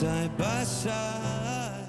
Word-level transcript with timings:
side 0.00 0.30
by 0.36 0.64
side. 0.64 1.84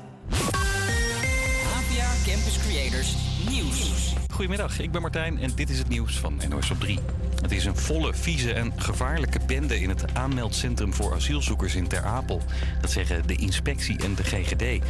APA 1.78 2.10
Campus 2.26 2.58
Creators 2.58 3.16
Nieuws. 3.50 4.14
Goedemiddag, 4.34 4.80
ik 4.80 4.92
ben 4.92 5.02
Martijn 5.02 5.40
en 5.40 5.52
dit 5.56 5.70
is 5.70 5.78
het 5.78 5.90
nieuws 5.90 6.20
van 6.20 6.40
NOS 6.50 6.72
op 6.72 6.80
3. 6.80 7.00
Het 7.42 7.52
is 7.52 7.66
een 7.66 7.76
volle, 7.76 8.14
vieze 8.14 8.54
en 8.54 8.74
gevaarlijke 8.76 9.40
bende 9.48 9.80
in 9.80 9.90
het 9.90 10.14
aanmeldcentrum 10.14 10.94
voor 10.94 11.14
asielzoekers 11.14 11.76
in 11.76 11.88
Ter 11.88 12.04
Apel. 12.04 12.42
Dat 12.82 12.92
zeggen 12.92 13.28
de 13.28 13.36
inspectie 13.36 14.04
en 14.04 14.16
de 14.16 14.24
GGD. 14.24 14.86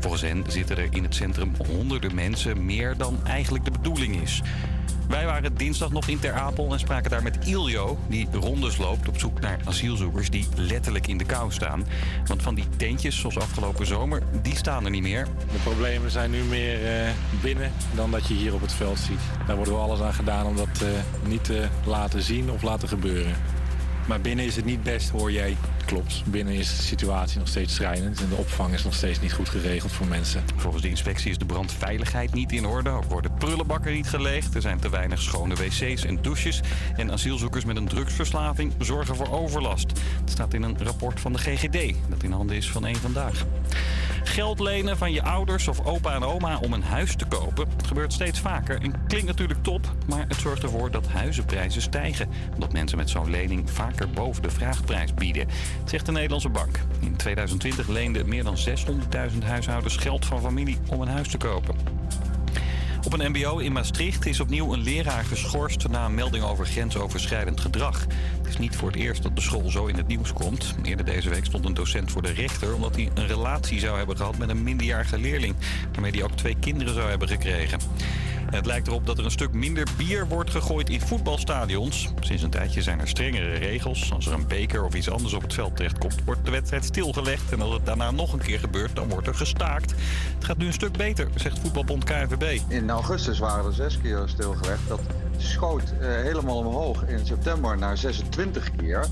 Volgens 0.00 0.22
hen 0.22 0.44
zitten 0.48 0.76
er 0.76 0.88
in 0.90 1.02
het 1.02 1.14
centrum 1.14 1.52
honderden 1.66 2.14
mensen, 2.14 2.64
meer 2.64 2.96
dan 2.96 3.18
eigenlijk 3.24 3.64
de 3.64 3.70
bedoeling 3.70 4.22
is. 4.22 4.42
Wij 5.08 5.26
waren 5.26 5.56
dinsdag 5.56 5.92
nog 5.92 6.08
in 6.08 6.18
Ter 6.18 6.32
Apel 6.32 6.72
en 6.72 6.78
spraken 6.78 7.10
daar 7.10 7.22
met 7.22 7.38
Iljo, 7.46 7.98
die 8.08 8.28
rondes 8.32 8.76
loopt 8.76 9.08
op 9.08 9.18
zoek 9.18 9.40
naar 9.40 9.58
asielzoekers 9.64 10.30
die 10.30 10.46
letterlijk 10.56 11.06
in 11.06 11.18
de 11.18 11.24
kou 11.24 11.52
staan. 11.52 11.86
Want 12.26 12.42
van 12.42 12.54
die 12.54 12.68
tentjes, 12.76 13.20
zoals 13.20 13.38
afgelopen 13.38 13.86
zomer, 13.86 14.22
die 14.42 14.56
staan 14.56 14.84
er 14.84 14.90
niet 14.90 15.02
meer. 15.02 15.26
De 15.52 15.58
problemen 15.62 16.10
zijn 16.10 16.30
nu 16.30 16.42
meer 16.42 16.86
eh, 16.86 17.10
binnen 17.42 17.72
dan 17.94 18.10
dat 18.10 18.26
je 18.26 18.34
hier 18.34 18.54
op 18.54 18.60
het 18.60 18.72
veld 18.72 18.98
ziet. 18.98 19.20
Daar 19.46 19.56
wordt 19.56 19.70
wel 19.70 19.80
alles 19.80 20.00
aan 20.00 20.14
gedaan 20.14 20.46
om 20.46 20.56
dat 20.56 20.82
eh, 20.82 20.88
niet 21.28 21.44
te 21.44 21.68
laten 21.86 22.22
zien 22.22 22.50
of 22.50 22.62
laten 22.62 22.88
gebeuren. 22.88 23.34
Maar 24.06 24.20
binnen 24.20 24.44
is 24.44 24.56
het 24.56 24.64
niet 24.64 24.82
best, 24.82 25.10
hoor 25.10 25.32
jij. 25.32 25.56
Klopt, 25.86 26.22
binnen 26.26 26.54
is 26.54 26.76
de 26.76 26.82
situatie 26.82 27.38
nog 27.38 27.48
steeds 27.48 27.74
schrijnend 27.74 28.20
en 28.20 28.28
de 28.28 28.34
opvang 28.34 28.74
is 28.74 28.84
nog 28.84 28.94
steeds 28.94 29.20
niet 29.20 29.32
goed 29.32 29.48
geregeld 29.48 29.92
voor 29.92 30.06
mensen. 30.06 30.44
Volgens 30.56 30.82
de 30.82 30.88
inspectie 30.88 31.30
is 31.30 31.38
de 31.38 31.44
brandveiligheid 31.44 32.34
niet 32.34 32.52
in 32.52 32.66
orde. 32.66 32.90
Ook 32.90 33.04
worden 33.04 33.34
prullenbakken 33.34 33.92
niet 33.92 34.08
geleegd. 34.08 34.54
Er 34.54 34.60
zijn 34.60 34.80
te 34.80 34.90
weinig 34.90 35.22
schone 35.22 35.54
wc's 35.54 36.04
en 36.04 36.18
douches. 36.22 36.60
En 36.96 37.12
asielzoekers 37.12 37.64
met 37.64 37.76
een 37.76 37.88
drugsverslaving 37.88 38.72
zorgen 38.78 39.16
voor 39.16 39.30
overlast. 39.30 39.92
Het 40.20 40.30
staat 40.30 40.54
in 40.54 40.62
een 40.62 40.78
rapport 40.78 41.20
van 41.20 41.32
de 41.32 41.38
GGD, 41.38 41.94
dat 42.08 42.22
in 42.22 42.32
handen 42.32 42.56
is 42.56 42.70
van 42.70 42.86
één 42.86 42.96
vandaag. 42.96 43.44
Geld 44.24 44.60
lenen 44.60 44.96
van 44.96 45.12
je 45.12 45.22
ouders 45.22 45.68
of 45.68 45.86
opa 45.86 46.14
en 46.14 46.22
oma 46.22 46.58
om 46.58 46.72
een 46.72 46.82
huis 46.82 47.16
te 47.16 47.24
kopen. 47.24 47.68
Het 47.76 47.86
gebeurt 47.86 48.12
steeds 48.12 48.40
vaker 48.40 48.82
en 48.82 49.06
klinkt 49.06 49.26
natuurlijk 49.26 49.62
top, 49.62 49.94
maar 50.06 50.24
het 50.28 50.36
zorgt 50.36 50.62
ervoor 50.62 50.90
dat 50.90 51.08
huizenprijzen 51.08 51.82
stijgen. 51.82 52.28
Omdat 52.54 52.72
mensen 52.72 52.98
met 52.98 53.10
zo'n 53.10 53.30
lening 53.30 53.70
vaker 53.70 54.10
boven 54.10 54.42
de 54.42 54.50
vraagprijs 54.50 55.14
bieden, 55.14 55.48
zegt 55.84 56.06
de 56.06 56.12
Nederlandse 56.12 56.48
Bank. 56.48 56.80
In 57.00 57.16
2020 57.16 57.88
leenden 57.88 58.28
meer 58.28 58.44
dan 58.44 58.56
600.000 58.56 59.38
huishoudens 59.44 59.96
geld 59.96 60.26
van 60.26 60.40
familie 60.40 60.78
om 60.88 61.00
een 61.00 61.08
huis 61.08 61.28
te 61.28 61.38
kopen. 61.38 61.74
Op 63.04 63.12
een 63.12 63.30
mbo 63.30 63.58
in 63.58 63.72
Maastricht 63.72 64.26
is 64.26 64.40
opnieuw 64.40 64.72
een 64.72 64.82
leraar 64.82 65.24
geschorst 65.24 65.88
na 65.88 66.04
een 66.04 66.14
melding 66.14 66.44
over 66.44 66.66
grensoverschrijdend 66.66 67.60
gedrag. 67.60 68.06
Het 68.38 68.48
is 68.48 68.58
niet 68.58 68.76
voor 68.76 68.88
het 68.88 68.96
eerst 68.96 69.22
dat 69.22 69.36
de 69.36 69.42
school 69.42 69.70
zo 69.70 69.86
in 69.86 69.96
het 69.96 70.06
nieuws 70.06 70.32
komt. 70.32 70.74
Eerder 70.82 71.04
deze 71.04 71.28
week 71.28 71.44
stond 71.44 71.64
een 71.64 71.74
docent 71.74 72.10
voor 72.10 72.22
de 72.22 72.32
rechter 72.32 72.74
omdat 72.74 72.96
hij 72.96 73.10
een 73.14 73.26
relatie 73.26 73.80
zou 73.80 73.96
hebben 73.96 74.16
gehad 74.16 74.38
met 74.38 74.48
een 74.48 74.62
minderjarige 74.62 75.18
leerling. 75.18 75.54
Waarmee 75.92 76.10
hij 76.10 76.22
ook 76.22 76.36
twee 76.36 76.56
kinderen 76.60 76.94
zou 76.94 77.08
hebben 77.08 77.28
gekregen. 77.28 77.78
Het 78.50 78.66
lijkt 78.66 78.86
erop 78.86 79.06
dat 79.06 79.18
er 79.18 79.24
een 79.24 79.30
stuk 79.30 79.52
minder 79.52 79.86
bier 79.96 80.28
wordt 80.28 80.50
gegooid 80.50 80.88
in 80.88 81.00
voetbalstadions. 81.00 82.08
Sinds 82.20 82.42
een 82.42 82.50
tijdje 82.50 82.82
zijn 82.82 83.00
er 83.00 83.08
strengere 83.08 83.52
regels. 83.52 84.12
Als 84.12 84.26
er 84.26 84.32
een 84.32 84.46
beker 84.46 84.84
of 84.84 84.94
iets 84.94 85.10
anders 85.10 85.34
op 85.34 85.42
het 85.42 85.54
veld 85.54 85.76
terechtkomt, 85.76 86.24
wordt 86.24 86.44
de 86.44 86.50
wedstrijd 86.50 86.84
stilgelegd. 86.84 87.52
En 87.52 87.60
als 87.60 87.72
het 87.72 87.86
daarna 87.86 88.10
nog 88.10 88.32
een 88.32 88.38
keer 88.38 88.58
gebeurt, 88.58 88.96
dan 88.96 89.08
wordt 89.08 89.26
er 89.26 89.34
gestaakt. 89.34 89.94
Het 90.34 90.44
gaat 90.44 90.56
nu 90.56 90.66
een 90.66 90.72
stuk 90.72 90.96
beter, 90.96 91.28
zegt 91.34 91.58
voetbalbond 91.58 92.04
KNVB. 92.04 92.60
In 92.68 92.90
augustus 92.90 93.38
waren 93.38 93.64
er 93.64 93.72
zes 93.72 94.00
keer 94.00 94.22
stilgelegd. 94.26 94.88
Dat 94.88 95.00
schoot 95.36 95.92
eh, 96.00 96.08
helemaal 96.08 96.56
omhoog 96.56 97.06
in 97.06 97.26
september 97.26 97.78
naar 97.78 97.96
26 97.98 98.70
keer. 98.76 99.06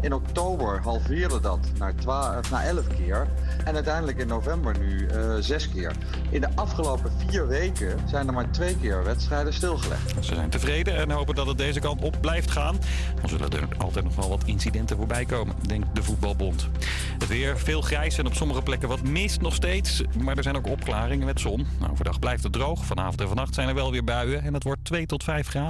In 0.00 0.14
oktober 0.14 0.80
halveerde 0.82 1.40
dat 1.40 1.58
naar, 1.78 1.94
12, 1.94 2.50
naar 2.50 2.64
11 2.64 2.86
keer. 2.86 3.26
En 3.64 3.74
uiteindelijk 3.74 4.18
in 4.18 4.26
november 4.26 4.78
nu 4.78 5.06
eh, 5.06 5.34
zes 5.40 5.68
keer. 5.68 5.92
In 6.30 6.40
de 6.40 6.48
afgelopen 6.54 7.12
vier 7.26 7.48
weken 7.48 7.98
zijn 8.08 8.26
er 8.26 8.32
maar 8.32 8.50
twee 8.50 8.76
keer 8.76 9.04
wedstrijden 9.04 9.54
stilgelegd. 9.54 10.14
Ze 10.20 10.34
zijn 10.34 10.50
tevreden 10.50 10.96
en 10.96 11.10
hopen 11.10 11.34
dat 11.34 11.46
het 11.46 11.58
deze 11.58 11.80
kant 11.80 12.02
op 12.02 12.16
blijft 12.20 12.50
gaan. 12.50 12.76
Dan 13.20 13.28
zullen 13.28 13.50
er 13.50 13.68
altijd 13.78 14.04
nog 14.04 14.16
wel 14.16 14.28
wat 14.28 14.44
incidenten 14.44 14.96
voorbij 14.96 15.24
komen, 15.24 15.54
denkt 15.66 15.94
de 15.94 16.02
voetbalbond. 16.02 16.68
Het 17.18 17.28
weer 17.28 17.58
veel 17.58 17.80
grijs 17.80 18.18
en 18.18 18.26
op 18.26 18.34
sommige 18.34 18.62
plekken 18.62 18.88
wat 18.88 19.02
mist 19.02 19.40
nog 19.40 19.54
steeds. 19.54 20.02
Maar 20.22 20.36
er 20.36 20.42
zijn 20.42 20.56
ook 20.56 20.68
opklaringen 20.68 21.26
met 21.26 21.40
zon. 21.40 21.66
Nou, 21.78 21.92
overdag 21.92 22.18
blijft 22.18 22.42
het 22.42 22.52
droog. 22.52 22.84
Vanavond 22.84 23.20
en 23.20 23.26
vannacht 23.26 23.54
zijn 23.54 23.68
er 23.68 23.74
wel 23.74 23.90
weer 23.90 24.04
buien. 24.04 24.42
En 24.42 24.54
het 24.54 24.62
wordt 24.62 24.84
2 24.84 25.06
tot 25.06 25.24
5 25.24 25.48
graden. 25.48 25.65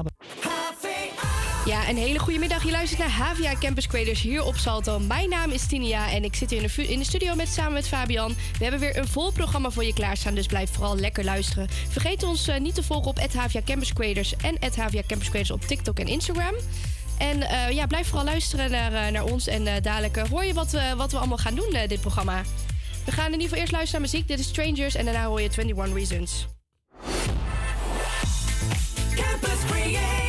Ja, 1.66 1.88
een 1.88 1.96
hele 1.96 2.18
goede 2.18 2.38
middag. 2.38 2.64
Je 2.64 2.70
luistert 2.70 3.00
naar 3.00 3.10
Havia 3.10 3.54
Campus 3.58 3.86
Creators 3.86 4.20
hier 4.20 4.44
op 4.44 4.56
Salto. 4.56 4.98
Mijn 4.98 5.28
naam 5.28 5.50
is 5.50 5.66
Tinia 5.66 6.10
en 6.10 6.24
ik 6.24 6.34
zit 6.34 6.50
hier 6.50 6.88
in 6.90 6.98
de, 6.98 7.04
studio 7.04 7.34
met, 7.34 7.48
samen 7.48 7.72
met 7.72 7.88
Fabian. 7.88 8.34
We 8.58 8.62
hebben 8.62 8.80
weer 8.80 8.96
een 8.96 9.08
vol 9.08 9.32
programma 9.32 9.70
voor 9.70 9.84
je 9.84 9.92
klaarstaan, 9.92 10.34
dus 10.34 10.46
blijf 10.46 10.70
vooral 10.70 10.96
lekker 10.96 11.24
luisteren. 11.24 11.68
Vergeet 11.88 12.22
ons 12.22 12.48
uh, 12.48 12.58
niet 12.58 12.74
te 12.74 12.82
volgen 12.82 13.06
op 13.06 13.18
Havia 13.32 13.60
Campus 13.64 13.92
Creators 13.92 14.36
en 14.36 14.56
Havia 14.76 15.02
Campus 15.06 15.28
Creators 15.28 15.50
op 15.50 15.60
TikTok 15.60 15.98
en 15.98 16.06
Instagram. 16.06 16.54
En 17.18 17.38
uh, 17.38 17.70
ja, 17.70 17.86
blijf 17.86 18.06
vooral 18.06 18.24
luisteren 18.24 18.70
naar, 18.70 18.92
uh, 18.92 19.08
naar 19.08 19.24
ons 19.24 19.46
en 19.46 19.82
dadelijk 19.82 20.16
hoor 20.16 20.44
je 20.44 20.54
wat, 20.54 20.76
wat 20.96 21.12
we 21.12 21.18
allemaal 21.18 21.38
gaan 21.38 21.54
doen, 21.54 21.76
dit 21.86 22.00
programma. 22.00 22.42
We 23.04 23.12
gaan 23.12 23.26
in 23.26 23.32
ieder 23.32 23.46
geval 23.46 23.58
eerst 23.58 23.72
luisteren 23.72 24.00
naar 24.00 24.10
muziek. 24.10 24.28
Dit 24.28 24.38
is 24.38 24.46
Strangers 24.46 24.94
en 24.94 25.04
daarna 25.04 25.26
hoor 25.26 25.40
je 25.40 25.48
21 25.48 25.94
Reasons. 25.94 26.46
Campus 29.92 30.25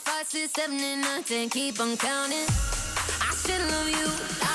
five, 0.00 0.26
six, 0.26 0.52
seven, 0.52 0.78
and 0.78 1.02
nine, 1.02 1.22
ten. 1.22 1.48
Keep 1.48 1.80
on 1.80 1.96
counting. 1.96 2.46
I 3.20 3.30
still 3.32 3.60
love 3.68 3.88
you. 3.88 4.45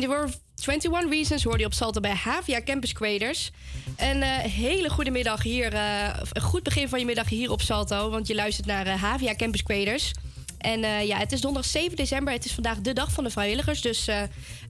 21, 0.00 0.40
21 0.66 1.10
Reasons 1.10 1.44
hoorde 1.44 1.58
je 1.58 1.66
op 1.66 1.72
Salto 1.72 2.00
bij 2.00 2.14
Havia 2.14 2.62
Campus 2.62 2.92
Creators. 2.92 3.50
Een 3.96 4.22
eh, 4.22 4.38
hele 4.38 4.88
goede 4.88 5.10
middag 5.10 5.42
hier. 5.42 5.72
eh, 5.72 6.20
een 6.32 6.42
goed 6.42 6.62
begin 6.62 6.88
van 6.88 6.98
je 6.98 7.04
middag 7.04 7.28
hier 7.28 7.50
op 7.50 7.60
Salto. 7.60 8.10
Want 8.10 8.26
je 8.26 8.34
luistert 8.34 8.66
naar 8.66 8.86
eh, 8.86 9.02
Havia 9.02 9.34
Campus 9.34 9.62
Creators. 9.62 10.12
En 10.58 11.06
ja, 11.06 11.16
het 11.16 11.32
is 11.32 11.40
donderdag 11.40 11.70
7 11.70 11.96
december. 11.96 12.32
Het 12.32 12.44
is 12.44 12.52
vandaag 12.52 12.78
de 12.78 12.92
dag 12.92 13.12
van 13.12 13.24
de 13.24 13.30
vrijwilligers. 13.30 13.80
Dus 13.80 14.06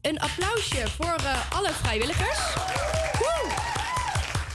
een 0.02 0.21
applausje 0.21 0.88
voor 0.97 1.16
alle 1.52 1.71
vrijwilligers. 1.73 2.38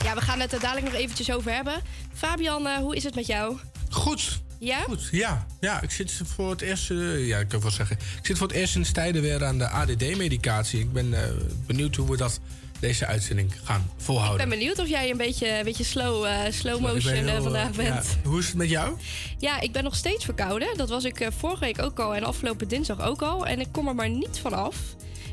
Ja, 0.04 0.14
we 0.14 0.20
gaan 0.20 0.40
het 0.40 0.52
er 0.52 0.60
dadelijk 0.60 0.86
nog 0.86 0.94
eventjes 0.94 1.32
over 1.32 1.52
hebben. 1.52 1.82
Fabian, 2.14 2.68
hoe 2.76 2.96
is 2.96 3.04
het 3.04 3.14
met 3.14 3.26
jou? 3.26 3.58
Goed. 3.90 4.44
Ja? 4.58 4.78
Goed, 4.80 5.08
ja. 5.10 5.46
Ja, 5.60 5.82
ik 5.82 5.90
zit 5.90 6.12
voor 6.24 6.50
het 6.50 6.60
eerst... 6.60 6.90
eh, 6.90 7.26
ja, 7.26 7.38
ik 7.38 7.48
kan 7.48 7.60
wel 7.60 7.70
zeggen. 7.70 7.96
Ik 8.20 8.26
zit 8.26 8.38
voor 8.38 8.46
het 8.46 8.56
eerst 8.56 8.72
sinds 8.72 8.92
tijden 8.92 9.22
weer 9.22 9.44
aan 9.44 9.58
de 9.58 9.68
ADD-medicatie. 9.68 10.80
Ik 10.80 10.92
ben 10.92 11.14
eh, 11.22 11.30
benieuwd 11.66 11.96
hoe 11.96 12.10
we 12.10 12.16
dat 12.16 12.40
deze 12.80 13.06
uitzending 13.06 13.54
gaan 13.64 13.90
Ik 13.96 14.02
volhouden. 14.04 14.48
ben 14.48 14.58
benieuwd 14.58 14.78
of 14.78 14.88
jij 14.88 15.10
een 15.10 15.16
beetje, 15.16 15.58
een 15.58 15.64
beetje 15.64 15.84
slow, 15.84 16.24
eh, 16.24 16.38
slow 16.50 16.74
Ik 16.76 16.82
ben 16.82 16.92
motion 16.94 17.14
heel, 17.14 17.42
vandaag 17.42 17.70
bent. 17.70 17.88
ja. 18.22 18.28
Hoe 18.28 18.38
is 18.38 18.46
het 18.46 18.54
met 18.56 18.68
jou? 18.68 18.96
Ja, 19.38 19.60
ik 19.60 19.72
ben 19.72 19.84
nog 19.84 19.96
steeds 19.96 20.24
verkouden. 20.24 20.76
Dat 20.76 20.88
was 20.88 21.04
ik 21.04 21.28
vorige 21.38 21.60
week 21.64 21.82
ook 21.82 21.98
al 21.98 22.14
en 22.14 22.24
afgelopen 22.24 22.68
dinsdag 22.68 23.00
ook 23.02 23.22
al. 23.22 23.46
En 23.46 23.60
ik 23.60 23.68
kom 23.72 23.88
er 23.88 23.94
maar 23.94 24.10
niet 24.10 24.38
van 24.38 24.52
af. 24.52 24.76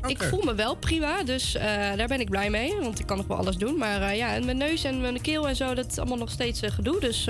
Ik 0.06 0.22
voel 0.22 0.42
me 0.42 0.54
wel 0.54 0.74
prima, 0.76 1.22
dus 1.22 1.52
daar 1.96 2.06
ben 2.08 2.20
ik 2.20 2.30
blij 2.30 2.50
mee. 2.50 2.74
Want 2.80 2.98
ik 3.00 3.06
kan 3.06 3.16
nog 3.16 3.26
wel 3.26 3.36
alles 3.36 3.56
doen. 3.56 3.78
Maar 3.78 4.16
ja, 4.16 4.34
en 4.34 4.44
mijn 4.44 4.56
neus 4.56 4.84
en 4.84 5.00
mijn 5.00 5.20
keel 5.20 5.48
en 5.48 5.56
zo, 5.56 5.74
dat 5.74 5.90
is 5.90 5.98
allemaal 5.98 6.16
nog 6.18 6.30
steeds 6.30 6.60
gedoe. 6.64 7.00
Dus 7.00 7.24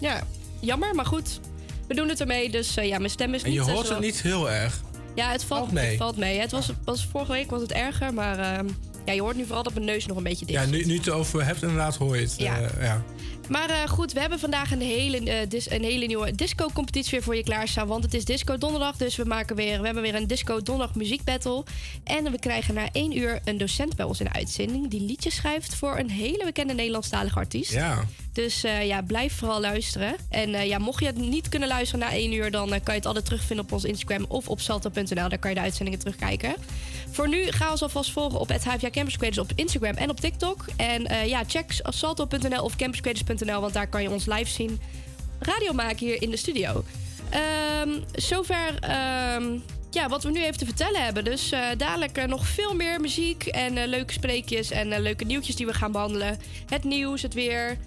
ja, 0.00 0.20
jammer, 0.60 0.94
maar 0.94 1.06
goed. 1.06 1.40
We 1.88 1.94
doen 1.94 2.08
het 2.08 2.20
ermee, 2.20 2.50
dus 2.50 2.76
eh, 2.76 2.86
ja, 2.88 2.98
mijn 2.98 3.10
stem 3.10 3.34
is 3.34 3.42
En 3.42 3.50
niet... 3.50 3.58
je 3.58 3.64
eh, 3.66 3.72
hoort 3.74 3.86
zo- 3.86 3.92
het 3.92 4.02
niet 4.02 4.22
heel 4.22 4.50
erg. 4.50 4.80
Ja, 5.14 5.30
het 5.30 5.44
valt, 5.44 5.60
Valt 5.60 5.72
mee. 5.72 5.88
Het 5.88 5.96
valt 5.96 6.16
mee. 6.16 6.38
Het 6.40 6.50
was, 6.50 6.70
was, 6.84 7.06
vorige 7.10 7.32
week 7.32 7.50
was 7.50 7.60
het 7.62 7.72
erger, 7.72 8.14
maar 8.14 8.38
eh, 8.38 8.68
ja, 9.04 9.12
je 9.12 9.20
hoort 9.20 9.36
nu 9.36 9.44
vooral 9.44 9.62
dat 9.62 9.72
mijn 9.74 9.84
neus 9.84 10.06
nog 10.06 10.16
een 10.16 10.22
beetje 10.22 10.46
dicht 10.46 10.60
Ja, 10.64 10.66
nu, 10.70 10.84
nu 10.84 10.96
het 10.96 11.10
over 11.10 11.44
hebt, 11.44 11.62
inderdaad 11.62 11.96
hoor 11.96 12.16
je 12.16 12.22
het. 12.22 12.34
Ja. 12.38 12.60
eh, 12.60 12.82
ja. 12.82 13.02
Maar 13.48 13.88
goed, 13.88 14.12
we 14.12 14.20
hebben 14.20 14.38
vandaag 14.38 14.72
een 14.72 14.80
hele, 14.80 15.46
dis- 15.48 15.70
een 15.70 15.82
hele 15.82 16.06
nieuwe 16.06 16.34
disco-competitie 16.34 17.10
weer 17.10 17.22
voor 17.22 17.36
je 17.36 17.42
klaarstaan. 17.42 17.86
Want 17.86 18.04
het 18.04 18.14
is 18.14 18.24
Disco 18.24 18.58
Donderdag, 18.58 18.96
dus 18.96 19.16
we, 19.16 19.24
maken 19.24 19.56
weer, 19.56 19.78
we 19.78 19.84
hebben 19.84 20.02
weer 20.02 20.14
een 20.14 20.26
Disco 20.26 20.62
Donderdag 20.62 20.94
muziekbattle. 20.96 21.64
En 22.04 22.30
we 22.30 22.38
krijgen 22.38 22.74
na 22.74 22.88
één 22.92 23.16
uur 23.18 23.40
een 23.44 23.58
docent 23.58 23.96
bij 23.96 24.04
ons 24.06 24.18
in 24.20 24.24
de 24.24 24.32
uitzending... 24.32 24.88
die 24.90 25.00
liedjes 25.00 25.34
schrijft 25.34 25.74
voor 25.74 25.98
een 25.98 26.10
hele 26.10 26.44
bekende 26.44 26.74
Nederlandstalige 26.74 27.38
artiest. 27.38 27.72
ja. 27.72 28.04
Dus 28.32 28.64
eh, 28.64 28.86
ja, 28.86 29.02
blijf 29.02 29.32
vooral 29.32 29.60
luisteren. 29.60 30.16
En 30.28 30.54
eh, 30.54 30.66
ja, 30.66 30.78
mocht 30.78 31.00
je 31.00 31.06
het 31.06 31.18
niet 31.18 31.48
kunnen 31.48 31.68
luisteren 31.68 32.06
na 32.06 32.12
één 32.12 32.32
uur, 32.32 32.50
dan 32.50 32.72
eh, 32.72 32.80
kan 32.82 32.94
je 32.94 33.00
het 33.00 33.06
altijd 33.06 33.24
terugvinden 33.24 33.64
op 33.64 33.72
ons 33.72 33.84
Instagram 33.84 34.24
of 34.28 34.48
op 34.48 34.60
salto.nl. 34.60 35.28
Daar 35.28 35.38
kan 35.38 35.50
je 35.50 35.56
de 35.56 35.62
uitzendingen 35.62 35.98
terugkijken. 35.98 36.54
Voor 37.10 37.28
nu 37.28 37.50
ga 37.50 37.70
ons 37.70 37.82
alvast 37.82 38.10
volgen 38.12 38.40
op 38.40 38.48
het 38.48 38.64
HVA 38.64 38.90
Campus 38.90 39.16
Creators 39.16 39.50
op 39.50 39.52
Instagram 39.54 39.94
en 39.94 40.10
op 40.10 40.20
TikTok. 40.20 40.64
En 40.76 41.26
ja, 41.28 41.44
check 41.46 41.80
salto.nl 41.82 42.62
of 42.62 42.76
campuscreators.nl, 42.76 43.60
want 43.60 43.72
daar 43.72 43.86
kan 43.86 44.02
je 44.02 44.10
ons 44.10 44.26
live 44.26 44.50
zien. 44.50 44.80
Radio 45.38 45.72
maken 45.72 46.06
hier 46.06 46.22
in 46.22 46.30
de 46.30 46.36
studio. 46.36 46.84
Ehm, 47.30 47.90
zover 48.12 48.78
ehm, 48.80 49.58
ja, 49.90 50.08
wat 50.08 50.22
we 50.22 50.30
nu 50.30 50.42
even 50.42 50.58
te 50.58 50.64
vertellen 50.64 51.04
hebben. 51.04 51.24
Dus 51.24 51.52
dadelijk 51.76 52.26
nog 52.26 52.46
veel 52.46 52.74
meer 52.74 53.00
muziek 53.00 53.46
en 53.46 53.88
leuke 53.88 54.12
spreekjes 54.12 54.70
en 54.70 55.00
leuke 55.00 55.24
nieuwtjes 55.24 55.56
die 55.56 55.66
we 55.66 55.74
gaan 55.74 55.92
behandelen. 55.92 56.38
Het 56.66 56.84
nieuws, 56.84 57.22
het 57.22 57.34
weer, 57.34 57.78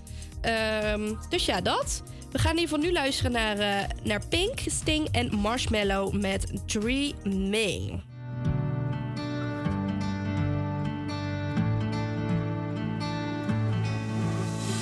Um, 0.45 1.17
dus 1.29 1.45
ja, 1.45 1.61
dat. 1.61 2.03
We 2.31 2.39
gaan 2.39 2.57
hier 2.57 2.67
voor 2.67 2.79
nu 2.79 2.91
luisteren 2.91 3.31
naar, 3.31 3.57
uh, 3.57 3.89
naar 4.03 4.21
Pink, 4.29 4.59
Sting 4.65 5.07
en 5.11 5.35
Marshmallow 5.35 6.13
met 6.13 6.51
Dreaming. 6.65 8.03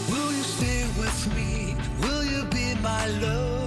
Will 0.08 0.32
you 0.32 0.44
stay 0.44 0.86
with 0.98 1.28
me? 1.36 1.76
Will 2.00 2.32
you 2.32 2.48
be 2.48 2.76
my 2.82 3.26
love? 3.28 3.61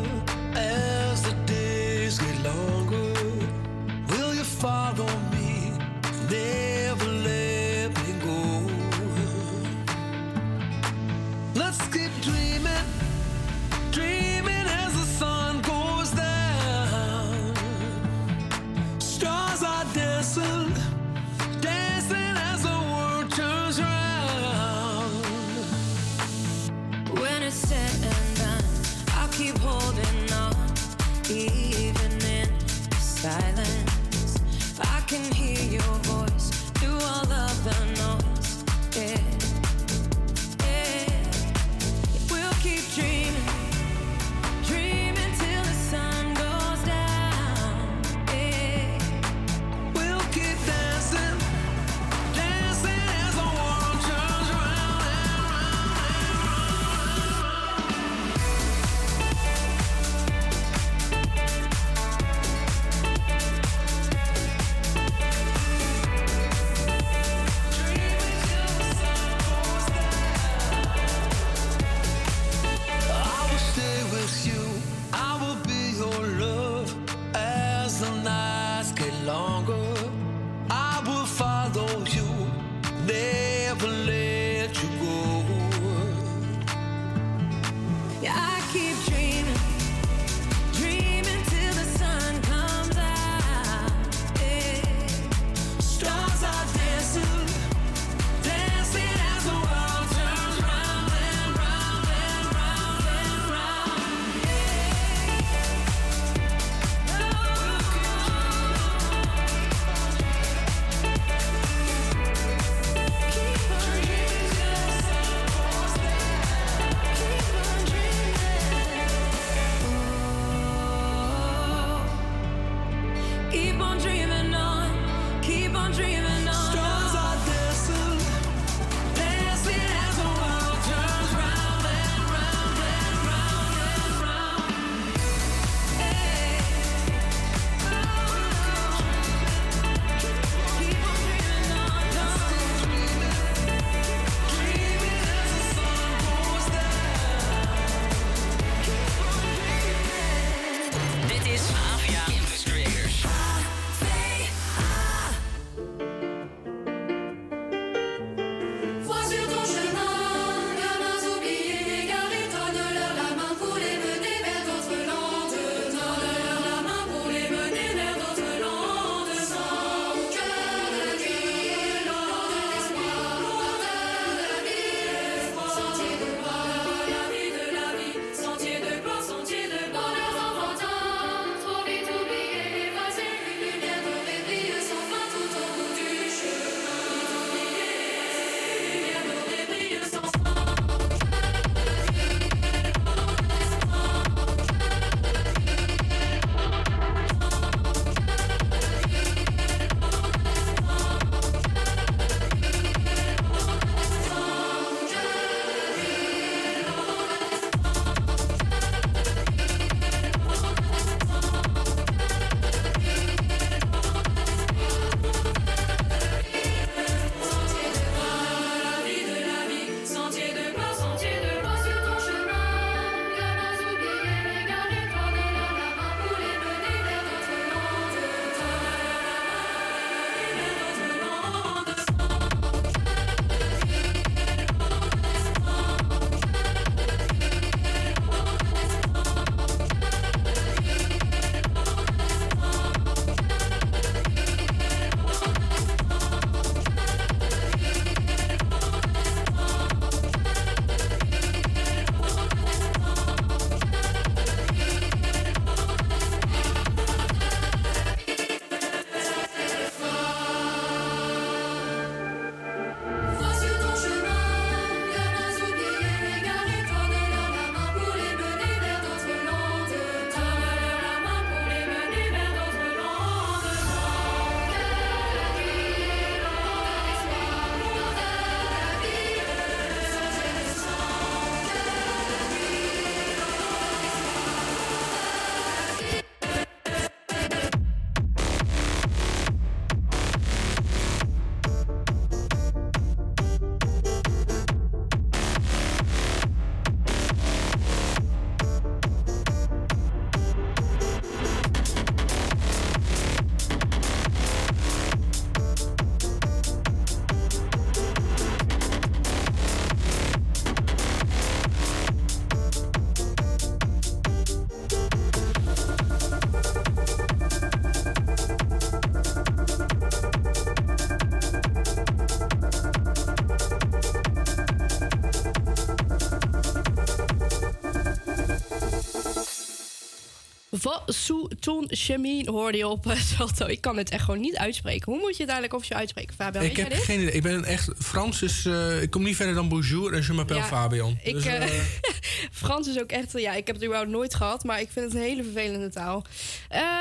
Vasuton 331.88 332.16
Chemin 332.16 332.48
hoorde 332.48 332.78
je 332.78 332.88
op 332.88 333.14
Salto. 333.16 333.66
Ik 333.74 333.80
kan 333.80 333.96
het 333.96 334.10
echt 334.10 334.24
gewoon 334.24 334.40
niet 334.40 334.56
uitspreken. 334.56 335.12
Hoe 335.12 335.20
moet 335.20 335.36
je 335.36 335.42
het 335.42 335.52
eigenlijk 335.52 335.74
officieel 335.74 335.98
uitspreken, 335.98 336.34
Fabian? 336.34 336.64
ik 336.64 336.76
heb 336.76 336.92
geen 336.92 337.20
idee. 337.20 337.32
Ik 337.32 337.42
ben 337.42 337.64
echt 337.64 337.90
Frans, 337.98 338.40
dus 338.40 338.64
eh, 338.64 339.02
ik 339.02 339.10
kom 339.10 339.22
niet 339.22 339.36
verder 339.36 339.54
dan 339.54 339.68
bonjour 339.68 340.12
en 340.12 340.22
je 340.26 340.32
m'appelle 340.32 340.60
Ja, 340.60 340.66
Fabian. 340.66 341.18
Ik, 341.22 341.34
dus, 341.34 341.44
eh, 341.44 341.62
eh, 341.62 341.84
Frans 342.52 342.88
is 342.88 343.00
ook 343.00 343.10
echt, 343.10 343.32
ja, 343.32 343.54
ik 343.54 343.66
heb 343.66 343.76
het 343.76 343.84
überhaupt 343.84 344.10
nooit 344.10 344.34
gehad, 344.34 344.64
maar 344.64 344.80
ik 344.80 344.88
vind 344.92 345.06
het 345.06 345.14
een 345.14 345.28
hele 345.28 345.42
vervelende 345.42 345.88
taal. 345.88 346.24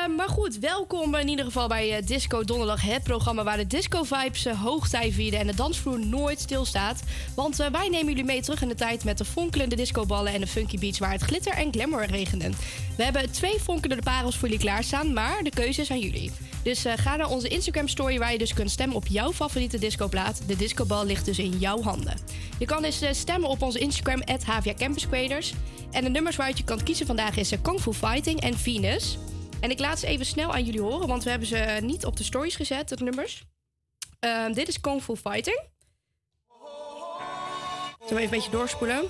Eh, 0.03 0.15
maar 0.15 0.29
goed, 0.29 0.59
welkom 0.59 1.15
in 1.15 1.27
ieder 1.27 1.45
geval 1.45 1.67
bij 1.67 1.97
eh, 1.97 2.05
Disco 2.05 2.43
Donderdag, 2.43 2.81
het 2.81 3.03
programma 3.03 3.43
waar 3.43 3.57
de 3.57 3.67
disco-vibes 3.67 4.45
uh, 4.45 4.61
hoogtij 4.61 5.11
vieren 5.11 5.39
en 5.39 5.47
de 5.47 5.55
dansvloer 5.55 5.99
nooit 5.99 6.39
stilstaat. 6.39 7.03
Want 7.35 7.59
eh, 7.59 7.69
wij 7.71 7.89
nemen 7.89 8.07
jullie 8.07 8.23
mee 8.23 8.41
terug 8.41 8.61
in 8.61 8.67
de 8.67 8.75
tijd 8.75 9.03
met 9.03 9.17
de 9.17 9.25
fonkelende 9.25 9.75
discoballen 9.75 10.33
en 10.33 10.39
de 10.39 10.47
funky 10.47 10.79
beats 10.79 10.99
waar 10.99 11.11
het 11.11 11.21
glitter 11.21 11.53
en 11.53 11.73
glamour 11.73 12.05
regende. 12.05 12.49
We 12.97 13.03
hebben 13.03 13.31
twee 13.31 13.59
fonkelende 13.59 14.03
parels 14.03 14.37
voor 14.37 14.47
jullie 14.47 14.63
klaarstaan, 14.63 15.13
maar 15.13 15.43
de 15.43 15.49
keuze 15.49 15.81
is 15.81 15.91
aan 15.91 15.99
jullie. 15.99 16.31
Dus 16.63 16.85
eh, 16.85 16.93
ga 16.95 17.15
naar 17.15 17.29
onze 17.29 17.47
Instagram 17.47 17.87
story 17.87 18.19
waar 18.19 18.31
je 18.31 18.37
dus 18.37 18.53
kunt 18.53 18.71
stemmen 18.71 18.95
op 18.95 19.07
jouw 19.07 19.33
favoriete 19.33 19.79
discoplaat. 19.79 20.41
De 20.47 20.55
discobal 20.55 21.05
ligt 21.05 21.25
dus 21.25 21.39
in 21.39 21.57
jouw 21.57 21.81
handen. 21.81 22.17
Je 22.59 22.65
kan 22.65 22.81
dus 22.81 23.01
eh, 23.01 23.13
stemmen 23.13 23.49
op 23.49 23.61
onze 23.61 23.79
Instagram, 23.79 24.21
HVA 24.45 24.73
Campus 24.73 25.07
Creators. 25.07 25.53
En 25.91 26.03
de 26.03 26.09
nummers 26.09 26.35
waaruit 26.35 26.57
je 26.57 26.63
kan 26.63 26.83
kiezen 26.83 27.05
vandaag 27.05 27.37
is 27.37 27.51
eh, 27.51 27.59
Kung 27.61 27.79
Fu 27.81 27.93
Fighting 27.93 28.41
en 28.41 28.57
Venus. 28.57 29.17
En 29.63 29.69
ik 29.69 29.79
laat 29.79 29.99
ze 29.99 30.07
even 30.07 30.25
snel 30.25 30.53
aan 30.53 30.63
jullie 30.63 30.81
horen, 30.81 31.07
want 31.07 31.23
we 31.23 31.29
hebben 31.29 31.47
ze 31.47 31.79
niet 31.81 32.05
op 32.05 32.17
de 32.17 32.23
stories 32.23 32.55
gezet, 32.55 32.89
de 32.89 33.03
nummers. 33.03 33.43
Ehm, 34.19 34.53
dit 34.53 34.67
is 34.67 34.79
Kung 34.79 35.03
Fu 35.03 35.15
Fighting. 35.15 35.61
Zullen 37.99 38.15
we 38.15 38.21
even 38.21 38.21
een 38.21 38.29
beetje 38.29 38.51
doorspoelen? 38.51 39.01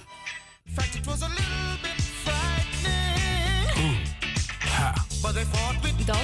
Dat. 6.06 6.18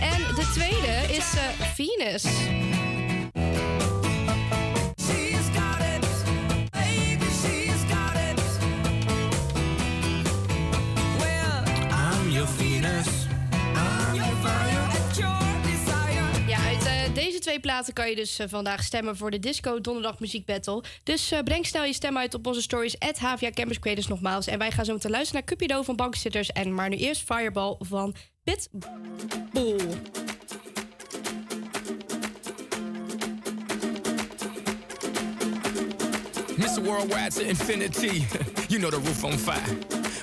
En 0.00 0.34
de 0.34 0.50
tweede 0.52 1.14
is 1.14 1.34
eh, 1.34 1.66
Venus. 1.74 2.24
Twee 17.58 17.72
platen 17.72 17.94
kan 17.94 18.08
je 18.08 18.16
dus 18.16 18.38
eh, 18.38 18.46
vandaag 18.48 18.82
stemmen 18.82 19.16
voor 19.16 19.30
de 19.30 19.38
Disco 19.38 19.80
Donderdag 19.80 20.20
Muziek 20.20 20.46
Battle. 20.46 20.82
Dus 21.02 21.30
eh, 21.30 21.42
breng 21.42 21.66
snel 21.66 21.84
je 21.84 21.92
stem 21.92 22.18
uit 22.18 22.34
op 22.34 22.46
onze 22.46 22.62
stories 22.62 22.98
at 22.98 23.18
HVA 23.18 23.50
Campus 23.50 23.78
Creators 23.78 24.06
nogmaals. 24.06 24.46
En 24.46 24.58
wij 24.58 24.70
gaan 24.70 24.84
zo 24.84 24.92
meteen 24.92 25.10
luisteren 25.10 25.42
naar 25.42 25.56
Cupido 25.56 25.82
van 25.82 25.96
Bankzitters. 25.96 26.52
En 26.52 26.74
maar 26.74 26.88
nu 26.88 26.96
eerst 26.96 27.22
Fireball 27.22 27.76
van 27.78 28.14
Pitbull. 28.44 29.76
Infinity. 37.38 38.24
you 38.68 38.78
know 38.78 38.90
the 38.90 39.00
roof 39.04 39.24
on 39.24 39.38
fire. 39.38 40.07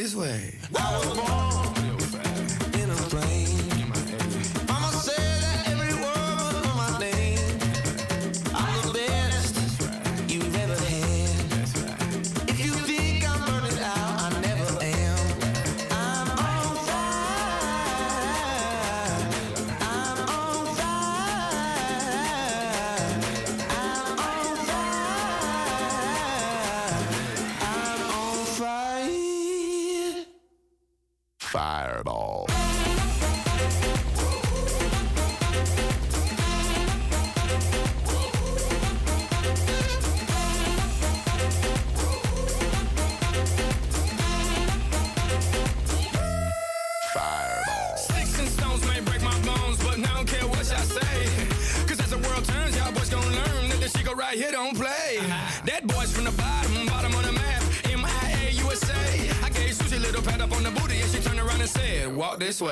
This 0.00 0.14
way. 0.14 1.77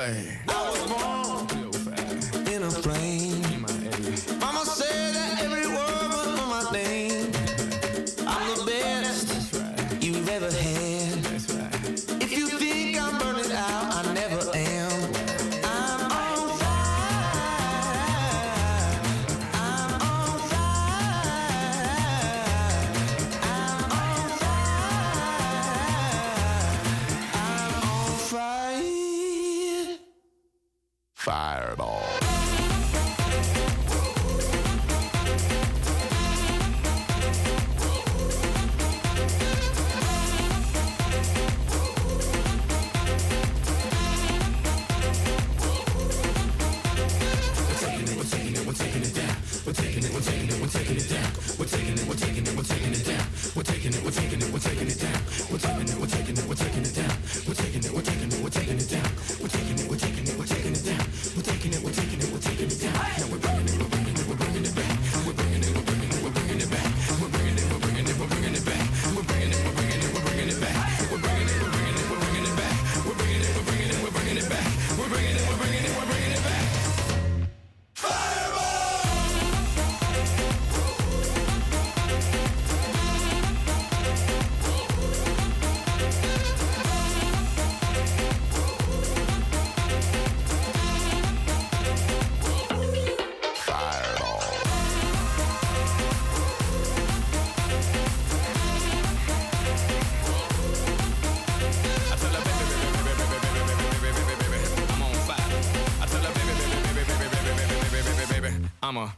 Way. 0.07 0.36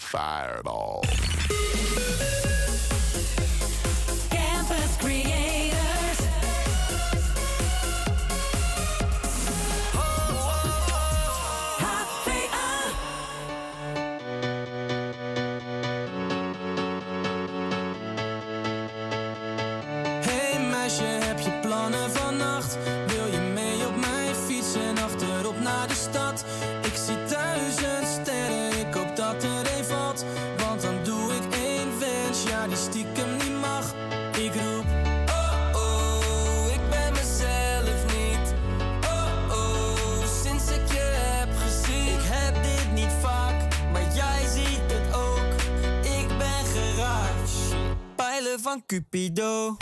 fire. 0.10 0.62
Cupido. 48.90 49.78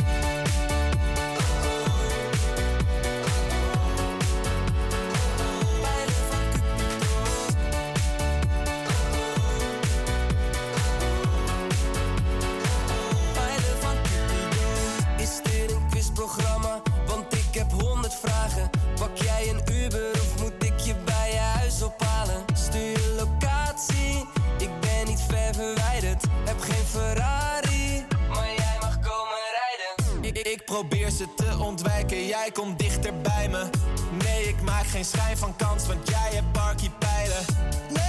Probeer 30.80 31.10
ze 31.10 31.28
te 31.36 31.58
ontwijken, 31.60 32.26
jij 32.26 32.50
komt 32.54 32.80
dichter 32.80 33.22
bij 33.22 33.50
me. 33.50 33.70
Nee, 34.24 34.48
ik 34.48 34.62
maak 34.62 34.86
geen 34.86 35.06
schijn 35.06 35.38
van 35.38 35.56
kans, 35.56 35.88
want 35.88 36.08
jij 36.10 36.30
hebt 36.34 36.52
barkie 36.52 36.92
pijlen. 37.00 37.46
Nee, 37.90 38.07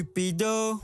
Pijlen 0.00 0.80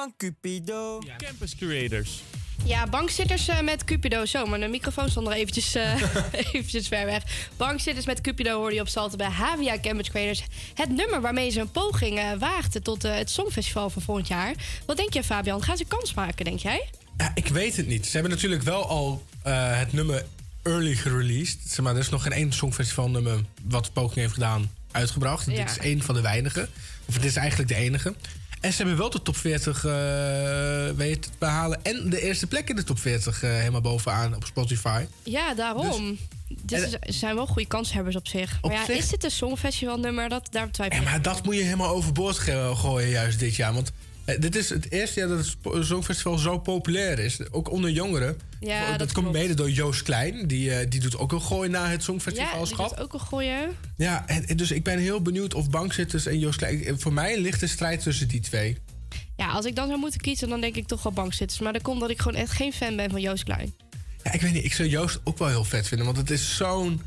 van 0.00 0.14
Cupido. 0.16 0.98
Campus 1.16 1.56
Creators. 1.56 2.22
Ja, 2.64 2.86
bankzitters 2.86 3.48
eh, 3.48 3.60
met 3.60 3.84
Cupido. 3.84 4.24
Zo, 4.24 4.46
maar 4.46 4.60
de 4.60 4.68
microfoon 4.68 5.10
stond 5.10 5.26
er 5.26 5.32
eventjes, 5.32 5.74
eh, 5.74 6.02
eventjes 6.52 6.88
ver 6.88 7.06
weg. 7.06 7.22
Bankzitters 7.56 8.06
met 8.06 8.20
Cupido 8.20 8.58
hoorde 8.58 8.74
je 8.74 8.80
op 8.80 8.88
Salten 8.88 9.18
bij 9.18 9.28
Havia 9.28 9.80
Campus 9.80 10.10
Creators. 10.10 10.42
Het 10.74 10.88
nummer 10.88 11.20
waarmee 11.20 11.50
ze 11.50 11.60
een 11.60 11.70
poging 11.70 12.18
eh, 12.18 12.32
waagden 12.38 12.82
tot 12.82 13.02
het 13.02 13.30
Songfestival 13.30 13.90
van 13.90 14.02
volgend 14.02 14.28
jaar. 14.28 14.54
Wat 14.86 14.96
denk 14.96 15.12
je, 15.12 15.24
Fabian? 15.24 15.62
Gaan 15.62 15.76
ze 15.76 15.84
kans 15.84 16.14
maken, 16.14 16.44
denk 16.44 16.58
jij? 16.58 16.88
Ja, 17.16 17.30
ik 17.34 17.46
weet 17.46 17.76
het 17.76 17.86
niet. 17.86 18.06
Ze 18.06 18.12
hebben 18.12 18.30
natuurlijk 18.30 18.62
wel 18.62 18.86
al 18.86 19.24
eh, 19.42 19.78
het 19.78 19.92
nummer 19.92 20.24
early 20.62 20.94
gereleased. 20.94 21.58
Zeg 21.66 21.84
maar, 21.84 21.94
er 21.94 22.00
is 22.00 22.08
nog 22.08 22.22
geen 22.22 22.32
één 22.32 22.52
songfestival 22.52 23.10
nummer 23.10 23.44
wat 23.62 23.92
Poging 23.92 24.20
heeft 24.20 24.32
gedaan 24.32 24.70
uitgebracht. 24.90 25.46
Ja. 25.46 25.56
Dit 25.56 25.70
is 25.70 25.78
één 25.78 26.02
van 26.02 26.14
de 26.14 26.20
weinigen. 26.20 26.68
Of 27.04 27.14
dit 27.14 27.24
is 27.24 27.36
eigenlijk 27.36 27.68
de 27.68 27.74
enige. 27.74 28.14
En 28.60 28.70
ze 28.72 28.76
hebben 28.76 28.96
wel 28.96 29.10
de 29.10 29.22
top 29.22 29.36
40 29.36 29.84
eh 29.84 29.92
weten 30.96 31.20
te 31.20 31.28
behalen. 31.38 31.78
En 31.84 32.10
de 32.10 32.20
eerste 32.20 32.46
plek 32.46 32.68
in 32.68 32.76
de 32.76 32.84
top 32.84 32.98
40 32.98 33.42
eh, 33.42 33.50
helemaal 33.50 33.80
bovenaan 33.80 34.34
op 34.34 34.44
Spotify. 34.44 35.04
Ja, 35.22 35.54
daarom. 35.54 36.18
Dus 36.62 36.82
En- 36.82 36.90
ze 36.90 36.98
zijn 37.18 37.34
wel 37.34 37.46
goede 37.46 37.68
kanshebbers 37.68 38.16
op 38.16 38.26
zich. 38.28 38.58
Op 38.60 38.70
maar 38.70 38.78
ja, 38.80 38.84
zich- 38.86 38.96
is 38.96 39.08
dit 39.08 39.24
een 39.24 39.30
Songfestival 39.30 39.96
nummer? 39.98 40.28
Dat, 40.28 40.48
daar 40.50 40.70
twijfel 40.70 40.98
Ja, 40.98 41.04
maar 41.04 41.22
dat 41.22 41.44
moet 41.44 41.54
je 41.54 41.62
helemaal 41.62 41.88
overboord 41.94 42.38
gooien 42.74 43.08
juist 43.08 43.38
dit 43.38 43.56
jaar. 43.56 43.72
Want 43.74 43.92
dit 44.38 44.56
is 44.56 44.68
het 44.68 44.90
eerste 44.90 45.20
jaar 45.20 45.28
dat 45.28 45.38
het 45.38 45.86
Songfestival 45.86 46.38
zo 46.38 46.58
populair 46.58 47.18
is. 47.18 47.50
Ook 47.50 47.70
onder 47.70 47.90
jongeren. 47.90 48.38
Ja, 48.60 48.88
dat, 48.90 48.98
dat 48.98 49.12
komt 49.12 49.32
mede 49.32 49.54
door 49.54 49.70
Joost 49.70 50.02
Klein. 50.02 50.46
Die, 50.46 50.74
eh, 50.74 50.86
die 50.90 51.00
doet 51.00 51.18
ook 51.18 51.32
een 51.32 51.40
gooi 51.42 51.68
na 51.68 51.80
het 51.80 51.88
Ja, 51.90 51.94
die 51.96 52.04
Songfestivalschap. 52.04 52.88
doet 52.88 53.00
ook 53.00 53.12
een 53.12 53.20
gooien. 53.20 53.76
Ja, 53.96 54.26
en, 54.28 54.56
dus 54.56 54.70
ik 54.70 54.84
ben 54.84 54.98
heel 54.98 55.22
benieuwd 55.22 55.54
of 55.54 55.70
bankzitters 55.70 56.26
en 56.26 56.38
Joost 56.38 56.58
Klein... 56.58 56.84
eh, 56.84 56.94
Voor 56.96 57.12
mij 57.12 57.40
ligt 57.40 57.60
de 57.60 57.66
strijd 57.66 58.02
tussen 58.02 58.28
die 58.28 58.40
twee. 58.40 58.76
Ja, 59.36 59.48
als 59.48 59.64
ik 59.64 59.74
dan 59.76 59.86
zou 59.88 59.98
moeten 59.98 60.20
kiezen, 60.20 60.48
dan 60.48 60.60
denk 60.60 60.76
ik 60.76 60.86
toch 60.86 61.02
wel 61.02 61.12
bankzitters. 61.12 61.60
Maar 61.60 61.72
dat 61.72 61.82
komt 61.82 62.00
dat 62.00 62.10
ik 62.10 62.20
gewoon 62.20 62.40
echt 62.40 62.52
geen 62.52 62.72
fan 62.72 62.96
ben 62.96 63.10
van 63.10 63.20
Joost 63.20 63.44
Klein. 63.44 63.74
Ja, 64.24 64.32
ik 64.32 64.40
weet 64.40 64.52
niet, 64.52 64.64
ik 64.64 64.72
zou 64.72 64.88
Joost 64.88 65.20
ook 65.24 65.38
wel 65.38 65.48
heel 65.48 65.64
vet 65.64 65.88
vinden. 65.88 66.06
Want 66.06 66.18
het 66.18 66.30
is 66.30 66.56
zo'n 66.56 67.02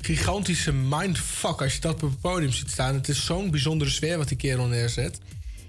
gigantische 0.00 0.72
mindfuck 0.72 1.62
als 1.62 1.74
je 1.74 1.80
dat 1.80 2.02
op 2.02 2.10
het 2.10 2.20
podium 2.20 2.52
ziet 2.52 2.70
staan. 2.70 2.94
Het 2.94 3.08
is 3.08 3.24
zo'n 3.24 3.50
bijzondere 3.50 3.90
sfeer 3.90 4.18
wat 4.18 4.28
die 4.28 4.36
kerel 4.36 4.66
neerzet. 4.66 5.18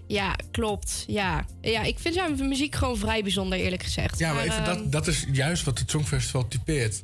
Ja, 0.08 0.36
klopt. 0.52 1.04
Ja. 1.08 1.46
ja, 1.62 1.82
ik 1.82 2.00
vind 2.00 2.14
zijn 2.14 2.48
muziek 2.48 2.76
gewoon 2.76 2.98
vrij 2.98 3.24
bijzonder, 3.24 3.60
eerlijk 3.60 3.84
gezegd. 3.84 4.20
Ja, 4.20 4.34
maar 4.34 4.44
even, 4.44 4.64
ehm, 4.64 4.66
dat, 4.66 4.92
dat 4.92 5.08
is 5.08 5.26
juist 5.32 5.64
wat 5.64 5.80
het 5.80 5.90
Songfestival 5.90 6.48
typeert. 6.48 7.02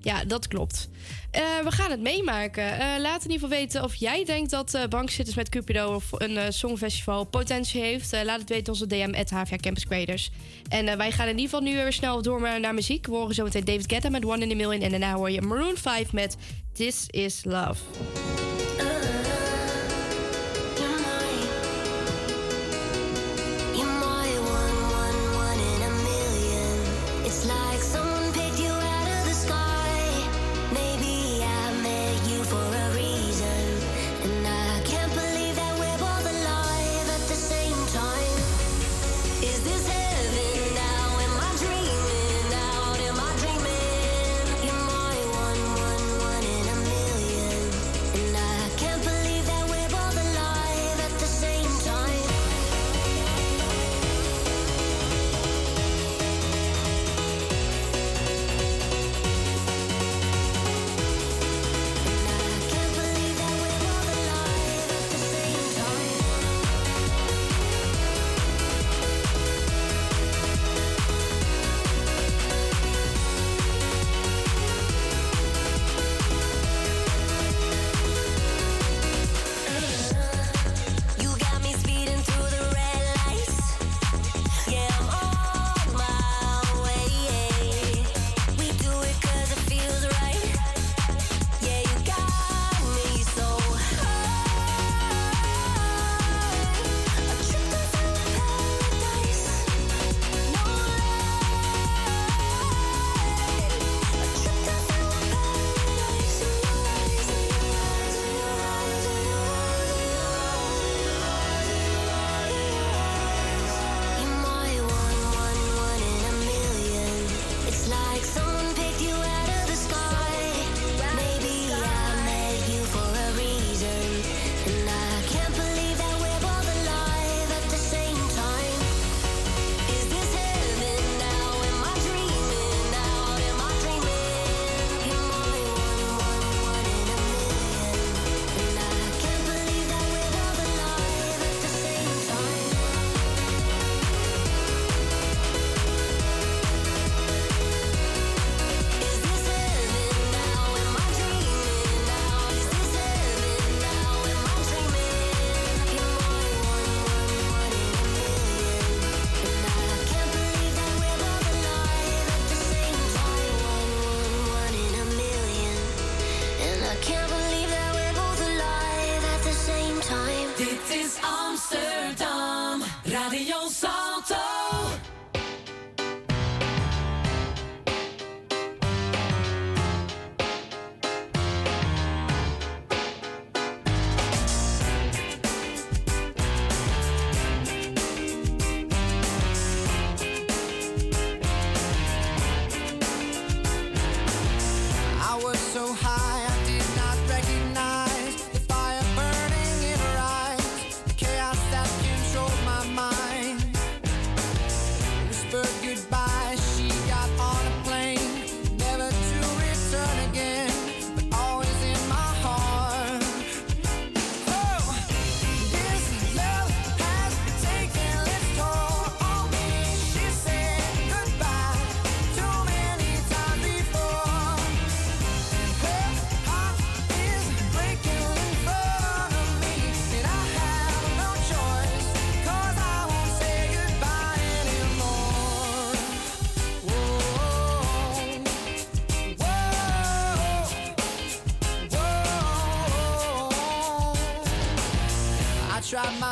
Ja, 0.00 0.24
dat 0.24 0.48
klopt. 0.48 0.88
Eh, 1.30 1.42
we 1.64 1.70
gaan 1.70 1.90
het 1.90 2.00
meemaken. 2.00 2.78
Eh, 2.78 3.00
laat 3.00 3.24
in 3.24 3.30
ieder 3.30 3.48
geval 3.48 3.48
weten 3.48 3.84
of 3.84 3.94
jij 3.94 4.24
denkt 4.24 4.50
dat 4.50 4.74
eh 4.74 4.86
Bankzitters 4.88 5.36
met 5.36 5.48
Cupido 5.48 5.94
of 5.94 6.04
een 6.10 6.36
eh, 6.36 6.44
songfestival 6.48 7.24
potentie 7.24 7.80
heeft. 7.80 8.12
Eh, 8.12 8.22
laat 8.24 8.40
het 8.40 8.48
weten 8.48 8.64
in 8.64 8.80
onze 8.80 8.86
DM, 8.86 9.14
at 9.16 9.30
HVA 9.30 9.56
Campus 9.56 9.86
Creators. 9.86 10.30
En 10.68 10.88
eh, 10.88 10.96
wij 10.96 11.10
gaan 11.10 11.28
in 11.28 11.38
ieder 11.38 11.50
geval 11.50 11.60
nu 11.60 11.74
weer 11.74 11.92
snel 11.92 12.22
door 12.22 12.40
naar, 12.40 12.60
naar 12.60 12.74
muziek. 12.74 13.06
We 13.06 13.12
horen 13.12 13.34
zo 13.34 13.44
meteen 13.44 13.64
David 13.64 13.92
Guetta 13.92 14.08
met 14.08 14.24
One 14.24 14.44
in 14.44 14.50
a 14.50 14.54
Million. 14.54 14.82
En 14.82 14.90
daarna 14.90 15.14
hoor 15.14 15.30
je 15.30 15.42
Maroon 15.42 15.76
5 15.76 16.12
met 16.12 16.36
This 16.72 17.06
Is 17.06 17.44
Love. 17.44 17.82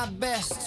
My 0.01 0.07
best 0.13 0.60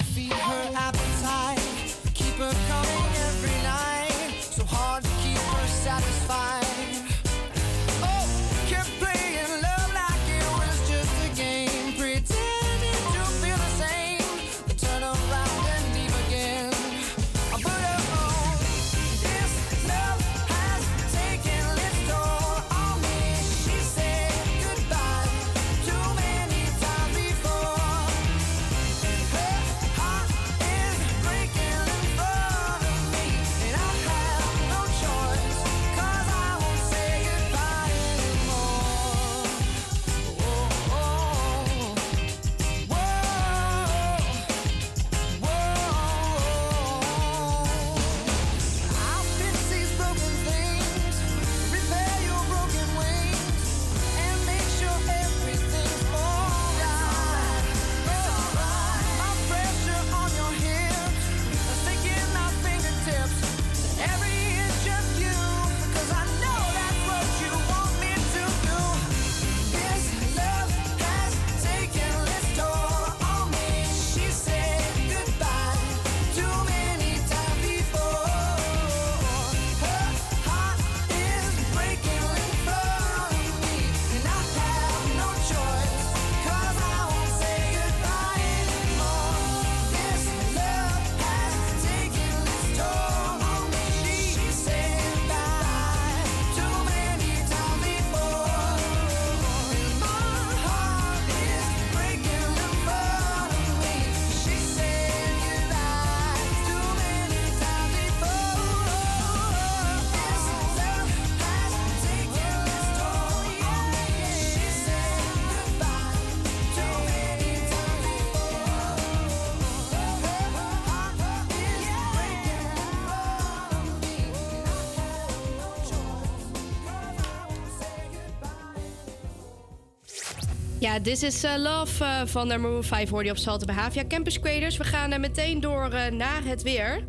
Ja, 130.93 131.01
This 131.01 131.23
is 131.23 131.43
uh, 131.43 131.51
Love 131.58 132.03
eh, 132.03 132.21
van 132.25 132.47
de 132.47 132.58
Maroon 132.58 132.84
5 132.84 133.10
hoorde 133.10 133.25
je 133.25 133.32
op 133.32 133.38
Salto 133.38 133.65
bij 133.65 133.75
Havia 133.75 134.03
Campus 134.08 134.39
Creators. 134.39 134.77
We 134.77 134.84
gaan 134.84 135.12
eh, 135.12 135.19
meteen 135.19 135.60
door 135.60 135.89
eh, 135.89 136.12
naar 136.12 136.43
het 136.43 136.62
weer. 136.62 137.03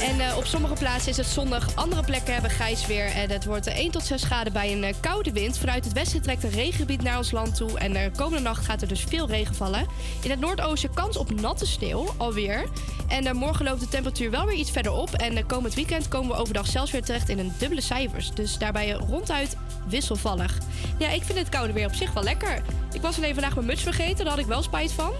En 0.00 0.20
eh, 0.20 0.36
op 0.36 0.44
sommige 0.44 0.74
plaatsen 0.74 1.10
is 1.10 1.16
het 1.16 1.26
zonnig, 1.26 1.76
andere 1.76 2.02
plekken 2.02 2.32
hebben 2.32 2.50
grijs 2.50 2.86
weer. 2.86 3.06
En 3.06 3.30
het 3.30 3.44
wordt 3.44 3.66
eh, 3.66 3.76
1 3.76 3.90
tot 3.90 4.02
6 4.02 4.22
graden 4.22 4.52
bij 4.52 4.72
een 4.72 4.84
eh, 4.84 4.94
koude 5.00 5.32
wind. 5.32 5.58
Vanuit 5.58 5.84
het 5.84 5.92
westen 5.92 6.22
trekt 6.22 6.44
een 6.44 6.50
regengebied 6.50 7.02
naar 7.02 7.16
ons 7.16 7.30
land 7.30 7.54
toe. 7.54 7.78
En 7.78 7.92
de 7.92 8.10
komende 8.16 8.42
nacht 8.42 8.64
gaat 8.64 8.82
er 8.82 8.88
dus 8.88 9.04
veel 9.08 9.26
regen 9.26 9.54
vallen. 9.54 9.86
In 10.22 10.30
het 10.30 10.40
noordoosten 10.40 10.94
kans 10.94 11.16
op 11.16 11.40
natte 11.40 11.66
sneeuw 11.66 12.14
alweer. 12.16 12.68
En 13.08 13.26
eh, 13.26 13.32
morgen 13.32 13.64
loopt 13.64 13.80
de 13.80 13.88
temperatuur 13.88 14.30
wel 14.30 14.46
weer 14.46 14.56
iets 14.56 14.70
verder 14.70 14.92
op. 14.92 15.12
En 15.12 15.36
uh, 15.36 15.42
komend 15.46 15.74
weekend 15.74 16.08
komen 16.08 16.30
we 16.30 16.40
overdag 16.40 16.66
zelfs 16.66 16.90
weer 16.90 17.02
terecht 17.02 17.28
in 17.28 17.38
een 17.38 17.52
dubbele 17.58 17.80
cijfers. 17.80 18.30
Dus 18.30 18.58
daarbij 18.58 18.92
eh, 18.94 19.00
ronduit 19.08 19.56
wisselvallig. 19.88 20.58
Ja, 20.98 21.08
ik 21.08 21.22
vind 21.22 21.38
het 21.38 21.48
koude 21.48 21.72
weer 21.72 21.86
op 21.86 21.94
zich 21.94 22.12
wel 22.12 22.22
lekker. 22.22 22.62
Ik 22.92 23.02
was 23.02 23.16
alleen 23.16 23.34
vandaag 23.34 23.54
mijn 23.54 23.66
muts 23.66 23.82
vergeten, 23.82 24.24
daar 24.24 24.34
had 24.34 24.42
ik 24.42 24.46
wel 24.46 24.62
spijt 24.62 24.92
van. 24.92 25.12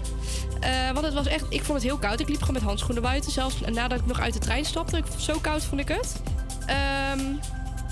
Eh, 0.59 0.91
want 0.91 1.05
het 1.05 1.13
was 1.13 1.27
echt, 1.27 1.45
ik 1.49 1.63
vond 1.63 1.77
het 1.77 1.87
heel 1.87 1.97
koud. 1.97 2.19
Ik 2.19 2.27
liep 2.27 2.39
gewoon 2.39 2.53
met 2.53 2.63
handschoenen 2.63 3.03
buiten. 3.03 3.31
Zelfs 3.31 3.55
nadat 3.71 3.99
ik 3.99 4.05
nog 4.05 4.19
uit 4.19 4.33
de 4.33 4.39
trein 4.39 4.65
stapte. 4.65 4.97
Ik, 4.97 5.05
zo 5.17 5.37
koud 5.41 5.63
vond 5.63 5.81
ik 5.81 5.87
het. 5.87 6.21
Ehm, 6.65 7.19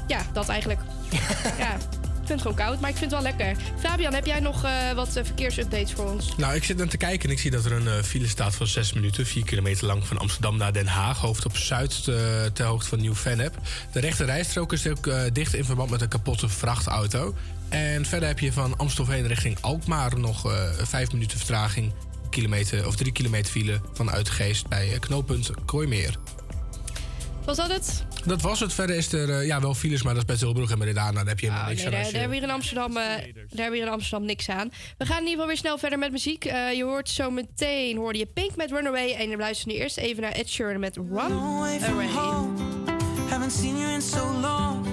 ja, 0.08 0.20
dat 0.34 0.50
eigenlijk. 0.50 0.80
ja, 1.64 1.78
ik 2.26 2.32
vind 2.32 2.44
het 2.44 2.52
gewoon 2.52 2.68
koud, 2.68 2.82
maar 2.82 2.90
ik 2.90 2.98
vind 2.98 3.12
het 3.12 3.22
wel 3.22 3.32
lekker. 3.32 3.64
Fabian, 3.80 4.14
heb 4.14 4.26
jij 4.26 4.40
nog 4.40 4.64
eh, 4.64 4.92
wat 4.92 5.16
eh, 5.16 5.24
verkeersupdates 5.24 5.92
voor 5.92 6.12
ons? 6.12 6.36
Nou, 6.38 6.56
ik 6.56 6.64
zit 6.64 6.82
aan 6.82 6.88
te 6.88 6.98
kijken 6.98 7.30
en 7.30 7.36
ik 7.36 7.42
zie 7.42 7.52
dat 7.52 7.66
er 7.66 7.72
een 7.72 7.88
eh, 7.88 8.04
file 8.04 8.28
staat 8.28 8.56
van 8.56 8.68
6 8.68 8.94
minuten. 8.94 9.26
4 9.26 9.44
kilometer 9.44 9.86
lang 9.86 10.08
van 10.08 10.18
Amsterdam 10.18 10.58
naar 10.58 10.74
Den 10.74 10.88
Haag. 10.88 11.18
Hoofd 11.18 11.46
op 11.46 11.58
Zuid 11.58 12.04
ter 12.54 12.66
hoogte 12.66 12.90
van 12.90 13.00
Nieuw-Vennep. 13.00 13.58
De 13.92 14.00
rechte 14.00 14.24
rijstrook 14.24 14.74
is 14.74 14.88
ook 14.88 15.10
dicht 15.34 15.54
in 15.54 15.66
verband 15.66 15.90
met 15.90 16.02
een 16.02 16.08
kapotte 16.08 16.50
vrachtauto. 16.50 17.36
En 17.70 18.06
verder 18.06 18.28
heb 18.28 18.40
je 18.40 18.54
van 18.54 18.78
Amstelveen 18.78 19.28
richting 19.28 19.58
Alkmaar 19.62 20.20
nog 20.20 20.52
eh 20.52 20.70
5 20.82 21.12
minuten 21.12 21.38
vertraging. 21.38 21.94
Kilometer, 22.30 22.88
of 22.88 22.96
3 22.96 23.12
kilometer 23.12 23.52
file 23.52 23.80
van 23.94 24.12
Uitgeest 24.12 24.68
bij 24.68 24.98
knooppunt 25.00 25.52
Kooimeer. 25.66 26.18
Was 27.46 27.58
dat 27.58 27.72
het? 27.72 28.04
Dat 28.26 28.42
was 28.42 28.60
het. 28.60 28.74
Verder 28.74 28.96
is 28.96 29.12
er 29.14 29.30
eh, 29.30 29.46
ja, 29.46 29.62
wel 29.62 29.74
files, 29.74 30.04
maar 30.04 30.14
dat 30.14 30.22
is 30.22 30.28
bij 30.28 30.38
Tilburg 30.38 30.72
en 30.72 30.78
bij 30.78 30.88
Breda. 30.88 31.02
Nou, 31.04 31.16
daar 31.16 31.26
heb 31.26 31.40
je 31.40 31.46
helemaal 31.46 31.68
niks 31.70 31.78
Nee, 31.84 31.88
aan. 31.88 31.92
daar, 31.94 32.02
daar 32.04 32.12
je- 32.12 32.18
hebben 32.18 32.38
we 32.38 32.44
hier 32.44 32.48
in 32.50 32.54
Amsterdam, 32.56 32.90
eh, 32.98 33.04
daar 33.04 33.16
hebben 33.48 33.70
we 33.70 33.76
hier 33.76 33.86
in 33.86 33.92
Amsterdam 33.92 34.26
niks 34.28 34.50
aan. 34.50 34.70
We 34.98 35.06
gaan 35.06 35.16
in 35.18 35.22
ieder 35.22 35.32
geval 35.34 35.48
weer 35.48 35.58
snel 35.58 35.78
verder 35.78 36.00
met 36.00 36.12
muziek. 36.12 36.46
Eh, 36.46 36.74
je 36.74 36.84
hoort 36.84 37.10
zo 37.10 37.30
meteen 37.32 37.98
hoorde 37.98 38.18
je 38.20 38.26
Pink 38.26 38.56
met 38.56 38.72
Runaway. 38.72 39.14
En 39.14 39.30
je 39.30 39.38
luistert 39.38 39.68
nu 39.68 39.74
eerst 39.74 39.98
even 39.98 40.22
naar 40.22 40.32
Ed 40.32 40.50
Sheeran 40.50 40.80
met 40.80 40.96
Run 40.96 41.20
away. 41.32 41.80
Haven't 43.30 43.52
seen 43.52 43.78
you 43.78 43.92
in 43.94 44.02
so 44.02 44.32
long, 44.42 44.86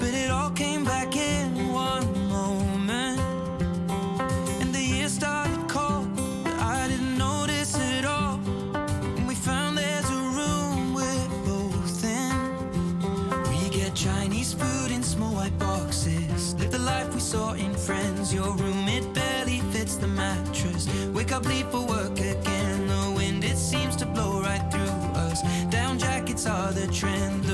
but 0.00 0.08
it 0.24 0.30
all 0.30 0.52
came 0.52 0.82
back 0.84 1.14
in 1.14 1.70
one 1.72 2.06
saw 17.30 17.52
in 17.52 17.72
Friends. 17.76 18.34
Your 18.34 18.52
room, 18.56 18.88
it 18.88 19.14
barely 19.14 19.60
fits 19.72 19.94
the 19.94 20.08
mattress. 20.08 20.88
Wake 21.14 21.30
up, 21.30 21.44
leave 21.46 21.68
for 21.70 21.86
work 21.86 22.18
again. 22.18 22.88
The 22.88 23.12
wind, 23.16 23.44
it 23.44 23.56
seems 23.56 23.94
to 23.96 24.06
blow 24.06 24.42
right 24.42 24.64
through 24.72 24.96
us. 25.26 25.40
Down 25.70 25.96
jackets 25.96 26.44
are 26.46 26.72
the 26.72 26.88
trend. 26.88 27.49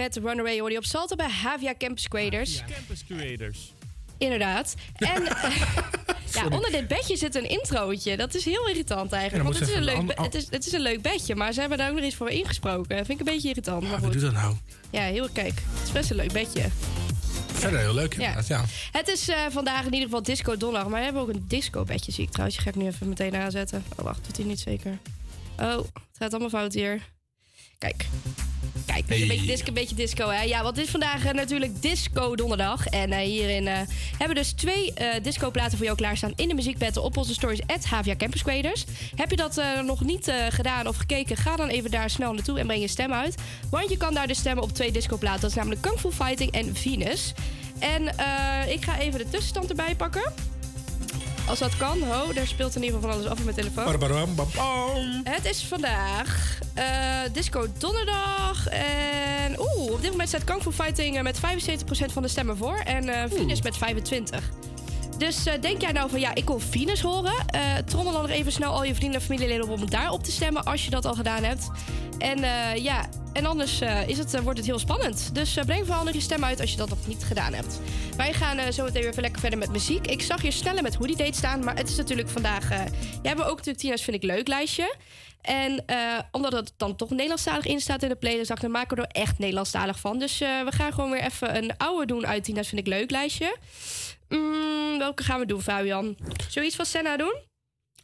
met 0.00 0.16
Runaway 0.16 0.58
Audio 0.58 0.78
op 0.78 0.84
Salto 0.84 1.16
bij 1.16 1.28
Havia 1.28 1.74
Campus 1.78 2.08
Creators. 2.08 2.60
Havia. 2.60 2.74
Campus 2.74 3.04
Creators. 3.04 3.72
Inderdaad. 4.18 4.74
En 4.96 5.22
ja, 6.34 6.44
onder 6.44 6.70
dit 6.70 6.88
bedje 6.88 7.16
zit 7.16 7.34
een 7.34 7.48
introotje. 7.48 8.16
Dat 8.16 8.34
is 8.34 8.44
heel 8.44 8.68
irritant 8.68 9.12
eigenlijk. 9.12 9.44
Want 9.44 9.58
het 9.58 9.68
is, 9.68 9.74
een 9.74 9.84
leuk 9.84 10.20
het, 10.20 10.34
is, 10.34 10.46
het 10.50 10.66
is 10.66 10.72
een 10.72 10.80
leuk 10.80 11.02
bedje, 11.02 11.34
maar 11.34 11.52
ze 11.52 11.60
hebben 11.60 11.78
daar 11.78 11.88
ook 11.88 11.94
nog 11.94 12.04
eens 12.04 12.14
voor 12.14 12.30
ingesproken. 12.30 12.96
Vind 12.96 13.20
ik 13.20 13.26
een 13.26 13.32
beetje 13.32 13.48
irritant. 13.48 13.82
Ja, 13.82 13.88
maar 13.90 13.98
goed. 13.98 14.12
doet 14.12 14.22
dat 14.22 14.32
nou? 14.32 14.54
Ja, 14.90 15.02
heel 15.02 15.28
kijk. 15.32 15.54
Het 15.54 15.82
is 15.84 15.92
best 15.92 16.10
een 16.10 16.16
leuk 16.16 16.32
bedje. 16.32 16.68
Verder 17.52 17.78
heel 17.78 17.94
leuk 17.94 18.14
inderdaad, 18.14 18.46
ja. 18.46 18.64
Het 18.92 19.08
is 19.08 19.28
eh, 19.28 19.38
vandaag 19.50 19.80
in 19.80 19.92
ieder 19.92 20.08
geval 20.08 20.22
Disco 20.22 20.56
Donderdag. 20.56 20.88
Maar 20.88 20.98
we 20.98 21.04
hebben 21.04 21.22
ook 21.22 21.28
een 21.28 21.44
disco-bedje, 21.48 22.12
zie 22.12 22.24
ik 22.24 22.30
trouwens. 22.30 22.56
je 22.56 22.62
ga 22.62 22.68
ik 22.68 22.76
nu 22.76 22.86
even 22.86 23.08
meteen 23.08 23.36
aanzetten. 23.36 23.84
Oh, 23.96 24.04
wacht, 24.04 24.24
doet 24.24 24.36
hij 24.36 24.46
niet 24.46 24.60
zeker. 24.60 24.98
Oh, 25.58 25.76
het 25.76 26.18
gaat 26.18 26.30
allemaal 26.30 26.48
fout 26.48 26.72
hier. 26.72 27.08
Kijk. 27.78 28.06
Kijk, 28.92 29.08
dus 29.08 29.20
een, 29.20 29.28
beetje 29.28 29.46
disco, 29.46 29.68
een 29.68 29.74
beetje 29.74 29.94
disco, 29.94 30.28
hè? 30.28 30.42
Ja, 30.42 30.62
want 30.62 30.74
dit 30.74 30.84
is 30.84 30.90
vandaag 30.90 31.24
eh, 31.24 31.32
natuurlijk 31.32 31.82
Disco 31.82 32.36
Donderdag. 32.36 32.86
En 32.86 33.12
eh, 33.12 33.18
hierin 33.18 33.66
eh, 33.66 33.74
hebben 34.10 34.28
we 34.28 34.34
dus 34.34 34.52
twee 34.52 34.92
disco-platen 35.22 35.76
voor 35.76 35.86
jou 35.86 35.96
klaarstaan 35.96 36.32
in 36.36 36.48
de 36.48 36.54
muziekbattle 36.54 37.02
op 37.02 37.16
onze 37.16 37.34
stories 37.34 37.60
at 37.66 37.84
Havia 37.84 38.16
Campus 38.16 38.42
Creators. 38.42 38.84
Heb 39.16 39.30
je 39.30 39.36
dat 39.36 39.62
nog 39.84 40.04
niet 40.04 40.32
gedaan 40.48 40.86
of 40.86 40.96
gekeken, 40.96 41.36
ga 41.36 41.56
dan 41.56 41.68
even 41.68 41.90
daar 41.90 42.10
snel 42.10 42.32
naartoe 42.32 42.58
en 42.58 42.66
breng 42.66 42.80
je 42.80 42.88
stem 42.88 43.12
uit. 43.12 43.34
Want 43.70 43.90
je 43.90 43.96
kan 43.96 44.14
daar 44.14 44.26
dus 44.26 44.38
stemmen 44.38 44.64
op 44.64 44.72
twee 44.72 44.92
disco-platen. 44.92 45.40
Dat 45.40 45.50
is 45.50 45.56
namelijk 45.56 45.80
Kung 45.80 45.98
Fu 45.98 46.10
Fighting 46.10 46.50
en 46.50 46.76
Venus. 46.76 47.32
En 47.78 48.06
ik 48.68 48.84
ga 48.84 48.98
even 48.98 49.18
de 49.18 49.28
tussenstand 49.30 49.68
erbij 49.68 49.94
pakken. 49.94 50.32
Als 51.50 51.58
dat 51.58 51.76
kan. 51.76 52.02
Ho, 52.02 52.32
daar 52.32 52.46
speelt 52.46 52.76
in 52.76 52.82
ieder 52.82 52.96
geval 52.96 53.10
van 53.10 53.20
alles 53.20 53.30
af 53.32 53.38
op 53.38 53.44
mijn 53.44 53.56
telefoon. 53.56 53.84
Het 55.24 55.44
is 55.44 55.64
vandaag 55.64 56.58
eh, 56.74 56.86
Disco 57.32 57.66
Donderdag. 57.78 58.68
En 58.68 59.60
oeh, 59.60 59.92
op 59.92 60.00
dit 60.00 60.10
moment 60.10 60.28
staat 60.28 60.44
Kung 60.44 60.62
Fu 60.62 60.72
Fighting 60.72 61.16
eh, 61.16 61.22
met 61.22 61.36
75% 61.36 61.40
van 62.12 62.22
de 62.22 62.28
stemmen 62.28 62.56
voor. 62.56 62.76
En 62.76 63.08
eh 63.08 63.30
Venus 63.30 63.62
met 63.62 63.76
25%. 63.76 63.78
Dus 65.20 65.46
eh, 65.46 65.60
denk 65.60 65.80
jij 65.80 65.92
nou 65.92 66.10
van 66.10 66.20
ja, 66.20 66.34
ik 66.34 66.46
wil 66.46 66.58
Venus 66.58 67.00
horen? 67.00 67.34
Eh, 67.46 67.76
trommel 67.76 68.12
dan 68.12 68.22
nog 68.22 68.30
even 68.30 68.52
snel 68.52 68.72
al 68.72 68.84
je 68.84 68.94
vrienden 68.94 69.20
en 69.20 69.26
familieleden 69.26 69.68
op 69.68 69.80
om 69.80 69.90
daarop 69.90 70.22
te 70.24 70.30
stemmen 70.30 70.64
als 70.64 70.84
je 70.84 70.90
dat 70.90 71.04
al 71.04 71.14
gedaan 71.14 71.44
hebt. 71.44 71.70
En 72.18 72.44
eh, 72.44 72.76
ja, 72.76 73.08
en 73.32 73.46
anders 73.46 73.80
is 74.06 74.18
het, 74.18 74.42
wordt 74.42 74.58
het 74.58 74.66
heel 74.66 74.78
spannend. 74.78 75.34
Dus 75.34 75.58
breng 75.66 75.86
vooral 75.86 76.04
nog 76.04 76.14
je 76.14 76.20
stem 76.20 76.44
uit 76.44 76.60
als 76.60 76.70
je 76.70 76.76
dat 76.76 76.88
nog 76.88 77.06
niet 77.06 77.24
gedaan 77.24 77.52
hebt. 77.52 77.80
Wij 78.16 78.32
gaan 78.32 78.72
zo 78.72 78.84
meteen 78.84 79.00
weer 79.00 79.10
even 79.10 79.22
lekker 79.22 79.40
verder 79.40 79.58
met 79.58 79.70
muziek. 79.70 80.06
Ik 80.06 80.22
zag 80.22 80.42
je 80.42 80.50
sneller 80.50 80.82
met 80.82 80.94
Hoe 80.94 81.06
die 81.06 81.16
Date 81.16 81.36
staan, 81.36 81.64
maar 81.64 81.76
het 81.76 81.88
is 81.88 81.96
natuurlijk 81.96 82.28
vandaag... 82.28 82.68
jij 82.68 82.80
hebt 83.22 83.40
ook 83.40 83.56
natuurlijk 83.56 83.78
Tina's 83.78 84.02
Vind 84.02 84.16
ik 84.16 84.22
Leuk 84.22 84.48
lijstje. 84.48 84.94
En 85.40 85.84
omdat 86.30 86.52
het 86.52 86.72
dan 86.76 86.96
toch 86.96 87.10
Nederlandstalig 87.10 87.66
in 87.66 87.80
staat 87.80 88.02
in 88.02 88.08
de 88.08 88.16
playlist, 88.16 88.48
dacht 88.48 88.62
ik, 88.62 88.70
dan 88.70 88.80
maken 88.80 88.96
we 88.96 89.02
er 89.02 89.22
echt 89.22 89.38
Nederlandstalig 89.38 89.98
van. 89.98 90.18
Dus 90.18 90.38
we 90.38 90.70
gaan 90.70 90.92
gewoon 90.92 91.10
weer 91.10 91.24
even 91.24 91.56
een 91.56 91.76
oude 91.76 92.06
doen 92.06 92.26
uit 92.26 92.44
Tina's 92.44 92.68
Vind 92.68 92.80
ik 92.80 92.86
Leuk 92.86 93.10
lijstje. 93.10 93.56
Mm, 94.30 94.98
welke 94.98 95.22
gaan 95.22 95.40
we 95.40 95.46
doen, 95.46 95.62
Fabian? 95.62 96.16
Zoiets 96.48 96.76
van 96.76 96.84
Senna 96.86 97.16
doen? 97.16 97.34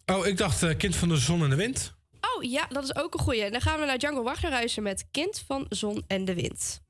Oh, 0.06 0.26
ik 0.26 0.36
dacht 0.36 0.62
eh, 0.62 0.76
Kind 0.76 0.96
van 0.96 1.08
de 1.08 1.16
Zon 1.16 1.42
en 1.42 1.50
de 1.50 1.56
Wind. 1.56 1.94
Oh 2.20 2.42
ja, 2.42 2.66
dat 2.68 2.84
is 2.84 2.96
ook 2.96 3.14
een 3.14 3.20
goeie. 3.20 3.50
Dan 3.50 3.60
gaan 3.60 3.80
we 3.80 3.86
naar 3.86 3.98
Django 3.98 4.22
Wagner 4.22 4.50
reizen 4.50 4.82
met 4.82 5.06
Kind 5.10 5.42
van 5.46 5.66
Zon 5.68 6.04
en 6.06 6.24
de 6.24 6.34
Wind. 6.34 6.80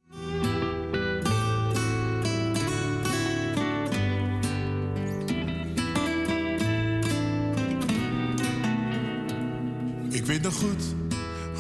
Ik 10.11 10.25
weet 10.25 10.43
nog 10.43 10.55
goed 10.55 10.83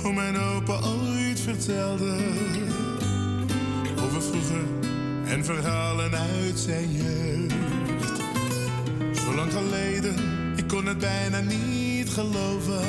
hoe 0.02 0.12
mijn 0.12 0.36
opa 0.36 0.80
ooit 0.80 1.40
vertelde 1.40 2.16
over 4.00 4.22
vroeger 4.22 4.64
en 5.26 5.44
verhalen 5.44 6.14
uit 6.14 6.58
zijn 6.58 6.92
jeugd. 6.92 7.54
Zo 9.20 9.34
lang 9.34 9.52
geleden, 9.52 10.14
ik 10.56 10.68
kon 10.68 10.86
het 10.86 10.98
bijna 10.98 11.40
niet 11.40 12.08
geloven. 12.08 12.86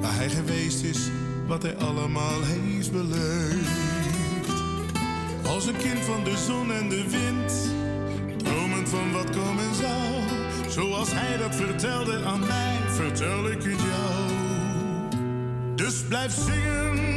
Waar 0.00 0.14
hij 0.14 0.28
geweest 0.28 0.82
is, 0.82 0.98
wat 1.46 1.62
hij 1.62 1.76
allemaal 1.76 2.42
heeft 2.42 2.92
beleefd. 2.92 3.80
Als 5.46 5.66
een 5.66 5.76
kind 5.76 5.98
van 5.98 6.24
de 6.24 6.36
zon 6.46 6.72
en 6.72 6.88
de 6.88 7.04
wind, 7.10 7.52
dromend 8.42 8.88
van 8.88 9.12
wat 9.12 9.30
komen 9.30 9.74
zou. 9.74 10.22
Zoals 10.68 11.08
hij 11.12 11.36
dat 11.36 11.54
vertelde 11.54 12.24
aan 12.24 12.40
mij, 12.40 12.76
vertel 12.88 13.50
ik 13.50 13.62
het 13.62 13.80
jou. 13.80 14.42
Dus 15.74 16.02
blijf 16.08 16.32
zingen, 16.32 17.11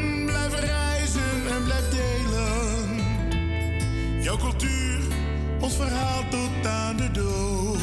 Jouw 4.26 4.38
cultuur, 4.38 5.00
ons 5.60 5.76
verhaal 5.76 6.24
tot 6.30 6.68
aan 6.68 6.98
de 6.98 7.12
dood. 7.12 7.78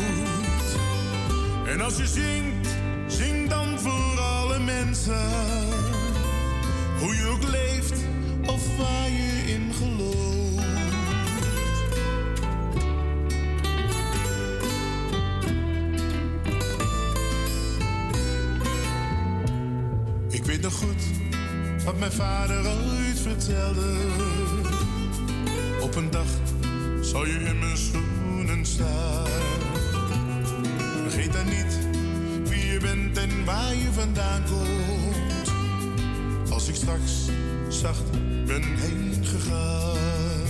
En 1.66 1.80
als 1.80 1.97
je 1.97 2.07
zingt, 2.07 2.68
zing 3.07 3.49
dan 3.49 3.78
voor 3.78 4.20
alle 4.20 4.59
mensen. 4.59 5.28
Hoe 6.99 7.16
je 7.16 7.26
ook 7.26 7.43
leeft 7.43 8.05
of 8.47 8.76
waar 8.76 9.11
je 9.11 9.43
in 9.47 9.72
gelooft. 9.74 10.66
Ik 20.30 20.45
weet 20.45 20.62
nog 20.62 20.74
goed 20.74 21.03
wat 21.84 21.99
mijn 21.99 22.12
vader 22.12 22.66
ooit 22.66 23.18
vertelde. 23.20 24.41
Op 25.93 25.99
een 25.99 26.11
dag 26.11 26.26
zal 27.01 27.26
je 27.26 27.32
in 27.32 27.59
mijn 27.59 27.76
schoenen 27.76 28.66
staan. 28.66 29.26
Vergeet 31.03 31.32
dan 31.32 31.45
niet 31.45 31.78
wie 32.49 32.66
je 32.66 32.78
bent 32.80 33.18
en 33.18 33.45
waar 33.45 33.74
je 33.74 33.88
vandaan 33.93 34.43
komt. 34.45 35.53
Als 36.51 36.68
ik 36.68 36.74
straks 36.74 37.12
zacht 37.68 38.11
ben 38.47 38.62
heen 38.62 39.24
gegaan. 39.24 40.47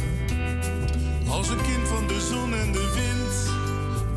Als 1.29 1.49
een 1.49 1.63
kind 1.63 1.89
van 1.89 2.07
de 2.07 2.21
zon 2.31 2.55
en 2.55 2.73
de 2.73 2.91
wind. 2.95 3.57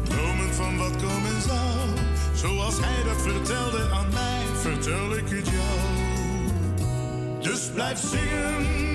Dromend 0.10 0.56
van 0.56 0.78
wat 0.78 0.96
komen 0.96 1.42
zou. 1.42 1.90
Zoals 2.34 2.76
hij 2.80 3.04
dat 3.04 3.22
vertelde 3.22 3.90
aan 3.90 4.10
mij, 4.14 4.44
vertel 4.62 5.18
ik 5.18 5.30
het 5.30 5.48
jou. 5.48 5.80
Dus 7.42 7.70
blijf 7.74 8.00
zingen, 8.00 8.95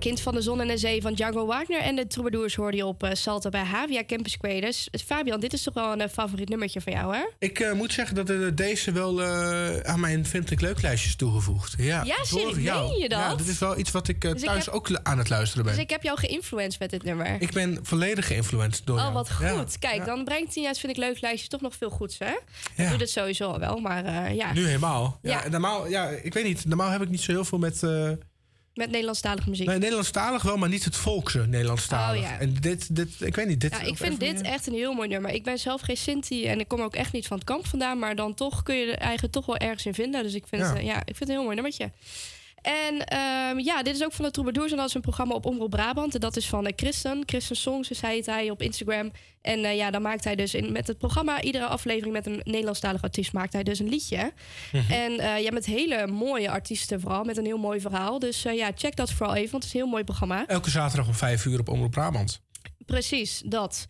Kind 0.00 0.20
van 0.20 0.34
de 0.34 0.40
Zon 0.40 0.60
en 0.60 0.68
de 0.68 0.76
Zee 0.76 1.02
van 1.02 1.14
Django 1.14 1.46
Wagner 1.46 1.80
en 1.80 1.96
de 1.96 2.06
Troubadours 2.06 2.54
hoorde 2.54 2.76
je 2.76 2.86
op 2.86 3.02
eh, 3.02 3.10
Salto 3.14 3.50
bij 3.50 3.62
Havia 3.62 4.04
Campus 4.04 4.36
Creators. 4.36 4.88
Fabian, 5.04 5.40
dit 5.40 5.52
is 5.52 5.62
toch 5.62 5.74
wel 5.74 5.92
een 5.92 6.00
eh, 6.00 6.08
favoriet 6.08 6.48
nummertje 6.48 6.80
van 6.80 6.92
jou, 6.92 7.14
hè? 7.16 7.22
Ik 7.38 7.58
eh, 7.60 7.72
moet 7.72 7.92
zeggen 7.92 8.24
dat 8.24 8.56
deze 8.56 8.92
wel 8.92 9.22
aan 9.84 10.00
mijn 10.00 10.26
Vind 10.26 10.50
ik 10.50 10.60
Leuk 10.60 10.82
lijstje 10.82 11.08
is 11.08 11.16
toegevoegd. 11.16 11.74
Ja, 11.78 12.02
Ja, 12.04 12.24
serieus? 12.24 12.54
Meen 12.88 12.98
je 12.98 13.08
dat? 13.08 13.18
Ja, 13.18 13.34
dit 13.34 13.46
is 13.48 13.58
wel 13.58 13.78
iets 13.78 13.90
wat 13.90 14.08
ik 14.08 14.20
Dus 14.20 14.32
ik 14.42 14.48
thuis 14.48 14.64
heb- 14.64 14.74
ook 14.74 14.88
aan 15.02 15.18
het 15.18 15.28
luisteren 15.28 15.64
ben. 15.64 15.72
Dus 15.74 15.82
ik... 15.82 15.88
ik 15.88 15.94
heb 15.96 16.02
jou 16.04 16.18
geïnfluenced 16.18 16.80
met 16.80 16.90
dit 16.90 17.02
nummer. 17.04 17.36
ben 17.52 17.78
volledig 17.82 18.26
geïnfluenced 18.26 18.86
door 18.86 18.96
Oh, 18.96 19.02
jou. 19.02 19.14
wat 19.14 19.32
goed. 19.32 19.46
Ja. 19.46 19.64
Kijk, 19.78 20.04
dan 20.04 20.24
brengt 20.24 20.54
hij 20.54 20.64
vind 20.80 20.92
ik 20.92 20.98
leuk 20.98 21.20
lijstje 21.20 21.48
toch 21.48 21.60
nog 21.60 21.74
veel 21.76 21.90
goeds, 21.90 22.18
hè? 22.18 22.32
Ik 22.82 22.88
doe 22.88 22.98
dit 22.98 23.10
sowieso 23.10 23.50
al 23.50 23.58
wel, 23.58 23.78
maar 23.78 24.34
ja. 24.34 24.52
Nu 24.52 24.66
helemaal. 24.66 25.18
Ja, 25.22 25.42
Ja. 25.44 25.48
Normaal, 25.50 25.88
ja, 25.88 26.08
ik 26.08 26.34
weet 26.34 26.44
niet. 26.44 26.64
Normaal 26.64 26.90
heb 26.90 27.02
ik 27.02 27.08
niet 27.08 27.20
zo 27.20 27.32
heel 27.32 27.44
veel 27.44 27.58
met, 27.58 27.82
Met 28.74 28.90
Nederlandstalige 28.90 29.48
muziek. 29.50 29.66
Nee, 29.66 29.78
Nederlandstalig 29.78 30.42
wel, 30.42 30.56
maar 30.56 30.68
niet 30.68 30.84
het 30.84 30.96
volkse 30.96 31.46
Nederlandstalig. 31.46 32.22
Oh, 32.22 32.28
ja. 32.28 32.38
En 32.38 32.54
dit, 32.60 32.96
dit, 32.96 33.08
ik 33.20 33.34
weet 33.34 33.46
niet, 33.46 33.60
dit... 33.60 33.70
Ja, 33.70 33.80
ik 33.80 33.96
vind 33.96 34.20
dit 34.20 34.40
echt 34.40 34.66
een 34.66 34.72
heel 34.72 34.92
mooi 34.92 35.08
nummer. 35.08 35.30
Ik 35.30 35.44
ben 35.44 35.58
zelf 35.58 35.80
geen 35.80 35.96
Sinti 35.96 36.46
en 36.46 36.60
ik 36.60 36.68
kom 36.68 36.80
ook 36.80 36.94
echt 36.94 37.12
niet 37.12 37.26
van 37.26 37.36
het 37.36 37.46
kamp 37.46 37.66
vandaan. 37.66 37.98
Maar 37.98 38.16
dan 38.16 38.34
toch 38.34 38.62
kun 38.62 38.74
je 38.76 38.92
er 38.92 38.98
eigenlijk 38.98 39.32
toch 39.32 39.46
wel 39.46 39.56
ergens 39.56 39.86
in 39.86 39.94
vinden. 39.94 40.22
Dus 40.22 40.34
ik 40.34 40.44
vind, 40.46 40.62
Ja. 40.62 40.68
het, 40.68 40.78
eh, 40.78 40.84
ja, 40.84 40.96
ik 40.96 41.04
vind 41.04 41.18
het 41.18 41.28
een 41.28 41.34
heel 41.34 41.42
mooi 41.42 41.54
nummertje. 41.54 41.90
En 42.62 43.04
ehm, 43.04 43.58
ja, 43.58 43.82
dit 43.82 43.94
is 43.94 44.04
ook 44.04 44.12
van 44.12 44.24
de 44.24 44.30
Troubadours. 44.30 44.70
En 44.70 44.76
dat 44.76 44.88
is 44.88 44.94
een 44.94 45.00
programma 45.00 45.34
op 45.34 45.46
Omroep 45.46 45.70
Brabant. 45.70 46.14
En 46.14 46.20
dat 46.20 46.36
is 46.36 46.48
van 46.48 46.66
eh, 46.66 46.72
Christen. 46.76 47.22
Christen 47.26 47.56
Songs 47.56 47.90
is 47.90 48.00
hij, 48.00 48.16
het 48.16 48.26
hij 48.26 48.50
op 48.50 48.62
Instagram. 48.62 49.12
En 49.42 49.64
eh, 49.64 49.76
ja, 49.76 49.90
dan 49.90 50.02
maakt 50.02 50.24
hij 50.24 50.34
dus 50.36 50.54
in, 50.54 50.72
met 50.72 50.86
het 50.86 50.98
programma... 50.98 51.42
iedere 51.42 51.66
aflevering 51.66 52.12
met 52.12 52.26
een 52.26 52.40
Nederlandstalige 52.44 53.04
artiest... 53.04 53.32
maakt 53.32 53.52
hij 53.52 53.62
dus 53.62 53.78
een 53.78 53.88
liedje. 53.88 54.32
Mhm. 54.72 54.92
En 54.92 55.18
eh, 55.18 55.42
ja, 55.42 55.52
met 55.52 55.66
hele 55.66 56.06
mooie 56.06 56.50
artiesten 56.50 57.00
vooral. 57.00 57.24
Met 57.24 57.36
een 57.36 57.44
heel 57.44 57.58
mooi 57.58 57.80
verhaal. 57.80 58.18
Dus 58.18 58.42
ja, 58.42 58.70
check 58.74 58.96
dat 58.96 59.12
vooral 59.12 59.34
even. 59.34 59.50
Want 59.50 59.62
het 59.62 59.72
is 59.72 59.78
een 59.78 59.84
heel 59.84 59.90
mooi 59.90 60.04
programma. 60.04 60.46
Elke 60.46 60.70
zaterdag 60.70 61.06
om 61.06 61.14
vijf 61.14 61.44
uur 61.44 61.58
op 61.60 61.68
Omroep 61.68 61.90
Brabant. 61.90 62.40
Precies, 62.86 63.42
dat. 63.44 63.86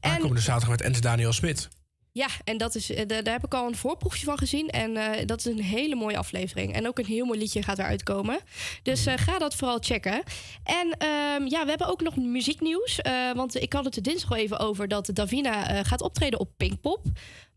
En 0.00 0.10
Aankomende 0.10 0.40
zaterdag 0.40 0.70
met 0.70 0.80
Ente 0.80 1.00
Daniel 1.00 1.32
Smit. 1.32 1.68
Ja, 2.16 2.26
en 2.44 2.56
dat 2.56 2.74
is, 2.74 2.90
eh, 2.90 3.06
da- 3.06 3.22
daar 3.22 3.32
heb 3.34 3.44
ik 3.44 3.54
al 3.54 3.66
een 3.66 3.76
voorproefje 3.76 4.24
van 4.24 4.38
gezien. 4.38 4.68
En 4.68 4.96
eh, 4.96 5.26
dat 5.26 5.38
is 5.38 5.44
een 5.44 5.62
hele 5.62 5.94
mooie 5.94 6.16
aflevering. 6.18 6.72
En 6.74 6.86
ook 6.86 6.98
een 6.98 7.04
heel 7.06 7.24
mooi 7.24 7.38
liedje 7.38 7.62
gaat 7.62 7.78
eruit 7.78 8.02
komen. 8.02 8.38
Dus 8.82 9.06
eh, 9.06 9.14
ga 9.16 9.38
dat 9.38 9.54
vooral 9.54 9.78
checken. 9.80 10.22
En 10.64 10.90
ehm, 10.98 11.46
ja, 11.46 11.62
we 11.62 11.68
hebben 11.68 11.86
ook 11.86 12.00
nog 12.02 12.16
muzieknieuws. 12.16 13.00
eh, 13.00 13.32
want 13.32 13.54
ik 13.54 13.72
had 13.72 13.84
het 13.84 13.96
er 13.96 14.02
dinsdag 14.02 14.30
al 14.30 14.36
even 14.36 14.58
over 14.58 14.88
dat 14.88 15.10
Davina 15.12 15.84
gaat 15.84 16.00
optreden 16.02 16.40
op 16.40 16.48
Pinkpop. 16.56 17.02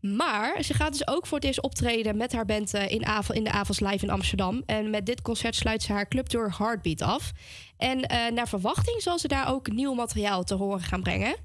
Maar 0.00 0.62
ze 0.62 0.74
gaat 0.74 0.92
dus 0.92 1.06
ook 1.08 1.26
voor 1.26 1.38
het 1.38 1.46
eerst 1.46 1.62
optreden 1.62 2.16
met 2.16 2.32
haar 2.32 2.44
band 2.44 2.74
in, 2.74 3.02
in 3.28 3.44
de 3.44 3.50
Avals 3.50 3.80
Live 3.80 4.04
in 4.04 4.10
Amsterdam. 4.10 4.62
En 4.66 4.90
met 4.90 5.06
dit 5.06 5.22
concert 5.22 5.54
sluit 5.54 5.82
ze 5.82 5.92
haar 5.92 6.08
clubtour 6.08 6.54
Heartbeat 6.58 7.02
af. 7.02 7.32
En 7.76 8.00
naar 8.34 8.48
verwachting 8.48 9.02
zal 9.02 9.18
ze 9.18 9.28
daar 9.28 9.48
ook 9.52 9.70
nieuw 9.72 9.94
materiaal 9.94 10.44
te 10.44 10.54
horen 10.54 10.80
gaan 10.82 11.02
brengen. 11.02 11.36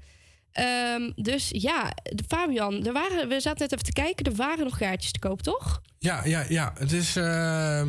Ehm, 0.54 1.10
dus 1.16 1.48
ja, 1.52 1.92
Fabian, 2.28 2.86
er 2.86 2.92
waren, 2.92 3.28
we 3.28 3.40
zaten 3.40 3.60
net 3.60 3.72
even 3.72 3.84
te 3.84 3.92
kijken. 3.92 4.24
Er 4.26 4.34
waren 4.34 4.64
nog 4.64 4.76
kaartjes 4.78 5.12
te 5.12 5.18
koop, 5.18 5.42
toch? 5.42 5.80
Ja, 5.98 6.24
ja, 6.24 6.44
ja. 6.48 6.72
Het 6.78 6.92
is. 6.92 7.16
eh, 7.16 7.80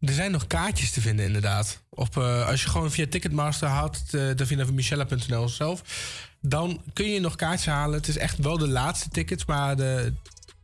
er 0.00 0.12
zijn 0.14 0.30
nog 0.30 0.46
kaartjes 0.46 0.90
te 0.90 1.00
vinden, 1.00 1.26
inderdaad. 1.26 1.82
Op, 1.90 2.16
eh, 2.16 2.46
als 2.48 2.62
je 2.62 2.68
gewoon 2.68 2.90
via 2.90 3.06
Ticketmaster 3.10 3.68
haalt, 3.68 4.02
uh, 4.10 4.34
davinavermichella.nl 4.36 5.48
zelf, 5.48 5.82
dan 6.40 6.82
kun 6.92 7.10
je 7.10 7.20
nog 7.20 7.36
kaartjes 7.36 7.66
halen. 7.66 7.96
Het 7.96 8.08
is 8.08 8.16
echt 8.16 8.38
wel 8.38 8.58
de 8.58 8.68
laatste 8.68 9.08
tickets, 9.08 9.44
maar 9.44 9.76
de, 9.76 10.12